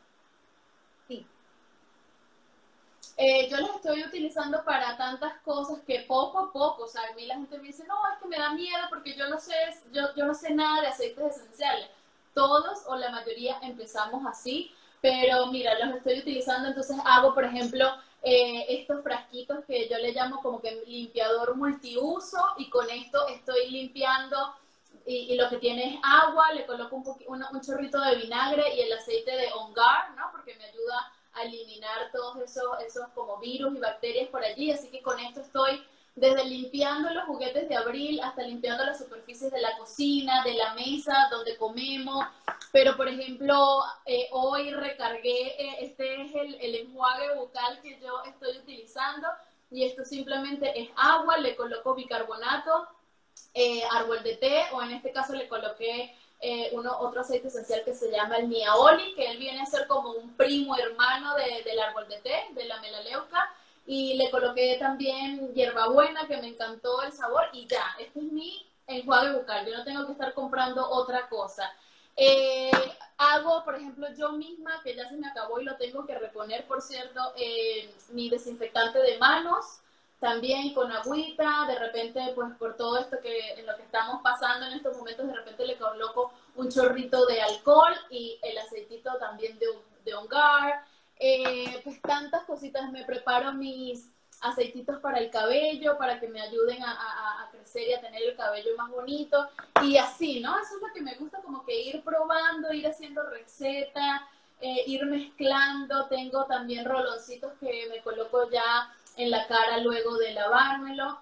Eh, 3.16 3.48
yo 3.48 3.58
los 3.58 3.76
estoy 3.76 4.02
utilizando 4.02 4.64
para 4.64 4.96
tantas 4.96 5.34
cosas 5.44 5.78
que 5.86 6.04
poco 6.08 6.38
a 6.40 6.52
poco, 6.52 6.84
o 6.84 6.88
sea, 6.88 7.02
a 7.08 7.14
mí 7.14 7.26
la 7.26 7.36
gente 7.36 7.58
me 7.58 7.68
dice, 7.68 7.84
no, 7.86 7.94
es 8.12 8.18
que 8.20 8.26
me 8.26 8.38
da 8.38 8.52
miedo 8.52 8.80
porque 8.88 9.14
yo 9.14 9.28
no 9.28 9.38
sé, 9.38 9.54
yo, 9.92 10.02
yo 10.16 10.26
no 10.26 10.34
sé 10.34 10.52
nada 10.52 10.80
de 10.80 10.88
aceites 10.88 11.36
esenciales. 11.36 11.88
Todos 12.34 12.82
o 12.88 12.96
la 12.96 13.10
mayoría 13.10 13.58
empezamos 13.62 14.26
así, 14.26 14.74
pero 15.00 15.46
mira, 15.46 15.78
los 15.78 15.96
estoy 15.96 16.18
utilizando, 16.18 16.68
entonces 16.68 16.96
hago, 17.04 17.34
por 17.34 17.44
ejemplo, 17.44 17.88
eh, 18.24 18.66
estos 18.68 19.02
frasquitos 19.02 19.64
que 19.66 19.88
yo 19.88 19.98
le 19.98 20.12
llamo 20.12 20.40
como 20.40 20.60
que 20.60 20.82
limpiador 20.86 21.56
multiuso 21.56 22.38
y 22.56 22.70
con 22.70 22.88
esto 22.90 23.28
estoy 23.28 23.70
limpiando 23.70 24.54
y, 25.06 25.36
lo 25.36 25.50
que 25.50 25.58
tiene 25.58 25.94
es 25.94 26.00
agua, 26.02 26.52
le 26.52 26.64
coloco 26.64 26.96
un, 26.96 27.04
un, 27.28 27.44
un 27.52 27.60
chorrito 27.60 28.00
de 28.00 28.16
vinagre 28.16 28.74
y 28.74 28.80
el 28.80 28.92
aceite 28.94 29.30
de 29.32 29.52
ongar, 29.52 30.14
¿no? 30.16 30.30
Porque 30.32 30.56
me 30.56 30.64
ayuda 30.64 31.12
a 31.34 31.42
eliminar 31.42 32.10
todos 32.12 32.38
esos, 32.38 32.80
esos 32.86 33.08
como 33.14 33.38
virus 33.38 33.76
y 33.76 33.80
bacterias 33.80 34.28
por 34.30 34.42
allí. 34.42 34.70
Así 34.70 34.88
que 34.88 35.02
con 35.02 35.18
esto 35.18 35.40
estoy 35.40 35.82
desde 36.14 36.44
limpiando 36.44 37.10
los 37.10 37.24
juguetes 37.24 37.68
de 37.68 37.76
abril 37.76 38.20
hasta 38.22 38.42
limpiando 38.42 38.84
las 38.84 38.98
superficies 38.98 39.50
de 39.50 39.60
la 39.60 39.76
cocina, 39.76 40.42
de 40.44 40.54
la 40.54 40.74
mesa 40.74 41.28
donde 41.30 41.56
comemos. 41.56 42.24
Pero, 42.74 42.96
por 42.96 43.06
ejemplo, 43.06 43.84
eh, 44.04 44.26
hoy 44.32 44.72
recargué, 44.72 45.54
eh, 45.62 45.76
este 45.82 46.22
es 46.22 46.34
el, 46.34 46.54
el, 46.56 46.74
enjuague 46.74 47.36
bucal 47.36 47.80
que 47.80 48.00
yo 48.00 48.20
estoy 48.24 48.58
utilizando 48.58 49.28
y 49.70 49.84
esto 49.84 50.04
simplemente 50.04 50.72
es 50.74 50.88
agua, 50.96 51.38
le 51.38 51.54
coloco 51.54 51.94
bicarbonato, 51.94 52.88
eh, 53.54 53.84
árbol 53.92 54.24
de 54.24 54.38
té 54.38 54.64
o 54.72 54.82
en 54.82 54.90
este 54.90 55.12
caso 55.12 55.34
le 55.34 55.46
coloqué 55.46 56.16
eh, 56.40 56.70
uno, 56.72 56.98
otro 56.98 57.20
aceite 57.20 57.46
esencial 57.46 57.84
que 57.84 57.94
se 57.94 58.10
llama 58.10 58.38
el 58.38 58.48
Miaoli, 58.48 59.14
que 59.14 59.30
él 59.30 59.38
viene 59.38 59.60
a 59.60 59.66
ser 59.66 59.86
como 59.86 60.10
un 60.10 60.36
primo 60.36 60.76
hermano 60.76 61.36
del 61.36 61.78
árbol 61.78 62.08
de 62.08 62.18
té, 62.22 62.42
de 62.54 62.64
la 62.64 62.80
melaleuca. 62.80 63.54
Y 63.86 64.14
le 64.14 64.32
coloqué 64.32 64.78
también 64.80 65.54
hierbabuena, 65.54 66.26
que 66.26 66.38
me 66.38 66.48
encantó 66.48 67.02
el 67.02 67.12
sabor. 67.12 67.44
Y 67.52 67.68
ya, 67.68 67.84
este 68.00 68.18
es 68.18 68.32
mi 68.32 68.66
enjuague 68.88 69.32
bucal. 69.34 69.64
Yo 69.64 69.78
no 69.78 69.84
tengo 69.84 70.06
que 70.06 70.12
estar 70.12 70.34
comprando 70.34 70.90
otra 70.90 71.28
cosa. 71.28 71.72
Eh, 72.16 72.70
hago, 73.18 73.64
por 73.64 73.76
ejemplo, 73.76 74.06
yo 74.16 74.32
misma, 74.32 74.80
que 74.82 74.94
ya 74.94 75.08
se 75.08 75.16
me 75.16 75.28
acabó 75.28 75.60
y 75.60 75.64
lo 75.64 75.76
tengo 75.76 76.06
que 76.06 76.18
reponer, 76.18 76.66
por 76.66 76.82
cierto, 76.82 77.20
eh, 77.36 77.92
mi 78.10 78.28
desinfectante 78.28 78.98
de 78.98 79.18
manos 79.18 79.80
también 80.20 80.72
con 80.72 80.90
agüita, 80.90 81.66
de 81.68 81.78
repente, 81.78 82.32
pues 82.34 82.54
por 82.58 82.76
todo 82.76 82.96
esto 82.98 83.18
que 83.20 83.52
en 83.58 83.66
lo 83.66 83.76
que 83.76 83.82
estamos 83.82 84.22
pasando 84.22 84.66
en 84.66 84.72
estos 84.72 84.96
momentos, 84.96 85.26
de 85.26 85.34
repente 85.34 85.66
le 85.66 85.76
coloco 85.76 86.32
un 86.56 86.70
chorrito 86.70 87.26
de 87.26 87.42
alcohol 87.42 87.94
y 88.10 88.38
el 88.42 88.56
aceitito 88.56 89.18
también 89.18 89.58
de, 89.58 89.66
de 90.04 90.14
hongar, 90.14 90.82
eh, 91.18 91.80
pues 91.84 92.00
tantas 92.00 92.44
cositas, 92.44 92.90
me 92.90 93.04
preparo 93.04 93.52
mis 93.52 94.13
aceititos 94.44 95.00
para 95.00 95.18
el 95.18 95.30
cabello, 95.30 95.96
para 95.96 96.20
que 96.20 96.28
me 96.28 96.40
ayuden 96.40 96.82
a, 96.82 97.48
crecer 97.50 97.88
y 97.88 97.94
a 97.94 98.00
tener 98.00 98.22
el 98.22 98.36
cabello 98.36 98.76
más 98.76 98.90
bonito, 98.90 99.48
y 99.82 99.96
así, 99.96 100.40
¿no? 100.40 100.58
Eso 100.58 100.76
es 100.76 100.82
lo 100.82 100.92
que 100.92 101.00
me 101.00 101.14
gusta, 101.14 101.40
como 101.40 101.64
que 101.64 101.80
ir 101.80 102.02
probando, 102.04 102.72
ir 102.72 102.86
haciendo 102.86 103.22
recetas, 103.30 104.20
eh, 104.60 104.84
ir 104.86 105.06
mezclando, 105.06 106.06
tengo 106.06 106.44
también 106.44 106.84
roloncitos 106.84 107.52
que 107.58 107.86
me 107.88 108.02
coloco 108.02 108.50
ya 108.50 108.92
en 109.16 109.30
la 109.30 109.46
cara 109.46 109.78
luego 109.78 110.16
de 110.18 110.32
lavármelo, 110.34 111.20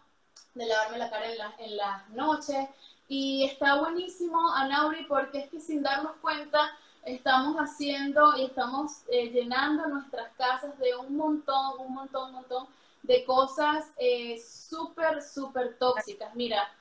de 0.55 0.67
lavarme 0.67 0.99
la 0.99 1.11
cara 1.11 1.27
en, 1.33 1.71
en 1.71 1.77
las 1.77 2.09
noches. 2.11 2.69
Y 3.09 3.45
está 3.45 3.77
buenísimo, 3.77 4.53
Anauri, 4.55 5.05
porque 5.05 5.41
es 5.41 5.51
que 5.51 5.61
sin 5.61 5.83
darnos 5.83 6.17
cuenta 6.21 6.77
estamos 7.05 7.57
haciendo 7.57 8.37
y 8.37 8.47
estamos 8.47 9.03
eh, 9.09 9.31
llenando 9.31 9.87
nuestras 9.87 10.33
casas 10.37 10.77
de 10.79 10.95
un 10.97 11.17
montón, 11.17 11.81
un 11.81 11.95
montón, 11.95 12.29
un 12.29 12.35
montón 12.37 12.67
de 13.03 13.25
cosas 13.25 13.87
eh, 13.99 14.41
súper, 14.41 15.23
súper 15.23 15.77
tóxicas. 15.79 16.35
Mira, 16.35 16.73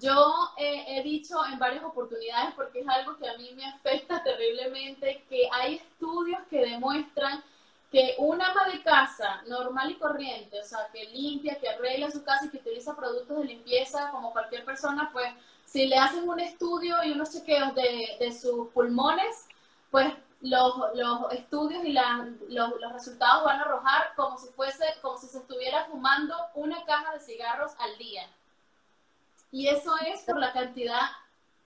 yo 0.00 0.50
eh, 0.56 0.84
he 0.88 1.02
dicho 1.02 1.36
en 1.50 1.58
varias 1.58 1.84
oportunidades, 1.84 2.54
porque 2.54 2.80
es 2.80 2.88
algo 2.88 3.16
que 3.16 3.28
a 3.28 3.36
mí 3.36 3.50
me 3.54 3.66
afecta 3.66 4.22
terriblemente, 4.24 5.24
que 5.28 5.48
hay 5.52 5.76
estudios 5.76 6.40
que 6.50 6.60
demuestran 6.60 7.42
que 7.90 8.14
una 8.18 8.50
ama 8.50 8.68
de 8.70 8.82
casa 8.82 9.42
normal 9.46 9.90
y 9.90 9.94
corriente, 9.94 10.60
o 10.60 10.64
sea, 10.64 10.88
que 10.92 11.06
limpia, 11.06 11.58
que 11.58 11.70
arregla 11.70 12.10
su 12.10 12.22
casa 12.22 12.44
y 12.44 12.50
que 12.50 12.58
utiliza 12.58 12.94
productos 12.94 13.38
de 13.38 13.44
limpieza 13.44 14.10
como 14.10 14.32
cualquier 14.32 14.62
persona, 14.64 15.08
pues 15.10 15.32
si 15.64 15.86
le 15.86 15.96
hacen 15.96 16.28
un 16.28 16.38
estudio 16.38 17.02
y 17.04 17.12
unos 17.12 17.32
chequeos 17.32 17.74
de, 17.74 18.16
de 18.20 18.32
sus 18.32 18.68
pulmones, 18.68 19.46
pues 19.90 20.12
los, 20.40 20.74
los 20.94 21.32
estudios 21.32 21.84
y 21.84 21.92
los, 21.92 22.70
los, 22.80 22.92
resultados 22.92 23.44
van 23.44 23.58
a 23.58 23.62
arrojar 23.62 24.14
como 24.14 24.38
si 24.38 24.48
fuese, 24.48 24.84
como 25.02 25.18
si 25.18 25.26
se 25.26 25.38
estuviera 25.38 25.86
fumando 25.86 26.34
una 26.54 26.84
caja 26.84 27.14
de 27.14 27.20
cigarros 27.20 27.72
al 27.78 27.96
día. 27.98 28.22
Y 29.50 29.68
eso 29.68 29.92
es 30.06 30.22
por 30.22 30.38
la 30.38 30.52
cantidad 30.52 31.00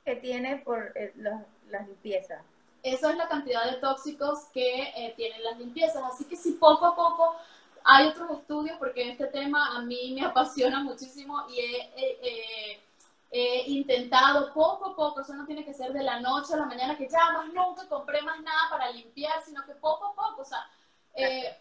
que 0.05 0.17
tiene 0.17 0.57
por 0.59 0.93
eh, 0.97 1.13
las 1.17 1.87
limpiezas. 1.87 2.43
Eso 2.83 3.11
es 3.11 3.17
la 3.17 3.29
cantidad 3.29 3.71
de 3.71 3.77
tóxicos 3.77 4.47
que 4.53 4.83
eh, 4.97 5.13
tienen 5.17 5.45
las 5.45 5.59
limpiezas. 5.59 6.03
Así 6.05 6.25
que 6.25 6.37
si 6.37 6.53
poco 6.53 6.87
a 6.87 6.97
poco 6.97 7.37
hay 7.85 8.09
otros 8.09 8.31
estudios, 8.31 8.77
porque 8.79 9.11
este 9.11 9.27
tema 9.27 9.77
a 9.77 9.83
mí 9.83 10.15
me 10.15 10.27
apasiona 10.27 10.81
muchísimo 10.83 11.45
y 11.49 11.61
he 11.61 11.93
he 11.97 12.92
intentado 13.33 14.53
poco 14.53 14.91
a 14.91 14.97
poco, 14.97 15.21
eso 15.21 15.35
no 15.35 15.47
tiene 15.47 15.65
que 15.65 15.73
ser 15.73 15.93
de 15.93 16.03
la 16.03 16.21
noche 16.21 16.53
a 16.55 16.59
la 16.59 16.67
mañana, 16.67 16.97
que 16.97 17.09
ya 17.09 17.33
más 17.33 17.47
nunca 17.53 17.89
compré 17.89 18.21
más 18.23 18.41
nada 18.43 18.69
para 18.71 18.91
limpiar, 18.91 19.43
sino 19.45 19.65
que 19.65 19.73
poco 19.75 20.07
a 20.07 20.15
poco, 20.15 20.43
o 20.43 20.45
sea, 20.45 20.69
eh, 21.15 21.57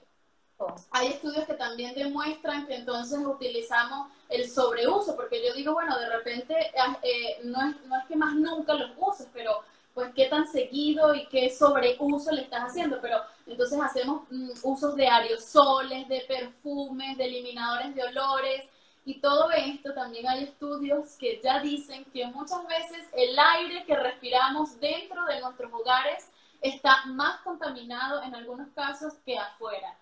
hay 0.92 1.08
estudios 1.08 1.46
que 1.46 1.54
también 1.54 1.96
demuestran 1.96 2.68
que 2.68 2.76
entonces 2.76 3.20
utilizamos 3.26 4.10
el 4.30 4.50
sobreuso, 4.50 5.16
porque 5.16 5.46
yo 5.46 5.54
digo, 5.54 5.74
bueno, 5.74 5.98
de 5.98 6.10
repente 6.10 6.56
ah, 6.78 6.98
eh, 7.02 7.40
no, 7.44 7.70
es, 7.70 7.76
no 7.86 7.98
es 7.98 8.06
que 8.06 8.16
más 8.16 8.34
nunca 8.36 8.74
los 8.74 8.92
uses, 8.98 9.28
pero 9.34 9.64
pues 9.94 10.12
qué 10.16 10.28
tan 10.28 10.48
seguido 10.48 11.14
y 11.14 11.26
qué 11.28 11.50
sobreuso 11.50 12.32
le 12.32 12.44
estás 12.44 12.62
haciendo, 12.62 13.00
pero 13.02 13.22
entonces 13.46 13.80
hacemos 13.82 14.24
mm, 14.30 14.52
usos 14.64 14.96
de 14.96 15.08
aerosoles, 15.08 16.08
de 16.08 16.22
perfumes, 16.28 17.18
de 17.18 17.26
eliminadores 17.26 17.94
de 17.94 18.04
olores, 18.04 18.64
y 19.04 19.20
todo 19.20 19.50
esto 19.52 19.94
también 19.94 20.28
hay 20.28 20.44
estudios 20.44 21.16
que 21.18 21.42
ya 21.44 21.60
dicen 21.60 22.06
que 22.06 22.28
muchas 22.28 22.66
veces 22.68 23.08
el 23.14 23.38
aire 23.38 23.84
que 23.86 23.96
respiramos 23.96 24.80
dentro 24.80 25.26
de 25.26 25.42
nuestros 25.42 25.74
hogares 25.74 26.30
está 26.62 27.06
más 27.08 27.42
contaminado 27.42 28.22
en 28.22 28.36
algunos 28.36 28.70
casos 28.76 29.14
que 29.26 29.38
afuera. 29.38 29.98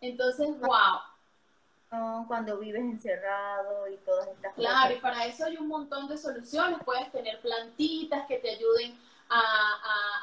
Entonces, 0.00 0.48
wow. 0.60 2.26
Cuando 2.26 2.58
vives 2.58 2.82
encerrado 2.82 3.88
y 3.88 3.96
todas 3.98 4.28
estas 4.28 4.54
cosas. 4.54 4.70
Claro, 4.70 4.94
y 4.94 5.00
para 5.00 5.24
eso 5.24 5.46
hay 5.46 5.56
un 5.56 5.68
montón 5.68 6.06
de 6.06 6.18
soluciones. 6.18 6.78
Puedes 6.84 7.10
tener 7.12 7.40
plantitas 7.40 8.26
que 8.26 8.38
te 8.38 8.50
ayuden 8.50 8.98
a, 9.30 9.40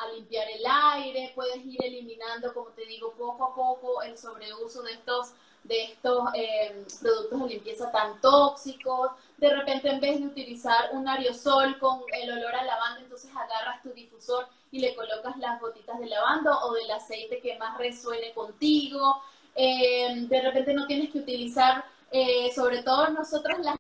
a, 0.02 0.12
limpiar 0.14 0.48
el 0.50 0.64
aire, 0.66 1.32
puedes 1.34 1.64
ir 1.66 1.84
eliminando, 1.84 2.54
como 2.54 2.70
te 2.70 2.86
digo, 2.86 3.14
poco 3.14 3.46
a 3.46 3.56
poco 3.56 4.02
el 4.02 4.18
sobreuso 4.18 4.82
de 4.84 4.94
estos 4.94 5.34
de 5.68 5.84
estos 5.84 6.30
eh, 6.36 6.86
productos 7.02 7.40
de 7.42 7.48
limpieza 7.48 7.92
tan 7.92 8.20
tóxicos. 8.22 9.12
De 9.38 9.54
repente, 9.54 9.90
en 9.90 10.00
vez 10.00 10.20
de 10.20 10.28
utilizar 10.28 10.90
un 10.94 11.08
aerosol 11.08 11.78
con 11.80 12.02
el 12.14 12.32
olor 12.32 12.56
a 12.56 12.64
lavanda, 12.64 13.02
entonces 13.02 13.32
agarras 13.36 13.82
tu 13.84 13.90
difusor 13.92 14.48
y 14.72 14.80
le 14.80 14.96
colocas 14.96 15.38
las 15.38 15.60
gotitas 15.60 16.00
de 16.00 16.08
lavanda 16.08 16.66
o 16.66 16.74
del 16.74 16.90
aceite 16.92 17.42
que 17.42 17.58
más 17.58 17.78
resuene 17.78 18.34
contigo. 18.34 19.22
Eh, 19.56 20.28
de 20.28 20.42
repente 20.42 20.74
no 20.74 20.86
tienes 20.86 21.12
que 21.12 21.20
utilizar, 21.20 21.84
eh, 22.12 22.52
sobre 22.54 22.84
todo 22.84 23.10
nosotros 23.10 23.60
las 23.60 23.78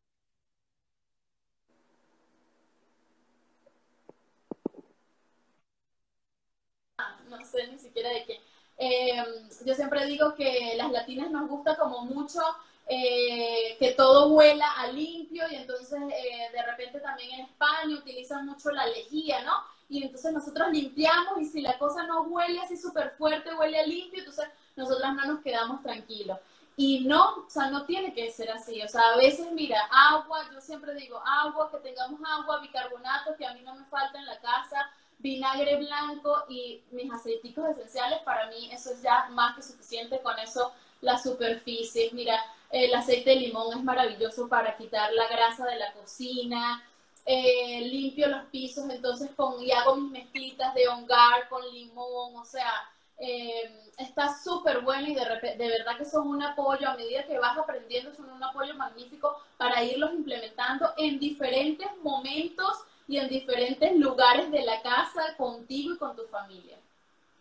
no 7.29 7.43
sé 7.45 7.67
ni 7.67 7.77
siquiera 7.79 8.09
de 8.09 8.25
qué. 8.25 8.44
Eh, 8.77 9.23
yo 9.65 9.73
siempre 9.73 10.05
digo 10.05 10.35
que 10.35 10.73
las 10.75 10.91
latinas 10.91 11.31
nos 11.31 11.47
gusta 11.49 11.77
como 11.77 12.01
mucho 12.01 12.41
eh, 12.87 13.77
que 13.79 13.93
todo 13.93 14.27
huela 14.33 14.69
a 14.77 14.87
limpio 14.87 15.43
y 15.49 15.55
entonces 15.55 15.99
eh, 16.01 16.51
de 16.51 16.61
repente 16.61 16.99
también 16.99 17.31
en 17.31 17.45
España 17.45 17.97
utilizan 17.97 18.45
mucho 18.45 18.69
la 18.71 18.85
lejía, 18.85 19.41
¿no? 19.43 19.53
Y 19.89 20.03
entonces 20.03 20.33
nosotros 20.33 20.69
limpiamos 20.71 21.41
y 21.41 21.45
si 21.45 21.61
la 21.61 21.77
cosa 21.79 22.03
no 22.03 22.23
huele 22.23 22.59
así 22.61 22.77
súper 22.77 23.11
fuerte, 23.11 23.55
huele 23.55 23.79
a 23.79 23.85
limpio, 23.85 24.19
entonces 24.19 24.47
nosotras 24.75 25.15
no 25.15 25.25
nos 25.25 25.39
quedamos 25.41 25.81
tranquilos. 25.81 26.37
Y 26.77 27.05
no, 27.05 27.45
o 27.45 27.49
sea, 27.49 27.69
no 27.69 27.85
tiene 27.85 28.13
que 28.13 28.31
ser 28.31 28.51
así. 28.51 28.81
O 28.81 28.87
sea, 28.87 29.01
a 29.13 29.17
veces, 29.17 29.51
mira, 29.53 29.79
agua, 29.91 30.39
yo 30.51 30.59
siempre 30.59 30.93
digo 30.95 31.21
agua, 31.25 31.71
que 31.71 31.77
tengamos 31.77 32.19
agua, 32.27 32.59
bicarbonato, 32.59 33.35
que 33.37 33.45
a 33.45 33.53
mí 33.53 33.61
no 33.61 33.75
me 33.75 33.85
falta 33.85 34.17
en 34.19 34.25
la 34.25 34.39
casa, 34.39 34.91
vinagre 35.19 35.77
blanco 35.77 36.45
y 36.49 36.81
mis 36.91 37.11
aceiticos 37.11 37.69
esenciales, 37.69 38.19
para 38.23 38.47
mí 38.47 38.69
eso 38.71 38.91
es 38.91 39.01
ya 39.01 39.27
más 39.31 39.55
que 39.55 39.63
suficiente 39.63 40.19
con 40.21 40.37
eso 40.39 40.71
la 41.01 41.17
superficie. 41.17 42.09
Mira, 42.13 42.39
el 42.71 42.93
aceite 42.93 43.31
de 43.31 43.37
limón 43.37 43.77
es 43.77 43.83
maravilloso 43.83 44.47
para 44.47 44.75
quitar 44.77 45.13
la 45.13 45.27
grasa 45.27 45.65
de 45.65 45.77
la 45.77 45.93
cocina. 45.93 46.83
Eh, 47.25 47.81
limpio 47.81 48.27
los 48.27 48.45
pisos 48.45 48.87
entonces 48.87 49.31
con 49.35 49.59
y 49.59 49.71
hago 49.71 49.95
mis 49.95 50.11
mezclitas 50.11 50.75
de 50.75 50.87
hongar 50.87 51.49
con 51.49 51.67
limón, 51.73 52.35
o 52.35 52.45
sea, 52.45 52.71
eh, 53.17 53.91
está 53.97 54.37
súper 54.37 54.81
bueno 54.81 55.07
y 55.07 55.15
de, 55.15 55.55
de 55.57 55.69
verdad 55.69 55.97
que 55.97 56.05
son 56.05 56.27
un 56.27 56.43
apoyo 56.43 56.87
a 56.87 56.95
medida 56.95 57.25
que 57.25 57.39
vas 57.39 57.57
aprendiendo, 57.57 58.13
son 58.13 58.29
un 58.29 58.43
apoyo 58.43 58.75
magnífico 58.75 59.35
para 59.57 59.83
irlos 59.83 60.13
implementando 60.13 60.93
en 60.97 61.17
diferentes 61.17 61.87
momentos 62.03 62.77
y 63.07 63.17
en 63.17 63.29
diferentes 63.29 63.95
lugares 63.97 64.51
de 64.51 64.63
la 64.63 64.81
casa 64.81 65.35
contigo 65.37 65.93
y 65.93 65.97
con 65.97 66.15
tu 66.15 66.25
familia. 66.27 66.77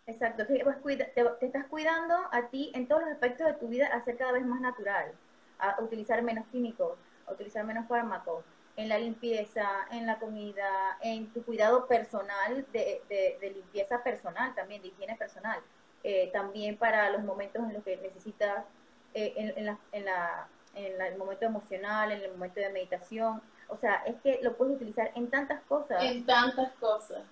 Exacto, 0.07 0.43
pues 0.63 0.97
te, 1.15 1.25
estás 1.41 1.65
cuidando 1.67 2.15
a 2.31 2.47
ti 2.49 2.71
en 2.75 2.87
todos 2.87 3.01
los 3.01 3.11
aspectos 3.11 3.47
de 3.47 3.53
tu 3.53 3.67
vida 3.67 3.87
a 3.87 4.03
ser 4.03 4.17
cada 4.17 4.33
vez 4.33 4.45
más 4.45 4.61
natural, 4.61 5.11
a 5.57 5.81
utilizar 5.81 6.21
menos 6.21 6.45
químicos, 6.51 6.97
a 7.25 7.31
utilizar 7.31 7.65
menos 7.65 7.87
fármacos, 7.87 8.43
en 8.77 8.89
la 8.89 8.99
limpieza, 8.99 9.67
en 9.91 10.05
la 10.05 10.19
comida, 10.19 10.97
en 11.01 11.31
tu 11.33 11.43
cuidado 11.43 11.87
personal, 11.87 12.65
de, 12.71 13.01
de, 13.09 13.49
limpieza 13.49 14.03
personal 14.03 14.53
también, 14.53 14.81
de 14.81 14.89
higiene 14.89 15.15
personal, 15.15 15.59
eh, 16.03 16.29
también 16.31 16.77
para 16.77 17.09
los 17.09 17.23
momentos 17.23 17.63
en 17.63 17.73
los 17.73 17.83
que 17.83 17.97
necesitas, 17.97 18.65
eh, 19.13 19.33
en, 19.37 19.65
la, 19.65 19.79
en, 19.91 20.05
la, 20.05 20.47
en 20.75 21.01
el 21.01 21.17
momento 21.17 21.45
emocional, 21.45 22.11
en 22.11 22.21
el 22.21 22.31
momento 22.31 22.59
de 22.59 22.69
meditación, 22.69 23.41
o 23.67 23.75
sea, 23.75 24.03
es 24.05 24.15
que 24.21 24.39
lo 24.41 24.55
puedes 24.55 24.75
utilizar 24.75 25.11
en 25.15 25.29
tantas 25.29 25.61
cosas. 25.63 26.03
En 26.03 26.25
tantas 26.25 26.71
cosas. 26.73 27.23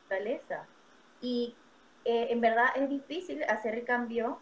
Fortaleza. 0.00 0.66
Y 1.20 1.54
eh, 2.04 2.28
en 2.30 2.40
verdad 2.40 2.66
es 2.76 2.88
difícil 2.88 3.42
hacer 3.44 3.74
el 3.74 3.84
cambio 3.84 4.38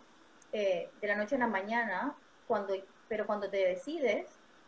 eh, 0.53 0.91
de 1.01 1.09
la 1.09 1.17
noche 1.17 1.37
a 1.37 1.39
la 1.39 1.47
mañana, 1.47 2.15
cuando, 2.47 2.75
pero 3.09 3.27
cuando 3.27 3.49
te 3.49 3.59
decides, 3.59 4.27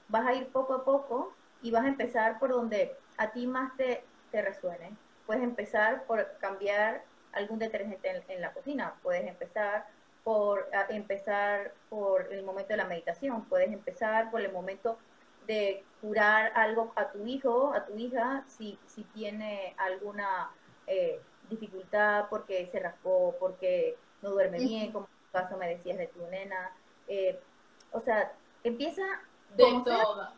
vas 0.09 0.27
a 0.27 0.35
ir 0.35 0.49
poco 0.49 0.75
a 0.75 0.85
poco 0.85 1.35
y 1.62 1.71
vas 1.71 1.85
a 1.85 1.89
empezar 1.89 2.39
por 2.39 2.51
donde 2.51 2.97
a 3.17 3.33
ti 3.33 3.47
más 3.47 3.77
te, 3.77 4.05
te 4.31 4.43
resuene. 4.43 4.97
Puedes 5.27 5.43
empezar 5.43 6.05
por 6.05 6.37
cambiar 6.39 7.03
algún 7.33 7.59
detergente 7.59 8.23
en, 8.29 8.41
la 8.41 8.53
cocina, 8.53 8.95
puedes 9.03 9.27
empezar 9.27 9.87
por 10.23 10.69
empezar 10.89 11.75
por 11.91 12.33
el 12.33 12.45
momento 12.45 12.69
de 12.73 12.77
la 12.79 12.87
meditación, 12.87 13.45
puedes 13.45 13.73
empezar 13.73 14.31
por 14.31 14.41
el 14.41 14.53
momento 14.53 14.99
de 15.47 15.84
curar 16.01 16.53
algo 16.55 16.92
a 16.97 17.11
tu 17.11 17.26
hijo, 17.26 17.72
a 17.72 17.84
tu 17.86 17.97
hija, 17.97 18.45
si, 18.47 18.78
si 18.86 19.05
tiene 19.05 19.74
alguna 19.78 20.51
eh, 20.86 21.20
dificultad 21.49 22.26
porque 22.28 22.66
se 22.66 22.80
rascó, 22.80 23.34
porque 23.38 23.97
no 24.22 24.30
duerme 24.30 24.59
bien, 24.59 24.92
como 24.92 25.07
en 25.07 25.26
tu 25.26 25.32
caso 25.32 25.57
me 25.57 25.68
decías 25.68 25.99
de 25.99 26.07
tu 26.09 26.26
nena. 26.26 26.72
Eh, 27.09 27.38
o 27.92 28.01
sea, 28.01 28.32
empieza 28.62 29.03
de 29.57 29.64
todo. 29.84 30.32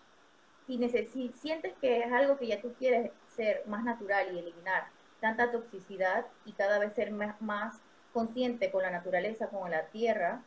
Si, 0.66 0.88
si 0.88 1.32
sientes 1.32 1.74
que 1.80 2.00
es 2.00 2.12
algo 2.12 2.36
que 2.36 2.48
ya 2.48 2.60
tú 2.60 2.74
quieres 2.74 3.12
ser 3.36 3.62
más 3.66 3.84
natural 3.84 4.34
y 4.34 4.38
eliminar 4.38 4.88
tanta 5.20 5.50
toxicidad 5.50 6.26
y 6.44 6.52
cada 6.52 6.78
vez 6.78 6.92
ser 6.94 7.12
más, 7.12 7.40
más 7.40 7.80
consciente 8.12 8.70
con 8.70 8.82
la 8.82 8.90
naturaleza, 8.90 9.48
con 9.48 9.70
la 9.70 9.86
tierra, 9.86 10.42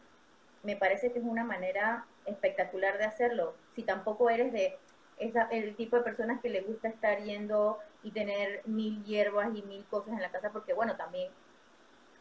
me 0.63 0.75
parece 0.75 1.11
que 1.11 1.19
es 1.19 1.25
una 1.25 1.43
manera 1.43 2.05
espectacular 2.25 2.97
de 2.97 3.05
hacerlo. 3.05 3.55
Si 3.73 3.83
tampoco 3.83 4.29
eres 4.29 4.51
de 4.53 4.77
esa, 5.17 5.43
el 5.51 5.75
tipo 5.75 5.97
de 5.97 6.03
personas 6.03 6.41
que 6.41 6.49
le 6.49 6.61
gusta 6.61 6.87
estar 6.87 7.21
yendo 7.23 7.79
y 8.03 8.11
tener 8.11 8.61
mil 8.65 9.03
hierbas 9.03 9.49
y 9.55 9.61
mil 9.63 9.85
cosas 9.85 10.13
en 10.13 10.21
la 10.21 10.31
casa, 10.31 10.51
porque 10.51 10.73
bueno, 10.73 10.95
también 10.95 11.31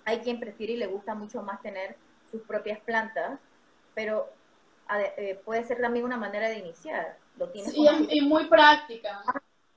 hay 0.05 0.21
quien 0.21 0.41
prefiere 0.41 0.73
y 0.73 0.77
le 0.77 0.87
gusta 0.87 1.15
mucho 1.15 1.43
más 1.43 1.61
tener 1.63 1.97
sus 2.31 2.43
propias 2.43 2.81
plantas, 2.81 3.39
pero 3.95 4.33
eh, 5.17 5.41
puede 5.45 5.63
ser 5.65 5.81
también 5.81 6.05
una 6.05 6.17
manera 6.17 6.49
de 6.49 6.59
iniciar. 6.59 7.19
Lo 7.37 7.51
tienes 7.51 7.75
y 7.75 8.21
muy 8.23 8.49
práctica. 8.49 9.23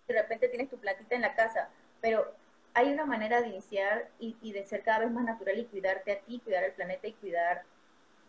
De 0.08 0.14
repente 0.14 0.48
tienes 0.48 0.70
tu 0.70 0.78
platita 0.78 1.16
en 1.16 1.22
la 1.22 1.36
casa, 1.36 1.70
pero 2.02 2.34
hay 2.74 2.92
una 2.92 3.06
manera 3.06 3.42
de 3.42 3.50
iniciar 3.50 4.10
y, 4.20 4.36
y 4.42 4.54
de 4.54 4.64
ser 4.64 4.84
cada 4.84 5.00
vez 5.00 5.12
más 5.12 5.26
natural 5.26 5.60
y 5.60 5.66
cuidarte 5.66 6.12
a 6.14 6.20
ti, 6.22 6.40
cuidar 6.44 6.64
al 6.64 6.72
planeta 6.72 7.08
y 7.08 7.14
cuidar 7.14 7.64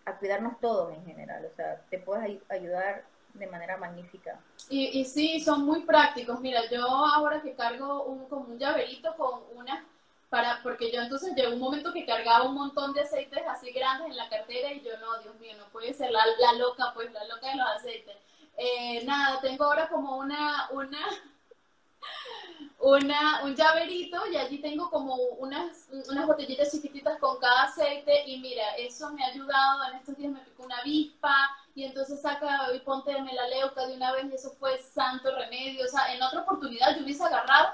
a 0.04 0.16
cuidarnos 0.16 0.58
todos 0.60 0.92
en 0.94 1.04
general. 1.04 1.44
O 1.50 1.56
sea, 1.56 1.80
te 1.90 1.98
puedes 1.98 2.40
ayudar 2.48 3.04
de 3.34 3.46
manera 3.46 3.76
magnífica. 3.76 4.38
Y, 4.68 5.00
y 5.00 5.04
sí, 5.04 5.40
son 5.40 5.64
muy 5.64 5.80
prácticos. 5.84 6.40
Mira, 6.40 6.60
yo 6.70 6.86
ahora 6.86 7.40
que 7.40 7.54
cargo 7.54 8.04
un, 8.04 8.26
como 8.28 8.52
un 8.52 8.58
llaverito 8.58 9.14
con 9.16 9.42
una, 9.54 9.84
para, 10.28 10.60
porque 10.62 10.90
yo 10.90 11.00
entonces 11.00 11.34
llegó 11.34 11.52
un 11.52 11.60
momento 11.60 11.92
que 11.92 12.06
cargaba 12.06 12.44
un 12.44 12.54
montón 12.54 12.92
de 12.92 13.02
aceites 13.02 13.42
así 13.48 13.70
grandes 13.72 14.10
en 14.10 14.16
la 14.16 14.28
cartera 14.28 14.72
y 14.72 14.82
yo 14.82 14.96
no, 14.98 15.18
Dios 15.22 15.38
mío, 15.40 15.52
no 15.58 15.66
puede 15.66 15.92
ser 15.94 16.10
la, 16.10 16.24
la 16.40 16.52
loca, 16.54 16.92
pues 16.94 17.12
la 17.12 17.24
loca 17.24 17.48
de 17.48 17.56
los 17.56 17.66
aceites. 17.76 18.16
Eh, 18.56 19.04
nada, 19.04 19.40
tengo 19.40 19.64
ahora 19.64 19.88
como 19.88 20.16
una, 20.18 20.68
una, 20.70 21.00
una, 22.82 23.44
un 23.44 23.54
llaverito 23.54 24.26
y 24.26 24.36
allí 24.36 24.58
tengo 24.58 24.90
como 24.90 25.14
unas, 25.14 25.88
unas 26.10 26.26
botellitas 26.26 26.72
chiquititas 26.72 27.18
con 27.18 27.38
cada 27.38 27.64
aceite 27.64 28.24
y 28.26 28.40
mira, 28.40 28.74
eso 28.76 29.10
me 29.12 29.24
ha 29.24 29.28
ayudado, 29.28 29.84
en 29.88 29.98
estos 29.98 30.16
días 30.16 30.32
me 30.32 30.40
picó 30.40 30.64
una 30.64 30.78
avispa 30.78 31.34
y 31.76 31.84
entonces 31.84 32.20
saca 32.20 32.74
y 32.74 32.80
ponte 32.80 33.12
de 33.12 33.22
melaleuca 33.22 33.86
de 33.86 33.94
una 33.94 34.12
vez 34.12 34.26
y 34.30 34.34
eso 34.34 34.50
fue 34.58 34.78
santo 34.78 35.30
remedio, 35.36 35.84
o 35.84 35.88
sea, 35.88 36.12
en 36.12 36.22
otra 36.22 36.40
oportunidad 36.40 36.96
yo 36.96 37.04
hubiese 37.04 37.22
agarrado 37.22 37.72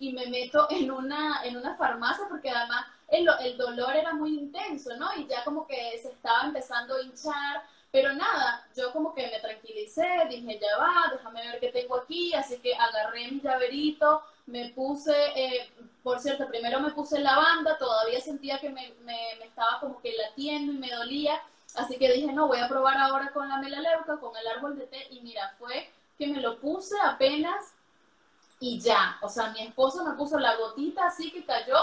y 0.00 0.12
me 0.12 0.26
meto 0.26 0.66
en 0.70 0.90
una, 0.90 1.44
en 1.44 1.56
una 1.56 1.76
farmacia 1.76 2.26
porque 2.28 2.50
además 2.50 2.84
el, 3.08 3.28
el 3.40 3.56
dolor 3.56 3.94
era 3.94 4.12
muy 4.12 4.38
intenso, 4.38 4.90
¿no? 4.96 5.08
Y 5.16 5.26
ya 5.28 5.44
como 5.44 5.66
que 5.66 5.98
se 6.02 6.08
estaba 6.08 6.42
empezando 6.44 6.94
a 6.94 7.02
hinchar, 7.02 7.62
pero 7.90 8.12
nada, 8.12 8.66
yo 8.76 8.92
como 8.92 9.14
que 9.14 9.26
me 9.28 9.40
tranquilicé, 9.40 10.06
dije, 10.28 10.60
ya 10.60 10.76
va, 10.78 11.10
déjame 11.10 11.40
ver 11.40 11.60
qué 11.60 11.68
tengo 11.68 11.96
aquí, 11.96 12.34
así 12.34 12.58
que 12.58 12.74
agarré 12.74 13.30
mi 13.30 13.40
llaverito, 13.40 14.22
me 14.46 14.70
puse, 14.70 15.14
eh, 15.34 15.72
por 16.02 16.20
cierto, 16.20 16.46
primero 16.48 16.80
me 16.80 16.90
puse 16.90 17.18
lavanda, 17.18 17.78
todavía 17.78 18.20
sentía 18.20 18.58
que 18.58 18.68
me, 18.68 18.92
me, 19.04 19.32
estaba 19.42 19.80
como 19.80 20.00
que 20.00 20.12
latiendo 20.12 20.72
y 20.72 20.78
me 20.78 20.90
dolía, 20.90 21.40
así 21.76 21.96
que 21.96 22.12
dije, 22.12 22.32
no, 22.32 22.46
voy 22.46 22.58
a 22.58 22.68
probar 22.68 22.98
ahora 22.98 23.30
con 23.32 23.48
la 23.48 23.58
melaleuca, 23.58 24.18
con 24.18 24.36
el 24.36 24.46
árbol 24.46 24.76
de 24.76 24.86
té, 24.86 25.06
y 25.10 25.20
mira, 25.20 25.54
fue 25.58 25.90
que 26.18 26.26
me 26.26 26.40
lo 26.40 26.58
puse 26.58 26.94
apenas 27.04 27.72
y 28.60 28.80
ya, 28.80 29.18
o 29.22 29.28
sea, 29.28 29.50
mi 29.50 29.62
esposo 29.62 30.04
me 30.04 30.16
puso 30.16 30.38
la 30.38 30.56
gotita 30.56 31.06
así 31.06 31.30
que 31.30 31.44
cayó, 31.44 31.78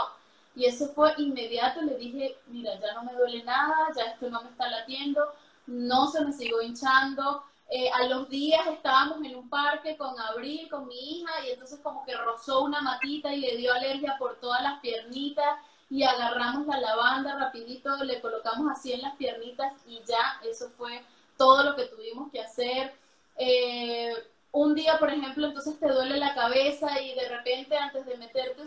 y 0.55 0.65
eso 0.65 0.87
fue 0.89 1.13
inmediato, 1.17 1.81
le 1.81 1.97
dije, 1.97 2.37
mira, 2.47 2.79
ya 2.79 2.93
no 2.93 3.03
me 3.03 3.13
duele 3.13 3.43
nada, 3.43 3.87
ya 3.95 4.03
esto 4.03 4.29
no 4.29 4.41
me 4.41 4.49
está 4.49 4.69
latiendo, 4.69 5.33
no 5.67 6.07
se 6.07 6.23
me 6.23 6.31
siguió 6.31 6.61
hinchando. 6.61 7.43
Eh, 7.69 7.89
a 7.89 8.07
los 8.07 8.29
días 8.29 8.65
estábamos 8.67 9.23
en 9.23 9.35
un 9.35 9.49
parque 9.49 9.97
con 9.97 10.19
Abril, 10.19 10.69
con 10.69 10.87
mi 10.87 11.19
hija, 11.19 11.31
y 11.45 11.51
entonces 11.51 11.79
como 11.81 12.05
que 12.05 12.15
rozó 12.15 12.63
una 12.63 12.81
matita 12.81 13.33
y 13.33 13.39
le 13.39 13.57
dio 13.57 13.73
alergia 13.73 14.15
por 14.19 14.39
todas 14.39 14.61
las 14.61 14.79
piernitas 14.81 15.59
y 15.89 16.03
agarramos 16.03 16.67
la 16.67 16.79
lavanda 16.79 17.37
rapidito, 17.37 18.03
le 18.03 18.21
colocamos 18.21 18.71
así 18.71 18.93
en 18.93 19.01
las 19.01 19.15
piernitas 19.15 19.73
y 19.87 20.01
ya, 20.07 20.39
eso 20.43 20.69
fue 20.69 21.03
todo 21.37 21.63
lo 21.63 21.75
que 21.75 21.85
tuvimos 21.85 22.31
que 22.31 22.41
hacer. 22.41 22.93
Eh, 23.37 24.13
un 24.51 24.73
día, 24.73 24.97
por 24.99 25.09
ejemplo, 25.09 25.47
entonces 25.47 25.77
te 25.79 25.91
duele 25.91 26.17
la 26.17 26.33
cabeza 26.33 27.01
y 27.01 27.13
de 27.13 27.27
repente 27.27 27.77
antes 27.77 28.05
de 28.05 28.17
meterte, 28.17 28.61
o 28.61 28.65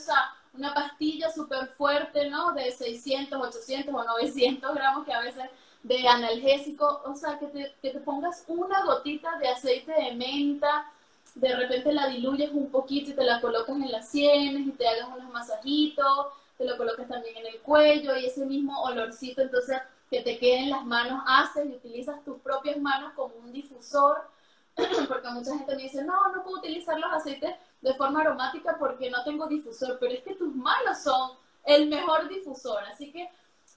una 0.55 0.74
pastilla 0.74 1.30
súper 1.32 1.68
fuerte, 1.68 2.28
¿no? 2.28 2.53
De 2.53 2.70
600, 2.72 3.40
800 3.40 3.94
o 3.94 4.05
900 4.05 4.74
gramos 4.74 5.07
que 5.07 5.12
a 5.12 5.20
veces 5.20 5.44
de 5.89 6.07
analgésico, 6.07 7.01
o 7.07 7.14
sea, 7.14 7.39
que 7.39 7.47
te, 7.47 7.74
que 7.80 7.91
te 7.91 8.01
pongas 8.01 8.45
una 8.47 8.84
gotita 8.84 9.39
de 9.39 9.49
aceite 9.49 9.91
de 9.91 10.14
menta, 10.14 10.93
de 11.34 11.57
repente 11.57 11.93
la 11.93 12.09
diluyes 12.09 12.51
un 12.53 12.70
poquito 12.70 13.11
y 13.11 13.14
te 13.14 13.24
la 13.24 13.41
colocas 13.41 13.74
en 13.74 13.91
las 13.91 14.09
sienes 14.09 14.66
y 14.66 14.72
te 14.72 14.86
hagas 14.86 15.09
unos 15.16 15.32
masajitos, 15.32 16.26
te 16.59 16.66
lo 16.66 16.76
colocas 16.76 17.09
también 17.09 17.39
en 17.39 17.47
el 17.47 17.61
cuello 17.61 18.16
y 18.16 18.26
ese 18.26 18.45
mismo 18.45 18.82
olorcito, 18.82 19.41
entonces 19.41 19.78
que 20.11 20.20
te 20.20 20.39
quede 20.39 20.64
en 20.64 20.70
las 20.70 20.84
manos, 20.84 21.22
haces 21.26 21.66
y 21.66 21.76
utilizas 21.76 22.22
tus 22.22 22.39
propias 22.41 22.76
manos 22.78 23.14
como 23.14 23.34
un 23.36 23.51
difusor, 23.51 24.28
porque 25.09 25.28
mucha 25.30 25.57
gente 25.57 25.74
me 25.74 25.84
dice, 25.84 26.05
no, 26.05 26.32
no 26.34 26.43
puedo 26.43 26.59
utilizar 26.59 26.99
los 26.99 27.12
aceites 27.12 27.55
de 27.80 27.95
forma 27.95 28.20
aromática 28.20 28.76
porque 28.78 29.11
no 29.11 29.24
tengo 29.24 29.47
difusor, 29.47 29.97
pero 29.99 30.12
es 30.12 30.22
que 30.22 30.34
tus 30.34 30.55
manos 30.55 31.03
son 31.03 31.30
el 31.64 31.89
mejor 31.89 32.28
difusor, 32.28 32.82
así 32.84 33.11
que 33.11 33.30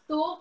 tú 0.08 0.40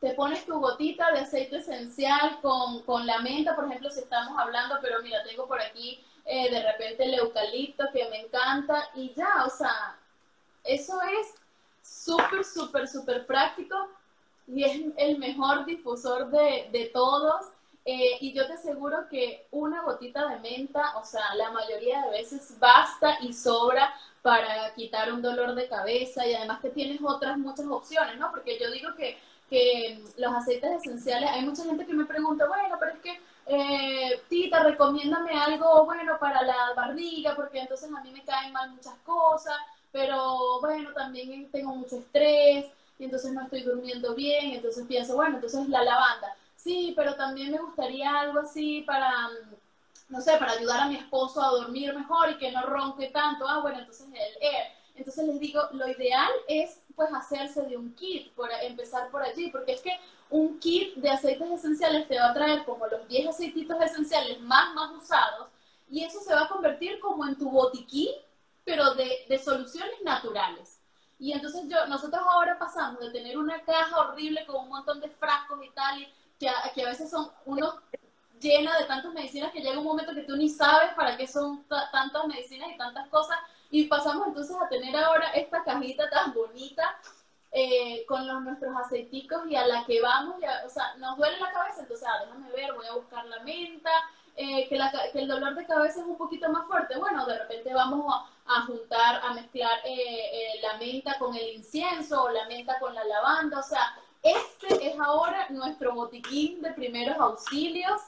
te 0.00 0.14
pones 0.14 0.44
tu 0.44 0.58
gotita 0.58 1.10
de 1.12 1.20
aceite 1.20 1.56
esencial 1.56 2.40
con, 2.42 2.82
con, 2.82 3.06
la 3.06 3.20
menta, 3.20 3.56
por 3.56 3.64
ejemplo, 3.66 3.90
si 3.90 4.00
estamos 4.00 4.38
hablando, 4.38 4.76
pero 4.82 5.02
mira, 5.02 5.22
tengo 5.24 5.46
por 5.46 5.60
aquí 5.60 6.04
eh, 6.24 6.50
de 6.50 6.62
repente 6.62 7.04
el 7.04 7.14
eucalipto 7.14 7.84
que 7.92 8.08
me 8.08 8.20
encanta 8.20 8.90
y 8.94 9.14
ya, 9.14 9.44
o 9.46 9.50
sea, 9.50 9.96
eso 10.64 11.00
es 11.02 11.34
súper, 11.82 12.44
súper, 12.44 12.88
súper 12.88 13.26
práctico 13.26 13.88
y 14.48 14.64
es 14.64 14.80
el 14.96 15.18
mejor 15.18 15.64
difusor 15.64 16.30
de, 16.30 16.68
de 16.72 16.86
todos. 16.86 17.46
Eh, 17.88 18.18
y 18.20 18.32
yo 18.32 18.44
te 18.48 18.54
aseguro 18.54 19.08
que 19.08 19.46
una 19.52 19.82
gotita 19.82 20.26
de 20.26 20.40
menta, 20.40 20.96
o 20.98 21.04
sea, 21.04 21.36
la 21.36 21.52
mayoría 21.52 22.02
de 22.02 22.10
veces 22.10 22.58
basta 22.58 23.18
y 23.20 23.32
sobra 23.32 23.94
para 24.22 24.74
quitar 24.74 25.12
un 25.12 25.22
dolor 25.22 25.54
de 25.54 25.68
cabeza 25.68 26.26
y 26.26 26.34
además 26.34 26.60
que 26.60 26.70
tienes 26.70 26.98
otras 27.00 27.38
muchas 27.38 27.66
opciones, 27.66 28.18
¿no? 28.18 28.32
Porque 28.32 28.58
yo 28.58 28.72
digo 28.72 28.92
que 28.96 29.16
que 29.48 30.02
los 30.16 30.32
aceites 30.32 30.82
esenciales, 30.82 31.30
hay 31.30 31.42
mucha 31.44 31.64
gente 31.64 31.86
que 31.86 31.94
me 31.94 32.04
pregunta, 32.04 32.46
bueno, 32.46 32.76
pero 32.78 32.92
es 32.92 32.98
que, 33.00 33.20
eh, 33.46 34.20
tita, 34.28 34.62
recomiéndame 34.64 35.32
algo 35.32 35.84
bueno 35.84 36.18
para 36.18 36.42
la 36.42 36.72
barriga, 36.74 37.34
porque 37.36 37.60
entonces 37.60 37.88
a 37.96 38.00
mí 38.02 38.10
me 38.10 38.24
caen 38.24 38.52
mal 38.52 38.70
muchas 38.70 38.96
cosas, 39.04 39.56
pero 39.92 40.60
bueno, 40.60 40.92
también 40.92 41.50
tengo 41.50 41.74
mucho 41.74 41.96
estrés, 41.96 42.66
y 42.98 43.04
entonces 43.04 43.32
no 43.32 43.42
estoy 43.42 43.62
durmiendo 43.62 44.14
bien, 44.14 44.52
entonces 44.52 44.84
pienso, 44.86 45.14
bueno, 45.14 45.36
entonces 45.36 45.68
la 45.68 45.84
lavanda. 45.84 46.34
Sí, 46.56 46.94
pero 46.96 47.14
también 47.14 47.52
me 47.52 47.58
gustaría 47.58 48.18
algo 48.18 48.40
así 48.40 48.82
para, 48.82 49.12
no 50.08 50.20
sé, 50.20 50.36
para 50.38 50.52
ayudar 50.52 50.80
a 50.80 50.88
mi 50.88 50.96
esposo 50.96 51.42
a 51.42 51.50
dormir 51.50 51.94
mejor 51.94 52.30
y 52.30 52.38
que 52.38 52.50
no 52.50 52.62
ronque 52.62 53.08
tanto. 53.08 53.46
Ah, 53.46 53.60
bueno, 53.60 53.78
entonces 53.78 54.06
el 54.08 54.42
air. 54.42 54.72
Entonces 54.94 55.26
les 55.26 55.38
digo, 55.38 55.60
lo 55.72 55.86
ideal 55.88 56.30
es 56.48 56.78
pues 56.96 57.12
hacerse 57.12 57.62
de 57.62 57.76
un 57.76 57.94
kit, 57.94 58.32
por 58.32 58.50
empezar 58.62 59.10
por 59.10 59.22
allí, 59.22 59.50
porque 59.50 59.72
es 59.72 59.82
que 59.82 59.92
un 60.30 60.58
kit 60.58 60.96
de 60.96 61.10
aceites 61.10 61.50
esenciales 61.50 62.08
te 62.08 62.18
va 62.18 62.30
a 62.30 62.34
traer 62.34 62.64
como 62.64 62.86
los 62.86 63.06
10 63.06 63.28
aceititos 63.28 63.80
esenciales 63.80 64.40
más, 64.40 64.74
más 64.74 64.90
usados 64.92 65.48
y 65.88 66.02
eso 66.02 66.20
se 66.20 66.34
va 66.34 66.42
a 66.42 66.48
convertir 66.48 66.98
como 67.00 67.26
en 67.26 67.36
tu 67.36 67.50
botiquín, 67.50 68.10
pero 68.64 68.94
de, 68.94 69.24
de 69.28 69.38
soluciones 69.38 70.02
naturales. 70.02 70.80
Y 71.18 71.32
entonces 71.32 71.62
yo, 71.68 71.86
nosotros 71.86 72.22
ahora 72.28 72.58
pasamos 72.58 73.00
de 73.00 73.10
tener 73.10 73.38
una 73.38 73.62
caja 73.62 74.00
horrible 74.00 74.44
con 74.46 74.64
un 74.64 74.68
montón 74.68 75.00
de 75.00 75.08
frascos 75.08 75.64
y 75.64 75.70
tal, 75.70 76.02
y 76.02 76.12
que 76.38 76.48
a, 76.48 76.54
que 76.74 76.82
a 76.82 76.88
veces 76.88 77.10
son 77.10 77.30
unos 77.44 77.74
llena 78.40 78.76
de 78.78 78.84
tantas 78.84 79.12
medicinas 79.14 79.52
que 79.52 79.60
llega 79.60 79.78
un 79.78 79.84
momento 79.84 80.14
que 80.14 80.22
tú 80.22 80.36
ni 80.36 80.50
sabes 80.50 80.92
para 80.94 81.16
qué 81.16 81.26
son 81.26 81.64
tantas 81.68 82.26
medicinas 82.26 82.68
y 82.70 82.76
tantas 82.76 83.08
cosas, 83.08 83.38
y 83.70 83.84
pasamos 83.84 84.28
entonces 84.28 84.56
a 84.60 84.68
tener 84.68 84.96
ahora 84.96 85.30
esta 85.30 85.64
cajita 85.64 86.08
tan 86.08 86.32
bonita 86.32 86.98
eh, 87.58 88.04
con 88.06 88.26
los, 88.26 88.42
nuestros 88.42 88.76
aceiticos 88.76 89.46
y 89.48 89.56
a 89.56 89.66
la 89.66 89.84
que 89.86 90.00
vamos, 90.02 90.36
o 90.66 90.68
sea, 90.68 90.94
nos 90.96 91.16
duele 91.16 91.38
la 91.40 91.52
cabeza, 91.52 91.80
entonces, 91.80 92.06
ah, 92.06 92.24
déjame 92.24 92.50
ver, 92.52 92.74
voy 92.74 92.86
a 92.86 92.92
buscar 92.92 93.24
la 93.24 93.40
menta, 93.44 93.90
eh, 94.36 94.68
que, 94.68 94.76
la, 94.76 94.92
que, 95.12 95.18
el 95.18 95.26
dolor 95.26 95.54
de 95.54 95.64
cabeza 95.64 96.00
es 96.00 96.06
un 96.06 96.18
poquito 96.18 96.50
más 96.50 96.66
fuerte. 96.66 96.98
Bueno, 96.98 97.24
de 97.24 97.38
repente 97.38 97.72
vamos 97.72 98.14
a, 98.44 98.60
juntar, 98.62 99.22
a 99.24 99.32
mezclar 99.32 99.80
eh, 99.84 100.60
la 100.60 100.76
menta 100.76 101.18
con 101.18 101.34
el 101.34 101.54
incienso 101.54 102.24
o 102.24 102.28
la 102.28 102.46
menta 102.46 102.78
con 102.78 102.94
la 102.94 103.04
lavanda, 103.04 103.60
o 103.60 103.62
sea, 103.62 103.96
este 104.22 104.90
es 104.90 105.00
ahora 105.00 105.46
nuestro 105.48 105.94
botiquín 105.94 106.60
de 106.60 106.72
primeros 106.72 107.16
auxilios, 107.18 108.02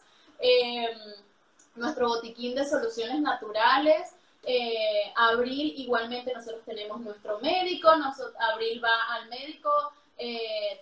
nuestro 1.75 2.09
botiquín 2.09 2.55
de 2.55 2.69
soluciones 2.69 3.21
naturales. 3.21 4.18
Eh, 4.51 5.13
Abril 5.15 5.75
igualmente 5.77 6.33
nosotros 6.33 6.65
tenemos 6.65 6.99
nuestro 7.03 7.39
médico, 7.39 7.95
nosotros, 7.97 8.35
Abril 8.41 8.83
va 8.83 9.15
al 9.15 9.29
médico, 9.29 9.71
eh, 10.17 10.81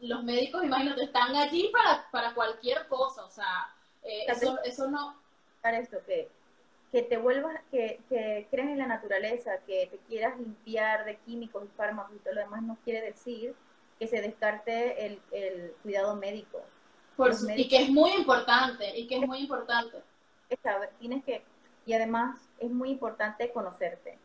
los 0.00 0.24
médicos, 0.24 0.64
imagínate, 0.64 1.04
están 1.04 1.36
allí 1.36 1.68
para, 1.68 2.10
para 2.10 2.32
cualquier 2.32 2.88
cosa, 2.88 3.26
o 3.26 3.28
sea, 3.28 3.68
eh, 4.02 4.24
eso, 4.26 4.58
eso, 4.64 4.88
no... 4.88 5.14
Para 5.60 5.78
esto, 5.78 5.98
que, 6.06 6.30
que 6.90 7.02
te 7.02 7.18
vuelvas, 7.18 7.60
que, 7.70 8.00
que 8.08 8.48
crees 8.50 8.70
en 8.70 8.78
la 8.78 8.86
naturaleza, 8.86 9.58
que 9.66 9.88
te 9.90 9.98
quieras 10.08 10.38
limpiar 10.38 11.04
de 11.04 11.18
químicos 11.18 11.62
y 11.64 11.76
fármacos 11.76 12.16
y 12.16 12.20
todo 12.20 12.32
lo 12.32 12.40
demás, 12.40 12.62
no 12.62 12.78
quiere 12.82 13.02
decir 13.02 13.54
que 13.98 14.06
se 14.06 14.22
descarte 14.22 15.04
el, 15.04 15.20
el 15.32 15.74
cuidado 15.82 16.16
médico. 16.16 16.62
Por, 17.14 17.32
y 17.54 17.68
que 17.68 17.82
es 17.82 17.90
muy 17.90 18.12
importante, 18.12 18.98
y 18.98 19.06
que 19.06 19.16
es 19.18 19.26
muy 19.26 19.40
importante. 19.40 20.02
Tienes 20.98 21.22
que, 21.26 21.44
y 21.84 21.92
además 21.92 22.49
es 22.60 22.70
muy 22.70 22.90
importante 22.90 23.50
conocerte. 23.52 24.18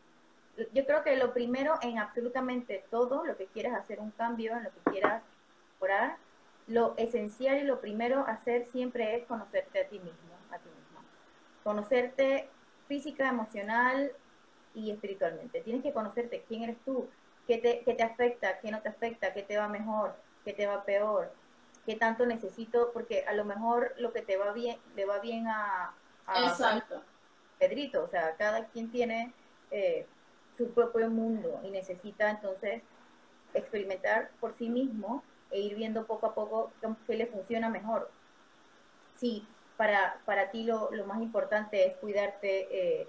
Yo 0.72 0.86
creo 0.86 1.02
que 1.02 1.16
lo 1.16 1.32
primero 1.32 1.78
en 1.82 1.98
absolutamente 1.98 2.84
todo, 2.90 3.24
lo 3.24 3.36
que 3.36 3.46
quieras 3.46 3.74
hacer 3.74 4.00
un 4.00 4.10
cambio, 4.12 4.56
en 4.56 4.64
lo 4.64 4.70
que 4.70 4.90
quieras 4.90 5.22
mejorar, 5.74 6.16
lo 6.66 6.94
esencial 6.96 7.58
y 7.58 7.64
lo 7.64 7.80
primero 7.80 8.26
hacer 8.26 8.66
siempre 8.66 9.16
es 9.16 9.26
conocerte 9.26 9.80
a 9.80 9.88
ti 9.88 9.98
mismo, 9.98 10.34
a 10.50 10.58
ti 10.58 10.68
mismo. 10.68 11.00
Conocerte 11.62 12.48
física, 12.88 13.28
emocional 13.28 14.12
y 14.74 14.90
espiritualmente. 14.90 15.60
Tienes 15.60 15.82
que 15.82 15.92
conocerte 15.92 16.44
quién 16.48 16.62
eres 16.62 16.78
tú, 16.84 17.08
qué 17.46 17.58
te, 17.58 17.82
qué 17.84 17.94
te 17.94 18.02
afecta, 18.02 18.58
qué 18.60 18.70
no 18.70 18.80
te 18.80 18.88
afecta, 18.88 19.32
qué 19.32 19.42
te 19.42 19.58
va 19.58 19.68
mejor, 19.68 20.14
qué 20.44 20.52
te 20.52 20.66
va 20.66 20.84
peor, 20.84 21.32
qué 21.84 21.96
tanto 21.96 22.26
necesito, 22.26 22.90
porque 22.92 23.24
a 23.26 23.34
lo 23.34 23.44
mejor 23.44 23.94
lo 23.98 24.12
que 24.12 24.22
te 24.22 24.36
va 24.36 24.52
bien, 24.52 24.78
le 24.94 25.04
va 25.04 25.18
bien 25.18 25.46
a, 25.48 25.94
a 26.26 26.48
Exacto. 26.48 27.02
Pedrito, 27.58 28.02
o 28.02 28.06
sea, 28.06 28.36
cada 28.36 28.66
quien 28.66 28.90
tiene 28.90 29.32
eh, 29.70 30.06
su 30.56 30.70
propio 30.70 31.10
mundo 31.10 31.60
y 31.64 31.70
necesita 31.70 32.30
entonces 32.30 32.82
experimentar 33.54 34.30
por 34.40 34.52
sí 34.52 34.68
mismo 34.68 35.22
e 35.50 35.60
ir 35.60 35.76
viendo 35.76 36.06
poco 36.06 36.26
a 36.26 36.34
poco 36.34 36.70
qué 37.06 37.14
le 37.14 37.26
funciona 37.26 37.68
mejor. 37.68 38.10
Sí, 39.14 39.46
para, 39.76 40.20
para 40.24 40.50
ti 40.50 40.64
lo, 40.64 40.90
lo 40.90 41.06
más 41.06 41.22
importante 41.22 41.86
es 41.86 41.94
cuidarte 41.96 43.00
eh, 43.00 43.08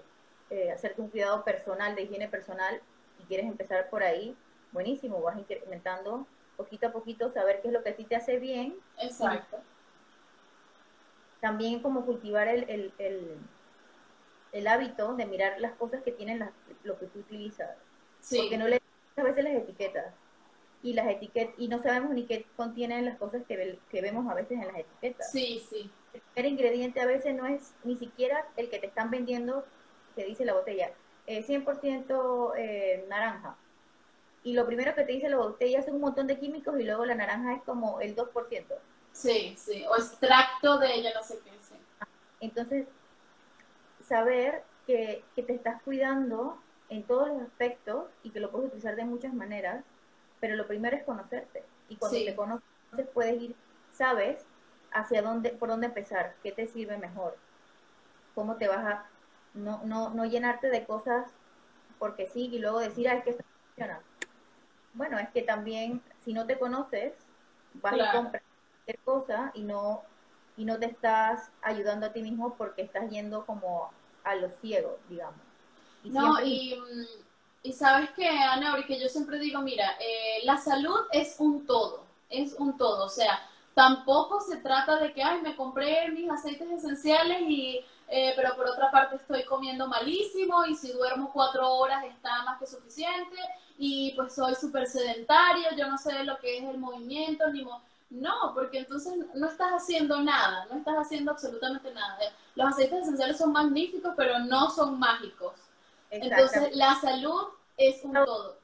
eh, 0.50 0.70
hacerte 0.70 1.02
un 1.02 1.10
cuidado 1.10 1.44
personal, 1.44 1.94
de 1.94 2.02
higiene 2.02 2.28
personal, 2.28 2.80
y 3.20 3.24
quieres 3.24 3.46
empezar 3.46 3.90
por 3.90 4.02
ahí, 4.02 4.34
buenísimo, 4.72 5.20
vas 5.20 5.36
incrementando 5.36 6.26
poquito 6.56 6.88
a 6.88 6.92
poquito, 6.92 7.28
saber 7.28 7.60
qué 7.60 7.68
es 7.68 7.74
lo 7.74 7.82
que 7.82 7.90
a 7.90 7.96
ti 7.96 8.04
te 8.04 8.16
hace 8.16 8.38
bien. 8.38 8.74
Exacto. 9.00 9.58
También 11.40 11.80
como 11.80 12.04
cultivar 12.04 12.48
el, 12.48 12.68
el, 12.68 12.92
el, 12.98 13.36
el 14.58 14.66
hábito 14.66 15.14
de 15.14 15.26
mirar 15.26 15.60
las 15.60 15.72
cosas 15.72 16.02
que 16.02 16.12
tienen 16.12 16.48
lo 16.82 16.98
que 16.98 17.06
tú 17.06 17.20
utilizas. 17.20 17.70
Sí. 18.20 18.38
Porque 18.38 18.58
no 18.58 18.68
le 18.68 18.80
a 19.16 19.22
veces 19.22 19.44
las 19.44 19.54
etiquetas 19.54 20.14
y 20.82 20.92
las 20.92 21.08
etiquetas 21.08 21.54
y 21.58 21.68
no 21.68 21.82
sabemos 21.82 22.12
ni 22.12 22.24
qué 22.24 22.46
contienen 22.56 23.04
las 23.04 23.18
cosas 23.18 23.42
que, 23.46 23.78
que 23.90 24.00
vemos 24.00 24.30
a 24.30 24.34
veces 24.34 24.52
en 24.52 24.66
las 24.66 24.76
etiquetas. 24.76 25.30
Sí, 25.32 25.64
sí. 25.68 25.90
El 26.14 26.20
primer 26.20 26.52
ingrediente 26.52 27.00
a 27.00 27.06
veces 27.06 27.34
no 27.34 27.46
es 27.46 27.74
ni 27.84 27.96
siquiera 27.96 28.46
el 28.56 28.70
que 28.70 28.78
te 28.78 28.86
están 28.86 29.10
vendiendo 29.10 29.64
que 30.14 30.24
dice 30.24 30.44
la 30.44 30.54
botella, 30.54 30.92
eh, 31.26 31.44
100% 31.44 32.52
eh, 32.56 33.04
naranja. 33.08 33.56
Y 34.44 34.52
lo 34.54 34.66
primero 34.66 34.94
que 34.94 35.04
te 35.04 35.12
dice 35.12 35.28
la 35.28 35.36
botella 35.36 35.80
es 35.80 35.88
un 35.88 36.00
montón 36.00 36.26
de 36.26 36.38
químicos 36.38 36.78
y 36.78 36.84
luego 36.84 37.04
la 37.04 37.14
naranja 37.14 37.54
es 37.54 37.62
como 37.62 38.00
el 38.00 38.16
2%. 38.16 38.64
Sí, 39.12 39.54
sí, 39.56 39.84
o 39.88 39.96
extracto 39.96 40.78
de 40.78 40.94
ella, 40.94 41.10
no 41.14 41.22
sé 41.22 41.38
qué. 41.44 41.50
Sí. 41.60 41.74
Entonces, 42.40 42.86
saber 44.08 44.64
que, 44.86 45.24
que 45.34 45.42
te 45.42 45.54
estás 45.54 45.82
cuidando 45.82 46.58
en 46.88 47.02
todos 47.02 47.28
los 47.28 47.42
aspectos 47.42 48.06
y 48.22 48.30
que 48.30 48.40
lo 48.40 48.50
puedes 48.50 48.68
utilizar 48.68 48.96
de 48.96 49.04
muchas 49.04 49.34
maneras, 49.34 49.84
pero 50.40 50.56
lo 50.56 50.66
primero 50.66 50.96
es 50.96 51.04
conocerte. 51.04 51.62
Y 51.88 51.96
cuando 51.96 52.18
te 52.18 52.34
conoces 52.34 52.64
puedes 53.12 53.40
ir, 53.40 53.56
sabes 53.92 54.44
hacia 54.92 55.22
dónde, 55.22 55.50
por 55.50 55.68
dónde 55.68 55.86
empezar, 55.86 56.34
qué 56.42 56.52
te 56.52 56.66
sirve 56.66 56.96
mejor, 56.96 57.36
cómo 58.34 58.56
te 58.56 58.68
vas 58.68 58.84
a 58.84 59.06
no, 59.54 59.80
no, 59.84 60.10
no 60.10 60.24
llenarte 60.24 60.68
de 60.70 60.84
cosas 60.84 61.30
porque 61.98 62.26
sí 62.26 62.48
y 62.52 62.58
luego 62.58 62.78
decir, 62.78 63.08
ay, 63.08 63.22
que 63.22 63.30
esto 63.30 63.44
funciona. 63.66 64.00
Bueno, 64.94 65.18
es 65.18 65.28
que 65.30 65.42
también 65.42 66.02
si 66.24 66.32
no 66.32 66.46
te 66.46 66.58
conoces, 66.58 67.12
vas 67.74 67.94
a 67.94 68.12
comprar 68.12 68.42
cualquier 68.42 68.98
cosa 69.04 69.50
y 69.54 69.62
no, 69.62 70.02
y 70.56 70.64
no 70.64 70.78
te 70.78 70.86
estás 70.86 71.50
ayudando 71.62 72.06
a 72.06 72.12
ti 72.12 72.22
mismo 72.22 72.54
porque 72.54 72.82
estás 72.82 73.10
yendo 73.10 73.44
como 73.46 73.90
a 74.30 74.34
lo 74.36 74.48
ciego, 74.48 74.98
digamos. 75.08 75.40
no, 76.04 76.40
y, 76.44 76.74
mm, 76.74 77.06
y, 77.62 77.72
sabes 77.72 78.10
que, 78.10 78.28
Ana, 78.28 78.74
porque 78.76 79.00
yo 79.00 79.08
siempre 79.08 79.38
digo, 79.38 79.60
mira, 79.60 79.96
eh, 80.00 80.44
la 80.44 80.56
salud 80.56 81.00
es 81.12 81.36
un 81.38 81.66
todo, 81.66 82.04
es 82.30 82.54
un 82.54 82.76
todo, 82.76 83.04
o 83.04 83.08
sea, 83.08 83.40
tampoco 83.74 84.40
se 84.40 84.56
trata 84.58 84.98
de 84.98 85.12
que, 85.12 85.22
ay, 85.22 85.40
me 85.42 85.56
compré 85.56 86.10
mis 86.10 86.30
aceites 86.30 86.70
esenciales 86.70 87.42
y 87.42 87.84
eh, 88.10 88.32
pero 88.36 88.56
por 88.56 88.66
otra 88.66 88.90
parte 88.90 89.16
estoy 89.16 89.44
comiendo 89.44 89.86
malísimo 89.86 90.64
y 90.64 90.74
si 90.74 90.92
duermo 90.92 91.30
cuatro 91.30 91.70
horas 91.74 92.04
está 92.06 92.42
más 92.42 92.58
que 92.58 92.66
suficiente 92.66 93.36
y 93.76 94.12
pues 94.16 94.34
soy 94.34 94.54
súper 94.54 94.86
sedentario, 94.86 95.68
yo 95.76 95.88
no 95.88 95.98
sé 95.98 96.24
lo 96.24 96.38
que 96.38 96.56
es 96.56 96.64
el 96.64 96.78
movimiento, 96.78 97.50
ni 97.50 97.62
no, 98.10 98.52
porque 98.54 98.78
entonces 98.78 99.12
no 99.34 99.46
estás 99.48 99.70
haciendo 99.72 100.20
nada, 100.22 100.66
no 100.70 100.78
estás 100.78 100.96
haciendo 100.96 101.32
absolutamente 101.32 101.92
nada. 101.92 102.18
Los 102.54 102.68
aceites 102.68 103.02
esenciales 103.02 103.36
son 103.36 103.52
magníficos, 103.52 104.14
pero 104.16 104.38
no 104.38 104.70
son 104.70 104.98
mágicos. 104.98 105.54
Entonces 106.10 106.74
la 106.74 106.94
salud 106.94 107.48
es 107.76 108.02
un 108.04 108.14
todo. 108.14 108.58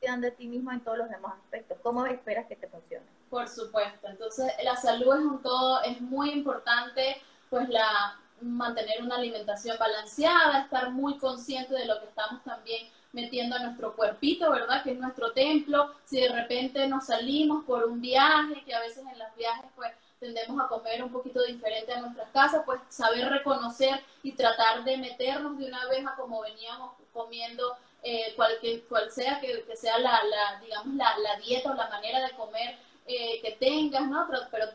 De 0.00 0.30
ti 0.30 0.46
mismo 0.46 0.70
en 0.70 0.80
todos 0.80 0.96
los 0.96 1.10
demás 1.10 1.34
aspectos. 1.42 1.76
¿Cómo 1.82 2.06
esperas 2.06 2.46
que 2.46 2.54
te 2.54 2.68
funcione? 2.68 3.04
Por 3.28 3.48
supuesto. 3.48 4.06
Entonces 4.06 4.52
la 4.62 4.76
salud 4.76 5.16
es 5.16 5.24
un 5.24 5.42
todo, 5.42 5.82
es 5.82 6.00
muy 6.00 6.30
importante, 6.30 7.20
pues 7.50 7.68
la 7.68 8.16
mantener 8.40 9.02
una 9.02 9.16
alimentación 9.16 9.76
balanceada, 9.76 10.60
estar 10.60 10.90
muy 10.90 11.18
consciente 11.18 11.74
de 11.74 11.86
lo 11.86 11.98
que 11.98 12.06
estamos 12.06 12.44
también 12.44 12.88
metiendo 13.20 13.56
a 13.56 13.60
nuestro 13.60 13.94
cuerpito, 13.94 14.50
¿verdad? 14.50 14.82
Que 14.82 14.92
es 14.92 14.98
nuestro 14.98 15.32
templo. 15.32 15.94
Si 16.04 16.20
de 16.20 16.28
repente 16.28 16.86
nos 16.86 17.06
salimos 17.06 17.64
por 17.64 17.84
un 17.84 18.00
viaje, 18.00 18.62
que 18.64 18.74
a 18.74 18.80
veces 18.80 18.98
en 18.98 19.18
los 19.18 19.34
viajes 19.36 19.66
pues 19.74 19.92
tendemos 20.20 20.60
a 20.60 20.68
comer 20.68 21.02
un 21.02 21.12
poquito 21.12 21.42
diferente 21.42 21.92
a 21.92 22.00
nuestras 22.00 22.30
casas, 22.30 22.62
pues 22.64 22.80
saber 22.88 23.28
reconocer 23.28 24.02
y 24.22 24.32
tratar 24.32 24.84
de 24.84 24.96
meternos 24.96 25.58
de 25.58 25.66
una 25.66 25.86
vez 25.86 26.04
a 26.06 26.14
como 26.16 26.40
veníamos 26.42 26.92
comiendo 27.12 27.76
eh, 28.02 28.32
cualquier, 28.36 28.84
cual 28.84 29.10
sea 29.10 29.40
que, 29.40 29.64
sea 29.76 29.98
la, 29.98 30.20
la 30.24 30.60
digamos, 30.60 30.94
la, 30.94 31.36
dieta 31.44 31.70
o 31.70 31.74
la 31.74 31.88
manera 31.88 32.20
de 32.24 32.30
comer 32.32 32.78
eh, 33.06 33.40
que 33.42 33.52
tengas, 33.52 34.06
¿no? 34.08 34.28
Pero 34.50 34.68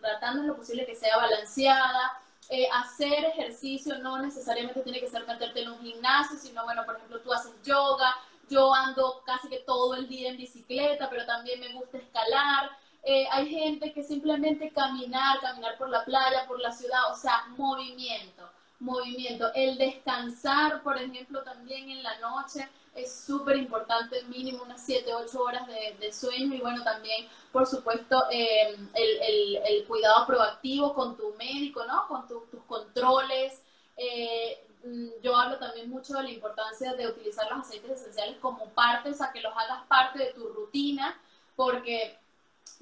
tratando 0.00 0.42
en 0.42 0.48
lo 0.48 0.56
posible 0.56 0.86
que 0.86 0.94
sea 0.94 1.16
balanceada, 1.16 2.20
eh, 2.50 2.66
hacer 2.72 3.24
ejercicio 3.26 3.98
no 3.98 4.18
necesariamente 4.18 4.80
tiene 4.80 5.00
que 5.00 5.08
ser 5.08 5.26
meterte 5.26 5.62
en 5.62 5.70
un 5.70 5.80
gimnasio, 5.80 6.38
sino, 6.38 6.64
bueno, 6.64 6.84
por 6.86 6.96
ejemplo, 6.96 7.20
tú 7.20 7.32
haces 7.32 7.52
yoga, 7.62 8.14
yo 8.48 8.72
ando 8.74 9.22
casi 9.26 9.48
que 9.48 9.58
todo 9.58 9.94
el 9.94 10.08
día 10.08 10.30
en 10.30 10.38
bicicleta, 10.38 11.10
pero 11.10 11.26
también 11.26 11.60
me 11.60 11.72
gusta 11.74 11.98
escalar. 11.98 12.70
Eh, 13.02 13.26
hay 13.30 13.48
gente 13.48 13.92
que 13.92 14.02
simplemente 14.02 14.70
caminar, 14.70 15.40
caminar 15.40 15.76
por 15.76 15.90
la 15.90 16.04
playa, 16.04 16.46
por 16.46 16.58
la 16.60 16.72
ciudad, 16.72 17.12
o 17.12 17.16
sea, 17.16 17.44
movimiento, 17.56 18.48
movimiento. 18.80 19.52
El 19.54 19.76
descansar, 19.76 20.82
por 20.82 20.96
ejemplo, 20.96 21.42
también 21.42 21.90
en 21.90 22.02
la 22.02 22.18
noche, 22.18 22.68
es 23.02 23.12
súper 23.12 23.56
importante, 23.56 24.22
mínimo 24.24 24.62
unas 24.62 24.84
7, 24.84 25.12
8 25.14 25.40
horas 25.40 25.66
de, 25.66 26.12
sueño 26.12 26.54
y 26.54 26.60
bueno, 26.60 26.82
también, 26.82 27.28
por 27.52 27.66
supuesto, 27.66 28.24
eh, 28.30 28.76
el, 28.94 29.84
cuidado 29.86 30.26
proactivo 30.26 30.94
con 30.94 31.16
tu 31.16 31.32
médico, 31.34 31.84
¿no? 31.86 32.06
Con 32.08 32.26
tus 32.28 32.62
controles. 32.66 33.62
Eh, 33.96 34.66
mm, 34.84 35.22
yo 35.22 35.34
hablo 35.36 35.58
también 35.58 35.88
mucho 35.88 36.14
de 36.14 36.24
la 36.24 36.30
importancia 36.30 36.94
de 36.94 37.06
utilizar 37.06 37.50
los 37.50 37.60
aceites 37.60 37.90
esenciales 37.90 38.36
como 38.38 38.66
parte, 38.70 39.10
o 39.10 39.14
sea, 39.14 39.32
que 39.32 39.40
los 39.40 39.52
hagas 39.56 39.86
parte 39.86 40.18
de 40.18 40.32
tu 40.34 40.48
rutina, 40.48 41.18
porque 41.56 42.18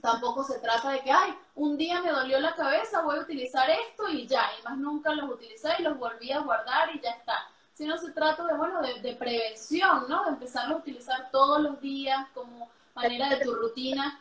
tampoco 0.03 0.45
se 0.45 0.59
trata 0.59 0.91
de 0.91 1.01
que, 1.01 1.11
ay, 1.11 1.35
un 1.55 1.77
día 1.77 2.01
me 2.03 2.11
dolió 2.11 2.41
la 2.41 2.55
cabeza, 2.55 3.03
voy 3.03 3.19
a 3.19 3.23
utilizar 3.23 3.69
esto 3.71 4.09
y 4.09 4.27
ya, 4.27 4.51
y 4.59 4.63
más 4.65 4.77
nunca 4.77 5.13
los 5.15 5.31
utilicé 5.31 5.71
y 5.79 5.83
los 5.83 5.97
volví 5.99 6.33
a 6.33 6.41
guardar 6.41 6.95
y 6.95 7.01
ya 7.01 7.11
está 7.11 7.49
sino 7.77 7.99
se 7.99 8.11
trata 8.13 8.43
de, 8.47 8.55
bueno, 8.55 8.81
de, 8.81 9.17
prevención, 9.17 10.07
¿no? 10.09 10.25
De 10.25 10.31
empezar 10.31 10.73
a 10.73 10.77
utilizar 10.77 11.31
todos 11.31 11.61
los 11.61 11.79
días 11.79 12.27
como 12.33 12.71
manera 12.95 13.29
de 13.29 13.45
tu 13.45 13.55
rutina. 13.55 14.19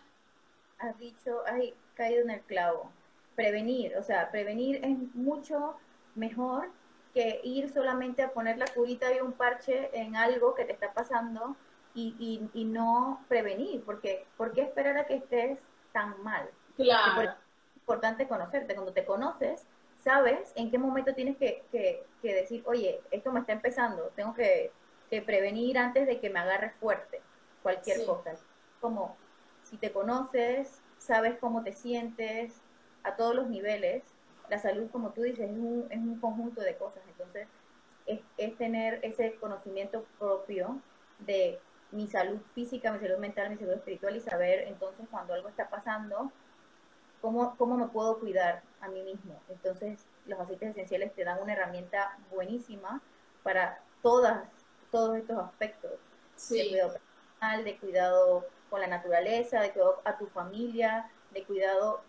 Has 0.78 1.00
dicho, 1.00 1.42
has 1.48 1.62
caído 1.96 2.24
en 2.24 2.32
el 2.32 2.42
clavo. 2.42 2.92
Prevenir, 3.34 3.96
o 3.96 4.04
sea, 4.04 4.30
prevenir 4.30 4.84
es 4.84 4.98
mucho 5.16 5.78
mejor 6.16 6.70
que 7.14 7.40
ir 7.46 7.72
solamente 7.72 8.24
a 8.24 8.34
poner 8.34 8.58
la 8.58 8.68
curita 8.68 9.14
y 9.14 9.22
un 9.22 9.32
parche 9.32 9.90
en 9.94 10.18
algo 10.18 10.54
que 10.54 10.66
te 10.66 10.74
está 10.74 10.92
pasando 10.92 11.56
y, 11.94 12.50
y, 12.54 12.66
no 12.66 13.24
prevenir, 13.30 13.86
porque 13.86 14.28
¿por 14.36 14.52
qué 14.52 14.64
esperar 14.64 14.98
a 14.98 15.06
que 15.06 15.16
estés 15.16 15.60
tan 15.94 16.22
mal? 16.24 16.50
Claro. 16.76 17.22
Es 17.22 17.30
importante 17.78 18.28
conocerte. 18.28 18.74
Cuando 18.74 18.92
te 18.92 19.06
conoces, 19.06 19.66
sabes 20.06 20.54
en 20.56 20.70
qué 20.70 20.78
momento 20.78 21.16
tienes 21.16 21.36
que, 21.36 22.06
decir, 22.22 22.64
oye, 22.68 23.02
esto 23.10 23.32
me 23.32 23.40
está 23.40 23.54
empezando, 23.54 24.14
tengo 24.16 24.34
que, 24.34 24.72
prevenir 25.26 25.78
antes 25.78 26.06
de 26.08 26.20
que 26.20 26.30
me 26.30 26.40
agarre 26.40 26.72
fuerte 26.72 27.22
cualquier 27.64 28.06
cosa. 28.06 28.34
Como 28.82 29.16
si 29.64 29.78
te 29.78 29.94
conoces, 29.94 30.82
sabes 30.98 31.38
cómo 31.40 31.64
te 31.64 31.72
sientes 31.72 32.62
a 33.04 33.16
todos 33.16 33.34
los 33.34 33.48
niveles, 33.48 34.04
la 34.50 34.60
salud, 34.60 34.90
como 34.92 35.12
tú 35.12 35.22
dices, 35.22 35.50
es 35.50 35.58
un, 35.58 35.88
es 35.90 36.00
un 36.00 36.20
conjunto 36.20 36.60
de 36.60 36.76
cosas. 36.76 37.02
Entonces, 37.08 37.48
es, 38.06 38.20
es 38.38 38.58
tener 38.58 39.00
ese 39.04 39.36
conocimiento 39.36 40.06
propio 40.20 40.82
de 41.20 41.58
mi 41.92 42.08
salud 42.08 42.42
física, 42.54 42.92
mi 42.92 43.00
salud 43.00 43.20
mental, 43.20 43.50
mi 43.52 43.58
salud 43.58 43.74
espiritual 43.74 44.18
y 44.18 44.20
saber 44.20 44.68
entonces 44.68 45.08
cuando 45.10 45.34
algo 45.34 45.48
está 45.48 45.70
pasando, 45.70 46.30
cómo, 47.26 47.56
cómo 47.58 47.76
me 47.76 47.88
puedo 47.88 48.20
cuidar 48.20 48.62
a 48.82 48.88
mí 48.88 49.02
mismo. 49.02 49.42
Entonces, 49.50 50.06
los 50.28 50.40
aceites 50.40 50.70
esenciales 50.70 51.16
te 51.16 51.24
dan 51.24 51.42
una 51.42 51.54
herramienta 51.54 52.16
buenísima 52.30 53.02
para 53.42 53.82
todas, 54.04 54.48
todos 54.92 55.18
estos 55.18 55.40
aspectos 55.40 55.92
de 56.52 56.70
cuidado 56.70 56.94
personal, 56.94 57.64
de 57.64 57.78
cuidado 57.80 58.46
con 58.70 58.80
la 58.80 58.88
naturaleza, 58.88 59.60
de 59.60 59.72
cuidado 59.72 60.02
a 60.06 60.20
tu 60.20 60.28
familia, 60.28 61.10
de 61.32 61.44
cuidado 61.46 62.02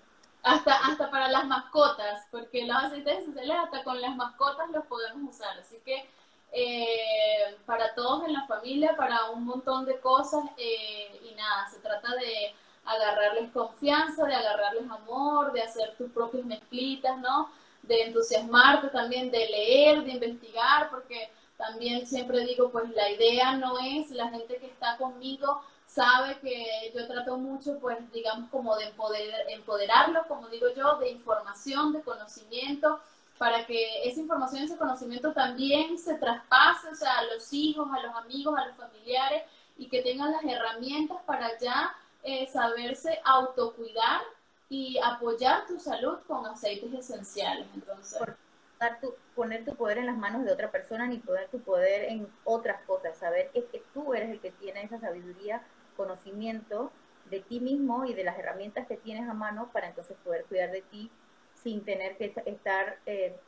hasta, 0.42 0.74
hasta 0.86 1.10
para 1.10 1.28
las 1.28 1.46
mascotas, 1.46 2.26
porque 2.30 2.66
los 2.66 2.76
aceites 2.76 3.20
esenciales 3.20 3.56
hasta 3.56 3.84
con 3.84 3.98
las 3.98 4.14
mascotas 4.14 4.68
los 4.70 4.84
podemos 4.84 5.34
usar. 5.34 5.58
Así 5.58 5.80
que 5.82 6.10
eh, 6.52 7.56
para 7.64 7.94
todos 7.94 8.26
en 8.26 8.34
la 8.34 8.46
familia, 8.46 8.94
para 8.98 9.30
un 9.30 9.46
montón 9.46 9.86
de 9.86 9.98
cosas, 9.98 10.44
eh, 10.58 11.20
y 11.24 11.34
nada, 11.34 11.68
se 11.70 11.78
trata 11.78 12.14
de 12.16 12.54
agarrarles 12.86 13.50
confianza, 13.52 14.24
de 14.24 14.34
agarrarles 14.34 14.90
amor, 14.90 15.52
de 15.52 15.62
hacer 15.62 15.94
tus 15.96 16.10
propias 16.10 16.44
mezclitas, 16.44 17.18
¿no? 17.18 17.50
De 17.82 18.02
entusiasmarte 18.02 18.88
también, 18.88 19.30
de 19.30 19.46
leer, 19.48 20.04
de 20.04 20.12
investigar, 20.12 20.90
porque 20.90 21.30
también 21.56 22.06
siempre 22.06 22.40
digo, 22.44 22.70
pues 22.70 22.88
la 22.90 23.10
idea 23.10 23.56
no 23.56 23.78
es, 23.78 24.10
la 24.10 24.28
gente 24.28 24.56
que 24.56 24.66
está 24.66 24.96
conmigo 24.96 25.62
sabe 25.86 26.38
que 26.40 26.92
yo 26.94 27.06
trato 27.06 27.38
mucho, 27.38 27.78
pues 27.78 27.96
digamos, 28.12 28.50
como 28.50 28.76
de 28.76 28.84
empoderar, 28.86 29.40
empoderarlos, 29.48 30.26
como 30.26 30.48
digo 30.48 30.66
yo, 30.76 30.98
de 30.98 31.10
información, 31.10 31.92
de 31.92 32.02
conocimiento, 32.02 33.00
para 33.38 33.66
que 33.66 34.08
esa 34.08 34.20
información, 34.20 34.64
ese 34.64 34.76
conocimiento 34.76 35.32
también 35.32 35.98
se 35.98 36.14
traspase, 36.14 36.88
o 36.88 36.94
sea, 36.94 37.18
a 37.18 37.24
los 37.24 37.52
hijos, 37.52 37.88
a 37.92 38.00
los 38.00 38.14
amigos, 38.16 38.58
a 38.58 38.66
los 38.66 38.76
familiares, 38.76 39.42
y 39.78 39.88
que 39.88 40.02
tengan 40.02 40.32
las 40.32 40.44
herramientas 40.44 41.18
para 41.26 41.58
ya 41.58 41.94
eh, 42.26 42.48
saberse 42.52 43.20
autocuidar 43.24 44.20
y 44.68 44.98
apoyar 44.98 45.64
tu 45.66 45.78
salud 45.78 46.18
con 46.26 46.44
aceites 46.44 46.92
esenciales. 46.92 47.68
Entonces, 47.72 48.20
poner 49.36 49.64
tu 49.64 49.76
poder 49.76 49.98
en 49.98 50.06
las 50.06 50.18
manos 50.18 50.44
de 50.44 50.52
otra 50.52 50.72
persona 50.72 51.06
ni 51.06 51.18
poner 51.18 51.48
tu 51.48 51.60
poder 51.60 52.10
en 52.10 52.28
otras 52.44 52.82
cosas, 52.82 53.16
saber 53.16 53.50
que, 53.52 53.64
que 53.66 53.80
tú 53.94 54.12
eres 54.12 54.30
el 54.30 54.40
que 54.40 54.50
tiene 54.50 54.82
esa 54.82 54.98
sabiduría, 54.98 55.62
conocimiento 55.96 56.90
de 57.30 57.40
ti 57.40 57.60
mismo 57.60 58.04
y 58.04 58.14
de 58.14 58.24
las 58.24 58.36
herramientas 58.38 58.88
que 58.88 58.96
tienes 58.96 59.28
a 59.28 59.34
mano 59.34 59.70
para 59.72 59.86
entonces 59.86 60.16
poder 60.24 60.44
cuidar 60.46 60.72
de 60.72 60.82
ti 60.82 61.10
sin 61.54 61.84
tener 61.84 62.16
que 62.16 62.34
estar, 62.44 62.98
eh, 63.06 63.38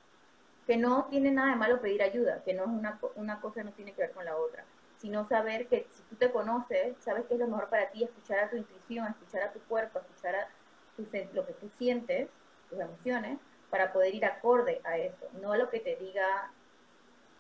que 0.69 0.77
no 0.77 1.07
tiene 1.11 1.33
nada 1.33 1.51
de 1.51 1.57
malo 1.57 1.81
pedir 1.81 2.03
ayuda, 2.03 2.45
que 2.45 2.55
no 2.55 2.63
es 2.63 2.69
una, 2.69 3.01
una 3.17 3.41
cosa 3.41 3.65
no 3.65 3.73
tiene 3.73 3.93
que 3.93 4.03
ver 4.03 4.13
con 4.13 4.25
la 4.25 4.37
otra, 4.37 4.65
sino 4.99 5.25
saber 5.25 5.69
que 5.69 5.87
si 5.91 6.03
tú 6.05 6.17
te 6.17 6.31
conoces, 6.31 6.97
sabes 7.01 7.25
que 7.27 7.35
es 7.35 7.41
lo 7.41 7.47
mejor 7.47 7.69
para 7.69 7.91
ti, 7.91 8.05
escuchar 8.05 8.41
a 8.41 8.51
tu 8.51 8.57
intuición, 8.57 9.07
escuchar 9.07 9.43
a 9.43 9.53
tu 9.53 9.61
cuerpo, 9.61 10.01
escuchar 10.01 10.35
a 10.35 10.49
lo 11.33 11.47
que 11.47 11.53
tú 11.55 11.69
sientes, 11.69 12.29
tus 12.69 12.79
emociones, 12.79 13.39
para 13.71 13.93
poder 13.93 14.15
ir 14.15 14.25
acorde 14.25 14.81
a 14.85 14.99
eso, 14.99 15.29
no 15.41 15.53
a 15.53 15.59
lo 15.59 15.71
que 15.71 15.81
te 15.81 15.97
diga 15.97 16.51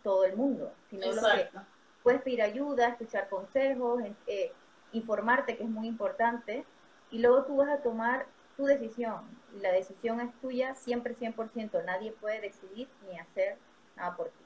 todo 0.02 0.24
el 0.24 0.36
mundo, 0.36 0.72
sino 0.88 1.12
lo 1.12 1.22
que 1.22 1.50
puedes 2.02 2.22
pedir 2.22 2.42
ayuda, 2.42 2.88
escuchar 2.88 3.28
consejos, 3.28 4.02
eh, 4.26 4.52
informarte, 4.92 5.56
que 5.56 5.64
es 5.64 5.68
muy 5.68 5.88
importante, 5.88 6.64
y 7.11 7.18
luego 7.18 7.44
tú 7.44 7.56
vas 7.56 7.70
a 7.70 7.82
tomar 7.82 8.26
tu 8.56 8.66
decisión. 8.66 9.22
La 9.61 9.72
decisión 9.72 10.20
es 10.20 10.32
tuya 10.40 10.74
siempre 10.74 11.14
100%. 11.16 11.84
Nadie 11.84 12.12
puede 12.12 12.40
decidir 12.40 12.88
ni 13.09 13.18
hacer 13.18 13.56
nada 13.96 14.16
por 14.16 14.28
ti. 14.28 14.38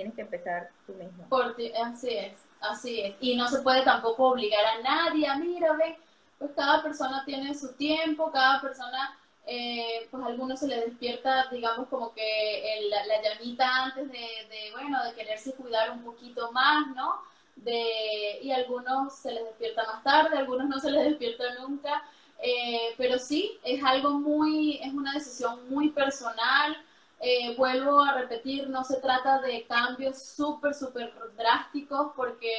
Tienes 0.00 0.14
que 0.14 0.22
empezar 0.22 0.70
tú 0.86 0.94
mismo. 0.94 1.28
Por 1.28 1.54
ti, 1.56 1.70
así 1.72 2.08
es, 2.08 2.32
así 2.58 3.02
es. 3.02 3.16
Y 3.20 3.36
no 3.36 3.48
se 3.48 3.60
puede 3.60 3.82
tampoco 3.82 4.28
obligar 4.28 4.64
a 4.64 4.80
nadie, 4.80 5.26
a 5.26 5.36
mira, 5.36 5.74
ven, 5.74 5.94
pues 6.38 6.52
cada 6.56 6.82
persona 6.82 7.22
tiene 7.26 7.54
su 7.54 7.74
tiempo, 7.74 8.32
cada 8.32 8.62
persona, 8.62 9.14
eh, 9.44 10.08
pues 10.10 10.22
a 10.22 10.28
algunos 10.28 10.58
se 10.58 10.68
les 10.68 10.86
despierta, 10.86 11.48
digamos, 11.50 11.86
como 11.88 12.14
que 12.14 12.88
la, 12.88 13.22
llamita 13.22 13.84
antes 13.84 14.10
de, 14.10 14.18
de, 14.48 14.70
bueno, 14.72 15.04
de 15.04 15.12
quererse 15.12 15.52
cuidar 15.52 15.90
un 15.90 16.02
poquito 16.02 16.50
más, 16.50 16.86
¿no? 16.96 17.20
De, 17.56 18.38
y 18.40 18.52
a 18.52 18.56
algunos 18.56 19.14
se 19.16 19.32
les 19.32 19.44
despierta 19.44 19.84
más 19.84 20.02
tarde, 20.02 20.34
a 20.34 20.38
algunos 20.38 20.66
no 20.66 20.78
se 20.80 20.90
les 20.90 21.04
despierta 21.10 21.44
nunca. 21.58 22.02
Eh, 22.42 22.94
pero 22.96 23.18
sí, 23.18 23.58
es 23.64 23.84
algo 23.84 24.12
muy, 24.12 24.80
es 24.82 24.94
una 24.94 25.12
decisión 25.12 25.68
muy 25.68 25.90
personal. 25.90 26.82
Eh, 27.22 27.54
vuelvo 27.54 28.00
a 28.00 28.14
repetir, 28.14 28.70
no 28.70 28.82
se 28.82 28.96
trata 28.96 29.40
de 29.42 29.66
cambios 29.66 30.22
súper, 30.22 30.74
súper 30.74 31.12
drásticos 31.36 32.12
porque 32.16 32.50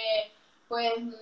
pues 0.68 0.94
mm, 1.02 1.14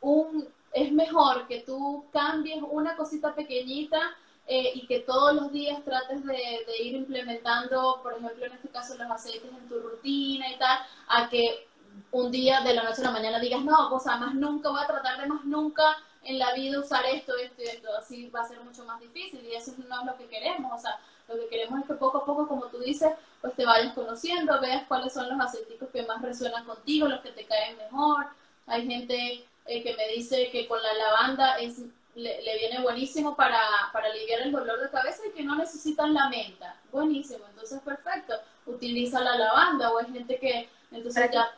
un, 0.00 0.48
es 0.72 0.90
mejor 0.90 1.46
que 1.46 1.60
tú 1.60 2.06
cambies 2.12 2.60
una 2.68 2.96
cosita 2.96 3.34
pequeñita 3.36 4.00
eh, 4.48 4.72
y 4.74 4.86
que 4.88 4.98
todos 5.00 5.32
los 5.32 5.52
días 5.52 5.84
trates 5.84 6.24
de, 6.24 6.32
de, 6.32 6.82
ir 6.82 6.96
implementando, 6.96 8.00
por 8.02 8.14
ejemplo, 8.14 8.46
en 8.46 8.52
este 8.52 8.68
caso 8.68 8.98
los 8.98 9.10
aceites 9.10 9.50
en 9.50 9.68
tu 9.68 9.78
rutina 9.78 10.50
y 10.50 10.58
tal, 10.58 10.80
a 11.06 11.28
que 11.28 11.68
un 12.10 12.32
día 12.32 12.62
de 12.62 12.74
la 12.74 12.82
noche 12.82 13.00
a 13.02 13.04
la 13.04 13.10
mañana 13.12 13.38
digas, 13.38 13.64
no, 13.64 13.94
o 13.94 14.00
sea, 14.00 14.16
más 14.16 14.34
nunca 14.34 14.70
voy 14.70 14.80
a 14.82 14.86
tratar 14.88 15.20
de 15.20 15.28
más 15.28 15.44
nunca 15.44 15.84
en 16.24 16.38
la 16.38 16.52
vida 16.54 16.80
usar 16.80 17.04
esto, 17.06 17.36
esto 17.36 17.62
y 17.62 17.66
esto, 17.66 17.88
así 17.96 18.28
va 18.30 18.40
a 18.40 18.48
ser 18.48 18.60
mucho 18.60 18.84
más 18.84 19.00
difícil 19.00 19.44
y 19.44 19.54
eso 19.54 19.72
no 19.88 20.00
es 20.00 20.06
lo 20.06 20.16
que 20.16 20.26
queremos, 20.26 20.72
o 20.72 20.78
sea, 20.78 20.98
lo 21.32 21.42
que 21.42 21.48
queremos 21.48 21.80
es 21.80 21.86
que 21.86 21.94
poco 21.94 22.18
a 22.18 22.24
poco, 22.24 22.46
como 22.46 22.66
tú 22.66 22.78
dices, 22.78 23.12
pues 23.40 23.54
te 23.54 23.64
vayas 23.64 23.94
conociendo, 23.94 24.60
veas 24.60 24.84
cuáles 24.86 25.12
son 25.12 25.28
los 25.28 25.40
aceiticos 25.40 25.88
que 25.90 26.02
más 26.04 26.22
resuenan 26.22 26.64
contigo, 26.64 27.08
los 27.08 27.20
que 27.20 27.32
te 27.32 27.44
caen 27.44 27.76
mejor. 27.76 28.26
Hay 28.66 28.86
gente 28.86 29.44
eh, 29.66 29.82
que 29.82 29.96
me 29.96 30.08
dice 30.08 30.50
que 30.50 30.66
con 30.66 30.82
la 30.82 30.92
lavanda 30.94 31.56
es, 31.58 31.82
le, 32.14 32.58
viene 32.58 32.80
buenísimo 32.82 33.34
para, 33.36 33.60
para 33.92 34.06
aliviar 34.06 34.42
el 34.42 34.52
dolor 34.52 34.80
de 34.80 34.90
cabeza 34.90 35.22
y 35.26 35.32
que 35.32 35.42
no 35.42 35.56
necesitan 35.56 36.14
la 36.14 36.28
menta. 36.28 36.76
Buenísimo, 36.90 37.44
entonces 37.48 37.80
perfecto, 37.80 38.34
utiliza 38.66 39.20
la 39.20 39.36
lavanda 39.36 39.92
o 39.92 39.98
hay 39.98 40.12
gente 40.12 40.38
que 40.38 40.68
entonces 40.90 41.30
ya 41.32 41.50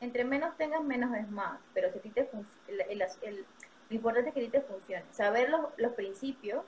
entre 0.00 0.24
menos 0.24 0.56
tengas, 0.56 0.82
menos 0.82 1.14
es 1.16 1.28
más. 1.30 1.58
Pero 1.74 1.90
si 1.90 1.98
a 1.98 2.02
ti 2.02 2.10
te 2.10 2.28
el, 2.68 3.02
el, 3.22 3.46
lo 3.88 3.96
importante 3.96 4.28
es 4.28 4.34
que 4.34 4.40
a 4.40 4.44
ti 4.44 4.50
te 4.50 4.60
funcione. 4.60 5.04
Saber 5.10 5.50
los, 5.50 5.62
los 5.76 5.92
principios 5.92 6.62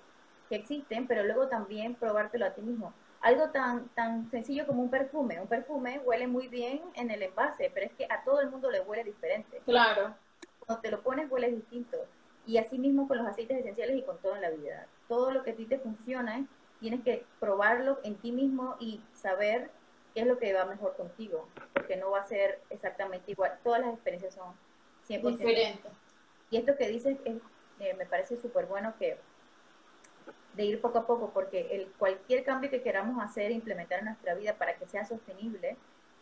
que 0.51 0.57
existen, 0.57 1.07
pero 1.07 1.23
luego 1.23 1.47
también 1.47 1.95
probártelo 1.95 2.45
a 2.45 2.51
ti 2.51 2.61
mismo. 2.61 2.93
Algo 3.21 3.51
tan, 3.51 3.89
tan 3.91 4.29
sencillo 4.31 4.67
como 4.67 4.83
un 4.83 4.91
perfume. 4.91 5.41
Un 5.41 5.47
perfume 5.47 6.01
huele 6.01 6.27
muy 6.27 6.49
bien 6.49 6.83
en 6.95 7.11
el 7.13 7.23
envase, 7.23 7.71
pero 7.73 7.87
es 7.87 7.93
que 7.93 8.07
a 8.11 8.25
todo 8.25 8.41
el 8.41 8.51
mundo 8.51 8.69
le 8.69 8.81
huele 8.81 9.05
diferente. 9.05 9.63
Claro. 9.65 10.15
Cuando 10.67 10.83
te 10.83 10.91
lo 10.91 11.03
pones 11.03 11.31
huele 11.31 11.53
distinto. 11.53 11.99
Y 12.47 12.59
así 12.59 12.79
mismo 12.79 13.07
con 13.07 13.19
los 13.19 13.27
aceites 13.29 13.61
esenciales 13.61 13.97
y 13.97 14.03
con 14.03 14.19
todo 14.19 14.35
en 14.35 14.43
la 14.43 14.51
vida. 14.51 14.87
Todo 15.09 15.31
lo 15.31 15.45
que 15.45 15.53
a 15.53 15.55
ti 15.55 15.67
te 15.67 15.79
funciona, 15.79 16.45
tienes 16.81 17.03
que 17.03 17.25
probarlo 17.39 18.01
en 18.03 18.17
ti 18.17 18.33
mismo 18.33 18.75
y 18.81 19.01
saber 19.15 19.71
qué 20.15 20.23
es 20.23 20.27
lo 20.27 20.39
que 20.39 20.53
va 20.53 20.65
mejor 20.65 20.97
contigo, 20.97 21.47
porque 21.75 21.97
no 21.97 22.11
va 22.11 22.23
a 22.23 22.25
ser 22.25 22.61
exactamente 22.71 23.31
igual. 23.31 23.57
Todas 23.63 23.83
las 23.83 23.95
experiencias 23.95 24.35
son 24.35 24.53
100% 25.09 25.37
diferentes. 25.37 25.93
Y 26.51 26.57
esto 26.57 26.77
que 26.77 26.89
dices 26.89 27.19
es, 27.25 27.37
eh, 27.79 27.95
me 27.95 28.07
parece 28.07 28.37
súper 28.37 28.67
bueno 28.67 28.95
que 28.99 29.17
de 30.55 30.65
ir 30.65 30.81
poco 30.81 30.99
a 30.99 31.07
poco, 31.07 31.31
porque 31.31 31.69
el, 31.73 31.93
cualquier 31.99 32.45
cambio 32.45 32.71
que 32.71 32.83
queramos 32.83 33.23
hacer 33.23 33.51
e 33.51 33.55
implementar 33.55 34.01
en 34.01 34.07
nuestra 34.07 34.35
vida 34.35 34.55
para 34.55 34.77
que 34.77 34.87
sea 34.87 35.05
sostenible, 35.05 35.77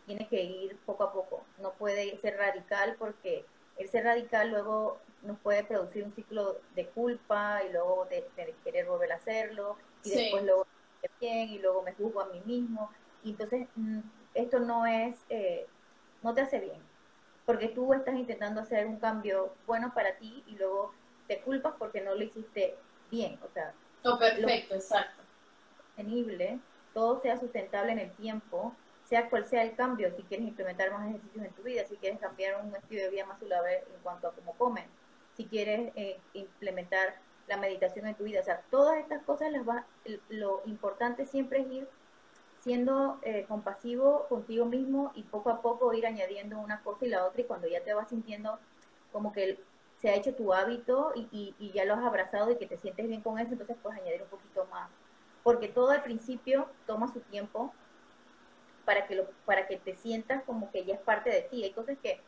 tiene 0.07 0.27
que 0.29 0.43
ir 0.43 0.77
poco 0.87 1.05
a 1.05 1.13
poco. 1.13 1.45
No 1.59 1.73
puede 1.73 2.17
ser 2.19 2.37
radical 2.37 2.97
porque 2.99 3.45
el 3.77 3.89
ser 3.89 4.05
radical 4.05 4.51
luego 4.51 4.99
nos 5.23 5.39
puede 5.39 5.65
producir 5.65 6.05
un 6.05 6.11
ciclo 6.11 6.59
de 6.75 6.87
culpa 6.87 7.63
y 7.69 7.73
luego 7.73 8.07
de, 8.11 8.27
querer 8.65 8.87
volver 8.87 9.13
a 9.13 9.17
hacerlo 9.17 9.77
y 10.05 10.11
después 10.11 10.45
luego 10.45 10.67
bien 11.21 11.49
y 11.49 11.59
luego 11.59 11.83
me 11.83 11.93
juzgo 11.93 12.21
a 12.21 12.27
mí 12.27 12.41
mismo 12.45 12.91
y 13.23 13.31
entonces 13.31 13.67
mm, 13.77 14.01
esto 14.35 14.61
no 14.61 14.87
es, 14.87 15.17
eh, 15.29 15.67
no 16.23 16.35
te 16.35 16.43
hace 16.43 16.61
bien, 16.61 16.81
porque 17.45 17.69
tú 17.69 17.93
estás 17.95 18.15
intentando 18.15 18.61
hacer 18.61 18.87
un 18.87 18.99
cambio 18.99 19.55
bueno 19.67 19.93
para 19.95 20.17
ti 20.17 20.43
y 20.47 20.57
luego 20.57 20.93
te 21.27 21.41
culpas 21.41 21.75
porque 21.79 22.01
no 22.01 22.15
lo 22.15 22.23
hiciste 22.23 22.77
bien, 23.11 23.39
o 23.45 23.53
sea. 23.53 23.75
Oh, 24.05 24.19
perfecto, 24.19 24.75
exacto. 24.75 25.23
Sostenible, 25.77 26.61
todo 26.95 27.21
sea 27.21 27.39
sustentable 27.39 27.93
en 27.93 27.99
el 27.99 28.13
tiempo, 28.13 28.75
sea 29.05 29.29
cual 29.29 29.47
sea 29.47 29.63
el 29.63 29.75
cambio, 29.75 30.13
si 30.13 30.23
quieres 30.23 30.47
implementar 30.47 30.93
más 30.93 31.09
ejercicios 31.09 31.45
en 31.45 31.53
tu 31.53 31.63
vida, 31.63 31.85
si 31.87 31.97
quieres 31.97 32.21
cambiar 32.21 32.65
un 32.65 32.75
estilo 32.77 33.03
de 33.03 33.11
vida 33.11 33.27
más 33.27 33.39
saludable 33.39 33.79
en 33.79 34.03
cuanto 34.03 34.29
a 34.29 34.33
cómo 34.33 34.53
comes, 34.55 34.85
si 35.37 35.47
quieres 35.47 35.93
eh, 35.97 36.19
implementar 36.35 37.17
la 37.47 37.57
meditación 37.57 38.07
en 38.07 38.15
tu 38.15 38.25
vida, 38.25 38.41
o 38.41 38.45
sea, 38.45 38.61
todas 38.71 38.99
estas 38.99 39.23
cosas 39.25 39.51
las 39.51 39.67
va, 39.67 39.87
lo 40.29 40.63
importante 40.67 41.25
siempre 41.27 41.61
es 41.61 41.71
ir 41.71 41.89
siendo 42.59 43.19
eh, 43.23 43.47
compasivo 43.49 44.27
contigo 44.29 44.67
mismo 44.67 45.13
y 45.15 45.23
poco 45.23 45.51
a 45.51 45.63
poco 45.63 45.95
ir 45.95 46.07
añadiendo 46.07 46.59
una 46.59 46.83
cosa 46.83 47.07
y 47.07 47.09
la 47.09 47.25
otra 47.25 47.41
y 47.41 47.45
cuando 47.45 47.69
ya 47.69 47.83
te 47.83 47.95
vas 47.95 48.09
sintiendo 48.09 48.59
como 49.13 49.33
que 49.33 49.59
se 50.01 50.09
ha 50.09 50.15
hecho 50.15 50.35
tu 50.35 50.55
hábito 50.55 51.13
y, 51.15 51.55
y, 51.59 51.73
ya 51.73 51.85
lo 51.85 51.95
has 51.95 52.05
abrazado 52.05 52.53
y 52.53 52.57
que 52.57 52.67
te 52.67 52.79
sientes 52.79 53.09
bien 53.09 53.21
con 53.21 53.39
eso, 53.39 53.53
entonces 53.53 53.77
puedes 53.83 54.01
añadir 54.01 54.23
un 54.23 54.29
poquito 54.29 54.67
más. 54.67 54.89
Porque 55.43 55.69
todo 55.69 55.91
al 55.91 56.03
principio 56.03 56.69
toma 56.87 57.13
su 57.13 57.21
tiempo 57.21 57.73
para 58.85 59.07
que, 59.07 59.17
lo, 59.17 59.27
para 59.45 59.67
que 59.67 59.77
te 59.77 59.95
sientas 59.95 60.43
como 60.45 60.71
que 60.71 60.85
ya 60.85 60.95
es 60.95 61.01
parte 61.01 61.31
de 61.31 61.43
ti. 61.43 61.65
Hay 61.65 61.73
cosas 61.73 61.99
que, 62.03 62.21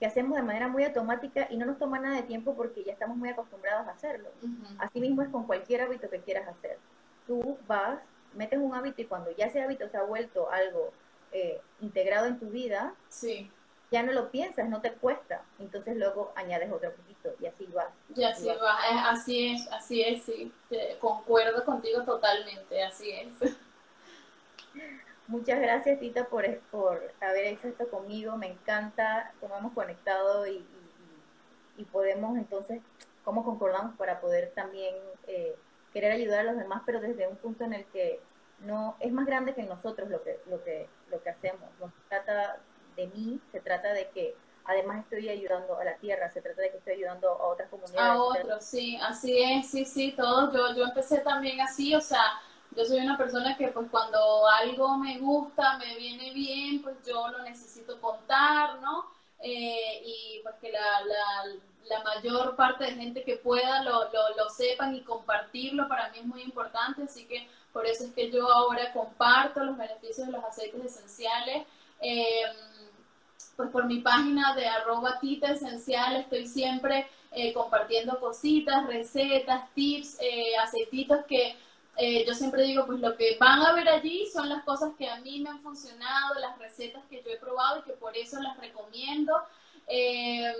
que 0.00 0.06
hacemos 0.06 0.36
de 0.36 0.42
manera 0.42 0.68
muy 0.68 0.84
automática 0.84 1.46
y 1.50 1.56
no 1.56 1.66
nos 1.66 1.78
toma 1.78 1.98
nada 1.98 2.16
de 2.16 2.22
tiempo 2.22 2.54
porque 2.54 2.82
ya 2.82 2.92
estamos 2.92 3.16
muy 3.16 3.28
acostumbrados 3.28 3.86
a 3.86 3.92
hacerlo. 3.92 4.30
Así 4.78 5.00
mismo 5.00 5.22
es 5.22 5.28
con 5.28 5.46
cualquier 5.46 5.82
hábito 5.82 6.08
que 6.08 6.20
quieras 6.20 6.48
hacer. 6.48 6.78
Tú 7.26 7.58
vas 7.66 8.00
metes 8.34 8.58
un 8.58 8.74
hábito 8.74 9.02
y 9.02 9.04
cuando 9.04 9.30
ya 9.32 9.46
ese 9.46 9.62
hábito 9.62 9.88
se 9.88 9.96
ha 9.96 10.02
vuelto 10.02 10.50
algo 10.50 10.92
eh, 11.32 11.60
integrado 11.80 12.26
en 12.26 12.38
tu 12.38 12.46
vida, 12.46 12.94
sí. 13.08 13.50
Ya 13.92 14.02
no 14.02 14.12
lo 14.12 14.30
piensas, 14.30 14.68
no 14.68 14.80
te 14.80 14.92
cuesta. 14.92 15.42
Entonces 15.60 15.96
luego 15.96 16.32
añades 16.34 16.72
otro 16.72 16.90
poquito 16.92 17.34
y 17.38 17.46
así 17.46 17.66
va. 17.66 17.90
Y 18.16 18.24
así 18.24 18.48
va, 18.48 19.10
así 19.10 19.52
es, 19.52 19.68
así 19.70 20.02
es, 20.02 20.22
sí. 20.24 20.50
Concuerdo 20.98 21.64
contigo 21.64 22.02
totalmente, 22.02 22.82
así 22.82 23.10
es. 23.12 23.54
Muchas 25.28 25.60
gracias, 25.60 26.00
Tita, 26.00 26.24
por, 26.24 26.58
por 26.70 27.12
haber 27.20 27.44
hecho 27.44 27.68
esto 27.68 27.88
conmigo. 27.88 28.36
Me 28.38 28.48
encanta 28.48 29.32
cómo 29.40 29.56
hemos 29.56 29.72
conectado 29.74 30.46
y, 30.46 30.64
y, 31.76 31.84
podemos 31.84 32.36
entonces, 32.38 32.80
cómo 33.24 33.44
concordamos 33.44 33.94
para 33.96 34.20
poder 34.20 34.52
también 34.54 34.94
eh, 35.26 35.54
querer 35.92 36.12
ayudar 36.12 36.40
a 36.40 36.44
los 36.44 36.56
demás, 36.56 36.82
pero 36.86 37.00
desde 37.00 37.28
un 37.28 37.36
punto 37.36 37.64
en 37.64 37.74
el 37.74 37.84
que 37.86 38.20
no 38.60 38.96
es 39.00 39.12
más 39.12 39.26
grande 39.26 39.54
que 39.54 39.62
nosotros 39.64 40.08
lo 40.08 40.22
que, 40.22 40.40
lo 40.48 40.64
que, 40.64 40.88
lo 41.10 41.22
que 41.22 41.30
hacemos. 41.30 41.68
No 41.78 41.88
se 41.88 41.94
trata 42.08 42.58
de 42.96 43.06
mí, 43.08 43.40
se 43.50 43.60
trata 43.60 43.92
de 43.92 44.08
que 44.10 44.36
además 44.64 45.04
estoy 45.04 45.28
ayudando 45.28 45.78
a 45.78 45.84
la 45.84 45.96
tierra, 45.96 46.30
se 46.30 46.40
trata 46.40 46.62
de 46.62 46.70
que 46.70 46.78
estoy 46.78 46.94
ayudando 46.94 47.28
a 47.28 47.46
otras 47.48 47.68
comunidades. 47.68 48.10
A 48.10 48.22
otros, 48.22 48.64
sí, 48.64 48.96
así 49.02 49.42
es, 49.42 49.70
sí, 49.70 49.84
sí, 49.84 50.12
todos. 50.12 50.52
Yo, 50.52 50.74
yo 50.74 50.84
empecé 50.84 51.18
también 51.18 51.60
así, 51.60 51.94
o 51.94 52.00
sea, 52.00 52.40
yo 52.76 52.84
soy 52.84 53.00
una 53.00 53.18
persona 53.18 53.56
que 53.56 53.68
pues 53.68 53.88
cuando 53.90 54.48
algo 54.48 54.96
me 54.98 55.18
gusta, 55.18 55.78
me 55.78 55.96
viene 55.96 56.32
bien, 56.32 56.82
pues 56.82 56.96
yo 57.06 57.28
lo 57.28 57.42
necesito 57.42 58.00
contar, 58.00 58.80
¿no? 58.80 59.06
Eh, 59.40 60.02
y 60.04 60.40
pues 60.42 60.54
que 60.60 60.70
la, 60.70 61.00
la, 61.04 61.54
la, 61.84 62.04
mayor 62.04 62.54
parte 62.54 62.84
de 62.84 62.92
gente 62.92 63.24
que 63.24 63.36
pueda 63.36 63.82
lo, 63.82 64.04
lo, 64.04 64.36
lo, 64.36 64.48
sepan 64.50 64.94
y 64.94 65.02
compartirlo 65.02 65.88
para 65.88 66.10
mí 66.10 66.20
es 66.20 66.24
muy 66.24 66.42
importante, 66.42 67.02
así 67.02 67.26
que 67.26 67.48
por 67.72 67.84
eso 67.84 68.04
es 68.04 68.12
que 68.12 68.30
yo 68.30 68.48
ahora 68.48 68.92
comparto 68.92 69.64
los 69.64 69.76
beneficios 69.76 70.26
de 70.28 70.32
los 70.32 70.44
aceites 70.44 70.84
esenciales. 70.84 71.66
Eh, 72.00 72.42
pues 73.56 73.70
por 73.70 73.86
mi 73.86 74.00
página 74.00 74.54
de 74.54 74.66
arroba 74.66 75.18
tita 75.20 75.52
esencial 75.52 76.16
estoy 76.16 76.46
siempre 76.46 77.06
eh, 77.32 77.52
compartiendo 77.52 78.18
cositas, 78.20 78.86
recetas, 78.86 79.72
tips, 79.74 80.18
eh, 80.20 80.56
aceititos 80.62 81.24
que 81.26 81.56
eh, 81.98 82.24
yo 82.26 82.34
siempre 82.34 82.62
digo, 82.62 82.86
pues 82.86 83.00
lo 83.00 83.16
que 83.16 83.36
van 83.38 83.60
a 83.60 83.74
ver 83.74 83.88
allí 83.88 84.26
son 84.32 84.48
las 84.48 84.64
cosas 84.64 84.92
que 84.96 85.08
a 85.08 85.20
mí 85.20 85.40
me 85.40 85.50
han 85.50 85.60
funcionado, 85.60 86.34
las 86.40 86.58
recetas 86.58 87.02
que 87.10 87.22
yo 87.22 87.30
he 87.30 87.36
probado 87.36 87.80
y 87.80 87.82
que 87.82 87.92
por 87.92 88.16
eso 88.16 88.40
las 88.40 88.56
recomiendo. 88.58 89.34
Em, 89.86 90.54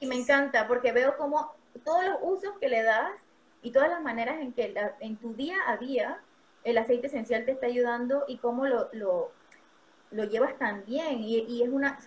y 0.00 0.06
me 0.06 0.16
encanta 0.16 0.68
porque 0.68 0.92
veo 0.92 1.16
como 1.16 1.54
todos 1.84 2.04
los 2.04 2.18
usos 2.22 2.58
que 2.60 2.68
le 2.68 2.82
das 2.82 3.12
y 3.62 3.70
todas 3.70 3.88
las 3.88 4.02
maneras 4.02 4.40
en 4.40 4.52
que 4.52 4.74
en 5.00 5.16
tu 5.16 5.32
día 5.34 5.56
a 5.66 5.78
día 5.78 6.20
el 6.64 6.78
aceite 6.78 7.06
esencial 7.06 7.44
te 7.44 7.52
está 7.52 7.66
ayudando 7.66 8.24
y 8.28 8.38
cómo 8.38 8.66
lo, 8.66 8.88
lo, 8.92 9.32
lo 10.10 10.24
llevas 10.24 10.58
tan 10.58 10.84
bien. 10.84 11.20
Y, 11.20 11.62
es 11.62 11.68
una, 11.68 11.98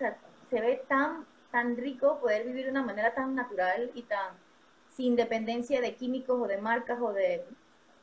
se 0.50 0.60
ve 0.60 0.84
tan, 0.88 1.26
tan 1.50 1.76
rico 1.76 2.18
poder 2.20 2.46
vivir 2.46 2.64
de 2.64 2.70
una 2.70 2.82
manera 2.82 3.14
tan 3.14 3.34
natural 3.34 3.90
y 3.94 4.02
tan 4.02 4.34
sin 4.94 5.16
dependencia 5.16 5.80
de 5.80 5.94
químicos 5.94 6.40
o 6.40 6.46
de 6.46 6.58
marcas 6.58 6.98
o 7.00 7.12
de 7.12 7.46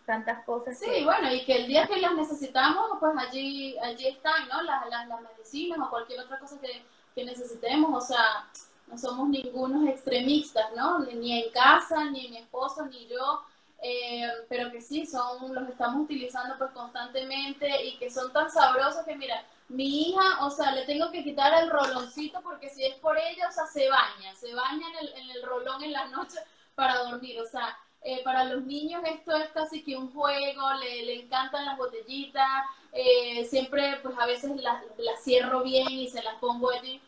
tantas 0.05 0.45
cosas. 0.45 0.77
Sí, 0.77 1.03
bueno, 1.03 1.33
y 1.33 1.43
que 1.43 1.57
el 1.57 1.67
día 1.67 1.87
que 1.87 1.99
las 1.99 2.13
necesitamos, 2.13 2.97
pues 2.99 3.13
allí, 3.17 3.77
allí 3.79 4.07
están, 4.07 4.47
¿no? 4.47 4.61
Las, 4.61 4.87
las, 4.89 5.07
las 5.07 5.21
medicinas 5.21 5.79
o 5.79 5.89
cualquier 5.89 6.21
otra 6.21 6.39
cosa 6.39 6.59
que, 6.59 6.83
que, 7.13 7.25
necesitemos, 7.25 8.03
o 8.03 8.07
sea, 8.07 8.47
no 8.87 8.97
somos 8.97 9.29
ningunos 9.29 9.87
extremistas, 9.89 10.67
¿no? 10.75 10.99
Ni 10.99 11.43
en 11.43 11.51
casa, 11.51 12.05
ni 12.05 12.29
mi 12.29 12.37
esposo, 12.37 12.85
ni 12.85 13.07
yo, 13.07 13.41
eh, 13.81 14.27
pero 14.47 14.71
que 14.71 14.81
sí, 14.81 15.05
son, 15.05 15.53
los 15.53 15.69
estamos 15.69 16.03
utilizando 16.03 16.57
pues 16.57 16.71
constantemente 16.71 17.85
y 17.85 17.97
que 17.97 18.09
son 18.09 18.31
tan 18.31 18.49
sabrosos 18.49 19.03
que 19.05 19.15
mira, 19.15 19.43
mi 19.69 20.09
hija, 20.09 20.45
o 20.45 20.51
sea, 20.51 20.71
le 20.71 20.85
tengo 20.85 21.11
que 21.11 21.23
quitar 21.23 21.53
el 21.61 21.69
roloncito 21.69 22.41
porque 22.41 22.69
si 22.69 22.85
es 22.85 22.95
por 22.95 23.17
ella, 23.17 23.49
o 23.49 23.51
sea, 23.51 23.65
se 23.65 23.89
baña, 23.89 24.33
se 24.35 24.53
baña 24.53 24.87
en 24.89 25.07
el, 25.07 25.13
en 25.15 25.29
el 25.31 25.43
rolón 25.43 25.83
en 25.83 25.91
la 25.91 26.07
noche 26.07 26.37
para 26.75 26.97
dormir, 26.99 27.39
o 27.39 27.45
sea, 27.45 27.77
eh, 28.01 28.21
para 28.23 28.43
los 28.43 28.63
niños 28.63 29.01
esto 29.03 29.35
es 29.35 29.49
casi 29.49 29.83
que 29.83 29.97
un 29.97 30.13
juego, 30.13 30.73
le, 30.79 31.05
le 31.05 31.23
encantan 31.23 31.65
las 31.65 31.75
botellitas, 31.75 32.47
eh, 32.91 33.43
siempre 33.45 33.99
pues 34.03 34.15
a 34.19 34.27
veces 34.27 34.55
las, 34.61 34.83
las, 34.97 35.23
cierro 35.23 35.63
bien 35.63 35.89
y 35.89 36.07
se 36.07 36.21
las 36.21 36.35
pongo 36.35 36.69
allí. 36.69 37.01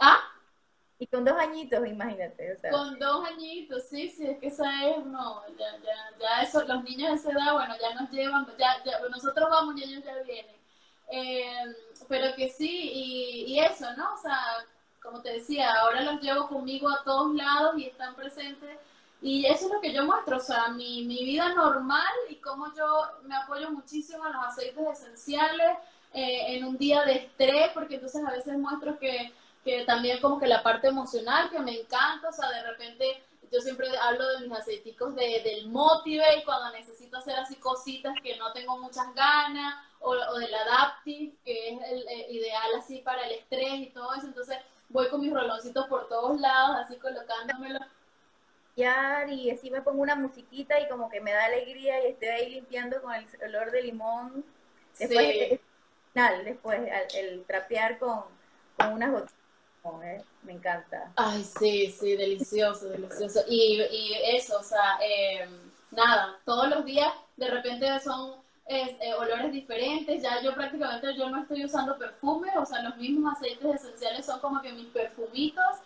¿Ah? 0.00 0.18
Y 0.98 1.06
con 1.06 1.24
dos 1.24 1.38
añitos, 1.38 1.86
imagínate. 1.86 2.52
O 2.52 2.56
sea. 2.58 2.70
Con 2.72 2.98
dos 2.98 3.24
añitos, 3.26 3.84
sí, 3.84 4.08
sí, 4.08 4.26
es 4.26 4.38
que 4.38 4.48
esa 4.48 4.88
es, 4.88 5.06
no, 5.06 5.46
ya, 5.56 5.76
ya, 5.84 6.18
ya 6.18 6.42
eso, 6.42 6.64
los 6.64 6.82
niños 6.82 7.10
de 7.10 7.16
esa 7.16 7.30
edad, 7.30 7.52
bueno, 7.52 7.74
ya 7.80 7.94
nos 7.94 8.10
llevan, 8.10 8.46
ya, 8.58 8.82
ya 8.84 8.98
nosotros 9.08 9.48
vamos 9.50 9.76
y 9.76 9.84
ellos 9.84 10.02
ya 10.02 10.14
vienen. 10.22 10.63
Eh, 11.10 11.74
pero 12.08 12.34
que 12.34 12.48
sí, 12.50 12.90
y, 12.92 13.44
y 13.54 13.60
eso, 13.60 13.86
¿no? 13.96 14.14
O 14.14 14.18
sea, 14.18 14.38
como 15.02 15.20
te 15.20 15.32
decía, 15.32 15.72
ahora 15.80 16.00
los 16.02 16.20
llevo 16.20 16.48
conmigo 16.48 16.88
a 16.88 17.02
todos 17.04 17.34
lados 17.34 17.78
y 17.78 17.86
están 17.86 18.14
presentes 18.14 18.78
y 19.24 19.46
eso 19.46 19.66
es 19.66 19.72
lo 19.72 19.80
que 19.80 19.92
yo 19.92 20.04
muestro, 20.04 20.36
o 20.36 20.40
sea, 20.40 20.68
mi, 20.68 21.04
mi 21.06 21.24
vida 21.24 21.54
normal 21.54 22.12
y 22.28 22.36
cómo 22.36 22.66
yo 22.74 22.84
me 23.22 23.34
apoyo 23.34 23.70
muchísimo 23.70 24.26
en 24.26 24.34
los 24.34 24.44
aceites 24.44 24.86
esenciales 24.86 25.78
eh, 26.12 26.56
en 26.56 26.64
un 26.64 26.76
día 26.76 27.04
de 27.04 27.14
estrés, 27.14 27.70
porque 27.72 27.94
entonces 27.94 28.22
a 28.22 28.30
veces 28.30 28.58
muestro 28.58 28.98
que, 28.98 29.32
que 29.64 29.84
también 29.86 30.20
como 30.20 30.38
que 30.38 30.46
la 30.46 30.62
parte 30.62 30.88
emocional 30.88 31.48
que 31.48 31.58
me 31.60 31.80
encanta, 31.80 32.28
o 32.28 32.32
sea, 32.32 32.50
de 32.50 32.62
repente 32.64 33.22
yo 33.54 33.60
siempre 33.60 33.88
hablo 33.98 34.26
de 34.30 34.48
mis 34.48 34.58
aceiticos 34.58 35.14
de, 35.14 35.42
del 35.44 35.68
Motive 35.68 36.24
y 36.38 36.44
cuando 36.44 36.76
necesito 36.76 37.18
hacer 37.18 37.36
así 37.38 37.56
cositas 37.56 38.14
que 38.22 38.36
no 38.36 38.52
tengo 38.52 38.78
muchas 38.78 39.14
ganas, 39.14 39.76
o, 40.00 40.10
o 40.10 40.38
del 40.38 40.54
Adaptive, 40.54 41.32
que 41.44 41.68
es 41.68 41.80
el, 41.90 42.08
el, 42.08 42.36
ideal 42.36 42.74
así 42.76 42.98
para 42.98 43.22
el 43.26 43.32
estrés 43.32 43.74
y 43.74 43.86
todo 43.86 44.12
eso, 44.14 44.26
entonces 44.26 44.58
voy 44.88 45.08
con 45.08 45.20
mis 45.20 45.32
roloncitos 45.32 45.86
por 45.86 46.08
todos 46.08 46.38
lados, 46.40 46.76
así 46.84 46.96
colocándomelo 46.96 47.78
y 48.76 49.50
así 49.50 49.70
me 49.70 49.82
pongo 49.82 50.02
una 50.02 50.16
musiquita 50.16 50.80
y 50.80 50.88
como 50.88 51.08
que 51.08 51.20
me 51.20 51.32
da 51.32 51.44
alegría 51.44 52.04
y 52.04 52.12
estoy 52.12 52.28
ahí 52.28 52.50
limpiando 52.50 53.00
con 53.00 53.14
el 53.14 53.26
olor 53.42 53.70
de 53.70 53.82
limón. 53.82 54.44
Después, 54.98 55.26
sí. 55.26 55.60
final, 56.12 56.44
después 56.44 56.80
el, 57.14 57.44
trapear 57.44 57.98
con, 57.98 58.24
con 58.76 58.92
unas 58.92 59.12
gotitas. 59.12 59.43
Me 60.42 60.52
encanta. 60.52 61.12
Ay, 61.16 61.44
sí, 61.44 61.90
sí, 61.90 62.16
delicioso, 62.16 62.88
delicioso. 62.88 63.40
Y, 63.48 63.82
y 63.82 64.12
eso, 64.34 64.58
o 64.58 64.62
sea, 64.62 64.98
eh, 65.02 65.48
nada, 65.90 66.38
todos 66.44 66.68
los 66.68 66.84
días 66.84 67.12
de 67.36 67.48
repente 67.48 68.00
son 68.00 68.36
eh, 68.66 68.98
olores 69.18 69.52
diferentes. 69.52 70.22
Ya 70.22 70.40
yo 70.42 70.54
prácticamente 70.54 71.14
yo 71.14 71.28
no 71.28 71.42
estoy 71.42 71.64
usando 71.64 71.98
perfume, 71.98 72.50
o 72.56 72.64
sea, 72.64 72.82
los 72.82 72.96
mismos 72.96 73.34
aceites 73.34 73.82
esenciales 73.82 74.24
son 74.24 74.40
como 74.40 74.62
que 74.62 74.72
mis 74.72 74.86
perfumitos. 74.86 75.76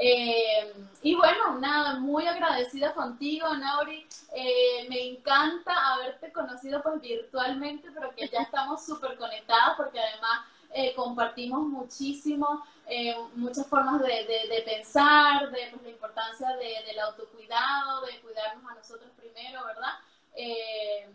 Eh, 0.00 0.72
y 1.02 1.16
bueno, 1.16 1.58
nada, 1.58 1.98
muy 1.98 2.26
agradecida 2.26 2.94
contigo, 2.94 3.52
Nauri. 3.56 4.06
Eh, 4.32 4.86
me 4.88 5.00
encanta 5.08 5.72
haberte 5.94 6.32
conocido 6.32 6.80
pues 6.82 7.00
virtualmente, 7.00 7.88
pero 7.92 8.14
que 8.14 8.28
ya 8.28 8.42
estamos 8.42 8.86
súper 8.86 9.16
conectados 9.16 9.76
porque 9.76 9.98
además 9.98 10.46
eh, 10.72 10.94
compartimos 10.94 11.66
muchísimo, 11.66 12.62
eh, 12.88 13.14
muchas 13.34 13.66
formas 13.66 14.00
de, 14.00 14.08
de, 14.08 14.54
de 14.54 14.62
pensar, 14.62 15.50
de 15.50 15.68
pues, 15.70 15.82
la 15.82 15.90
importancia 15.90 16.56
de, 16.56 16.84
del 16.86 16.98
autocuidado, 17.00 18.06
de 18.06 18.20
cuidarnos 18.20 18.70
a 18.70 18.74
nosotros 18.74 19.10
primero, 19.16 19.64
¿verdad? 19.64 19.92
Eh, 20.34 21.06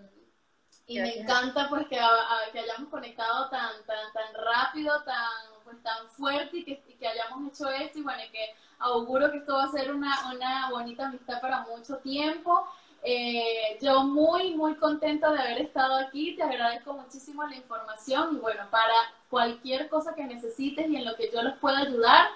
y 0.86 1.00
me 1.00 1.20
encanta 1.20 1.70
pues 1.70 1.88
que, 1.88 1.98
a, 2.00 2.10
que, 2.52 2.60
hayamos 2.60 2.90
conectado 2.90 3.50
tan 3.50 3.72
tan 3.86 4.12
tan 4.12 4.34
rápido, 4.34 5.02
tan 5.04 5.64
pues 5.64 5.82
tan 5.82 6.10
fuerte 6.10 6.58
y 6.58 6.66
que, 6.66 6.84
y 6.88 6.94
que 6.96 7.08
hayamos 7.08 7.54
hecho 7.54 7.70
esto 7.70 8.00
y 8.00 8.04
bueno, 8.04 8.22
que 8.32 8.54
auguro 8.80 9.32
que 9.32 9.38
esto 9.38 9.56
va 9.56 9.64
a 9.64 9.72
ser 9.72 9.94
una, 9.94 10.32
una 10.34 10.70
bonita 10.70 11.08
amistad 11.08 11.40
para 11.42 11.62
mucho 11.62 11.98
tiempo. 11.98 12.68
Eh, 13.06 13.78
yo 13.82 14.04
muy, 14.04 14.56
muy 14.56 14.76
contenta 14.76 15.32
de 15.32 15.40
haber 15.40 15.62
estado 15.62 15.96
aquí, 15.96 16.36
te 16.36 16.44
agradezco 16.44 16.94
muchísimo 16.94 17.46
la 17.46 17.56
información 17.56 18.38
y 18.38 18.40
bueno, 18.40 18.64
para 18.72 18.94
cualquier 19.30 19.90
cosa 19.90 20.16
que 20.16 20.24
necesites 20.24 20.90
y 20.90 20.96
en 20.96 21.06
lo 21.06 21.16
que 21.16 21.30
yo 21.30 21.42
les 21.42 21.58
pueda 21.58 21.80
ayudar, 21.80 22.28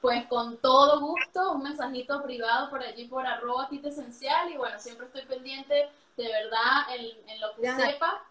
pues 0.00 0.26
con 0.26 0.56
todo 0.58 1.00
gusto, 1.00 1.52
un 1.52 1.62
mensajito 1.62 2.22
privado 2.24 2.70
por 2.70 2.82
allí 2.82 3.06
por 3.06 3.24
arroba 3.24 3.68
tita 3.68 3.88
esencial 3.88 4.50
y 4.50 4.56
bueno, 4.56 4.78
siempre 4.80 5.06
estoy 5.06 5.24
pendiente 5.26 5.88
de 6.16 6.28
verdad 6.28 6.96
en, 6.96 7.30
en 7.30 7.40
lo 7.40 7.54
que 7.54 7.70
sepa 7.70 8.26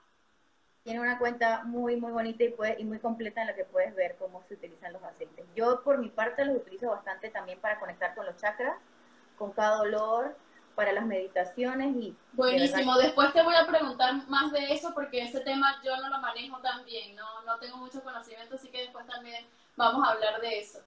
tiene 0.85 1.01
una 1.01 1.17
cuenta 1.17 1.63
muy, 1.63 1.95
muy 1.95 2.11
bonita 2.11 2.43
y, 2.43 2.49
puede, 2.49 2.79
y 2.79 2.85
muy 2.85 2.99
completa 2.99 3.41
en 3.41 3.47
la 3.47 3.55
que 3.55 3.65
puedes 3.65 3.95
ver 3.95 4.17
cómo 4.19 4.43
se 4.43 4.53
utilizan 4.53 4.93
los 4.93 5.01
aceites. 5.01 5.43
Yo, 5.55 5.81
por 5.81 5.97
mi 5.97 6.09
parte, 6.09 6.45
los 6.45 6.57
utilizo 6.57 6.91
bastante 6.91 7.31
también 7.31 7.59
para 7.59 7.79
conectar 7.79 8.13
con 8.13 8.23
los 8.23 8.37
chakras, 8.37 8.77
con 9.35 9.51
cada 9.51 9.77
dolor, 9.77 10.37
para 10.75 10.91
las 10.91 11.05
meditaciones 11.05 11.95
y... 11.95 12.15
Buenísimo, 12.33 12.97
después 12.97 13.31
te 13.33 13.41
voy 13.41 13.55
a 13.55 13.65
preguntar 13.65 14.27
más 14.27 14.51
de 14.51 14.73
eso 14.73 14.93
porque 14.93 15.23
ese 15.23 15.39
tema 15.39 15.81
yo 15.83 15.95
no 15.97 16.09
lo 16.09 16.19
manejo 16.19 16.57
tan 16.59 16.83
bien, 16.85 17.15
no, 17.15 17.41
no 17.43 17.57
tengo 17.59 17.77
mucho 17.77 18.03
conocimiento, 18.03 18.55
así 18.55 18.67
que 18.69 18.81
después 18.81 19.07
también 19.07 19.45
vamos 19.75 20.05
a 20.05 20.11
hablar 20.11 20.41
de 20.41 20.59
eso. 20.59 20.79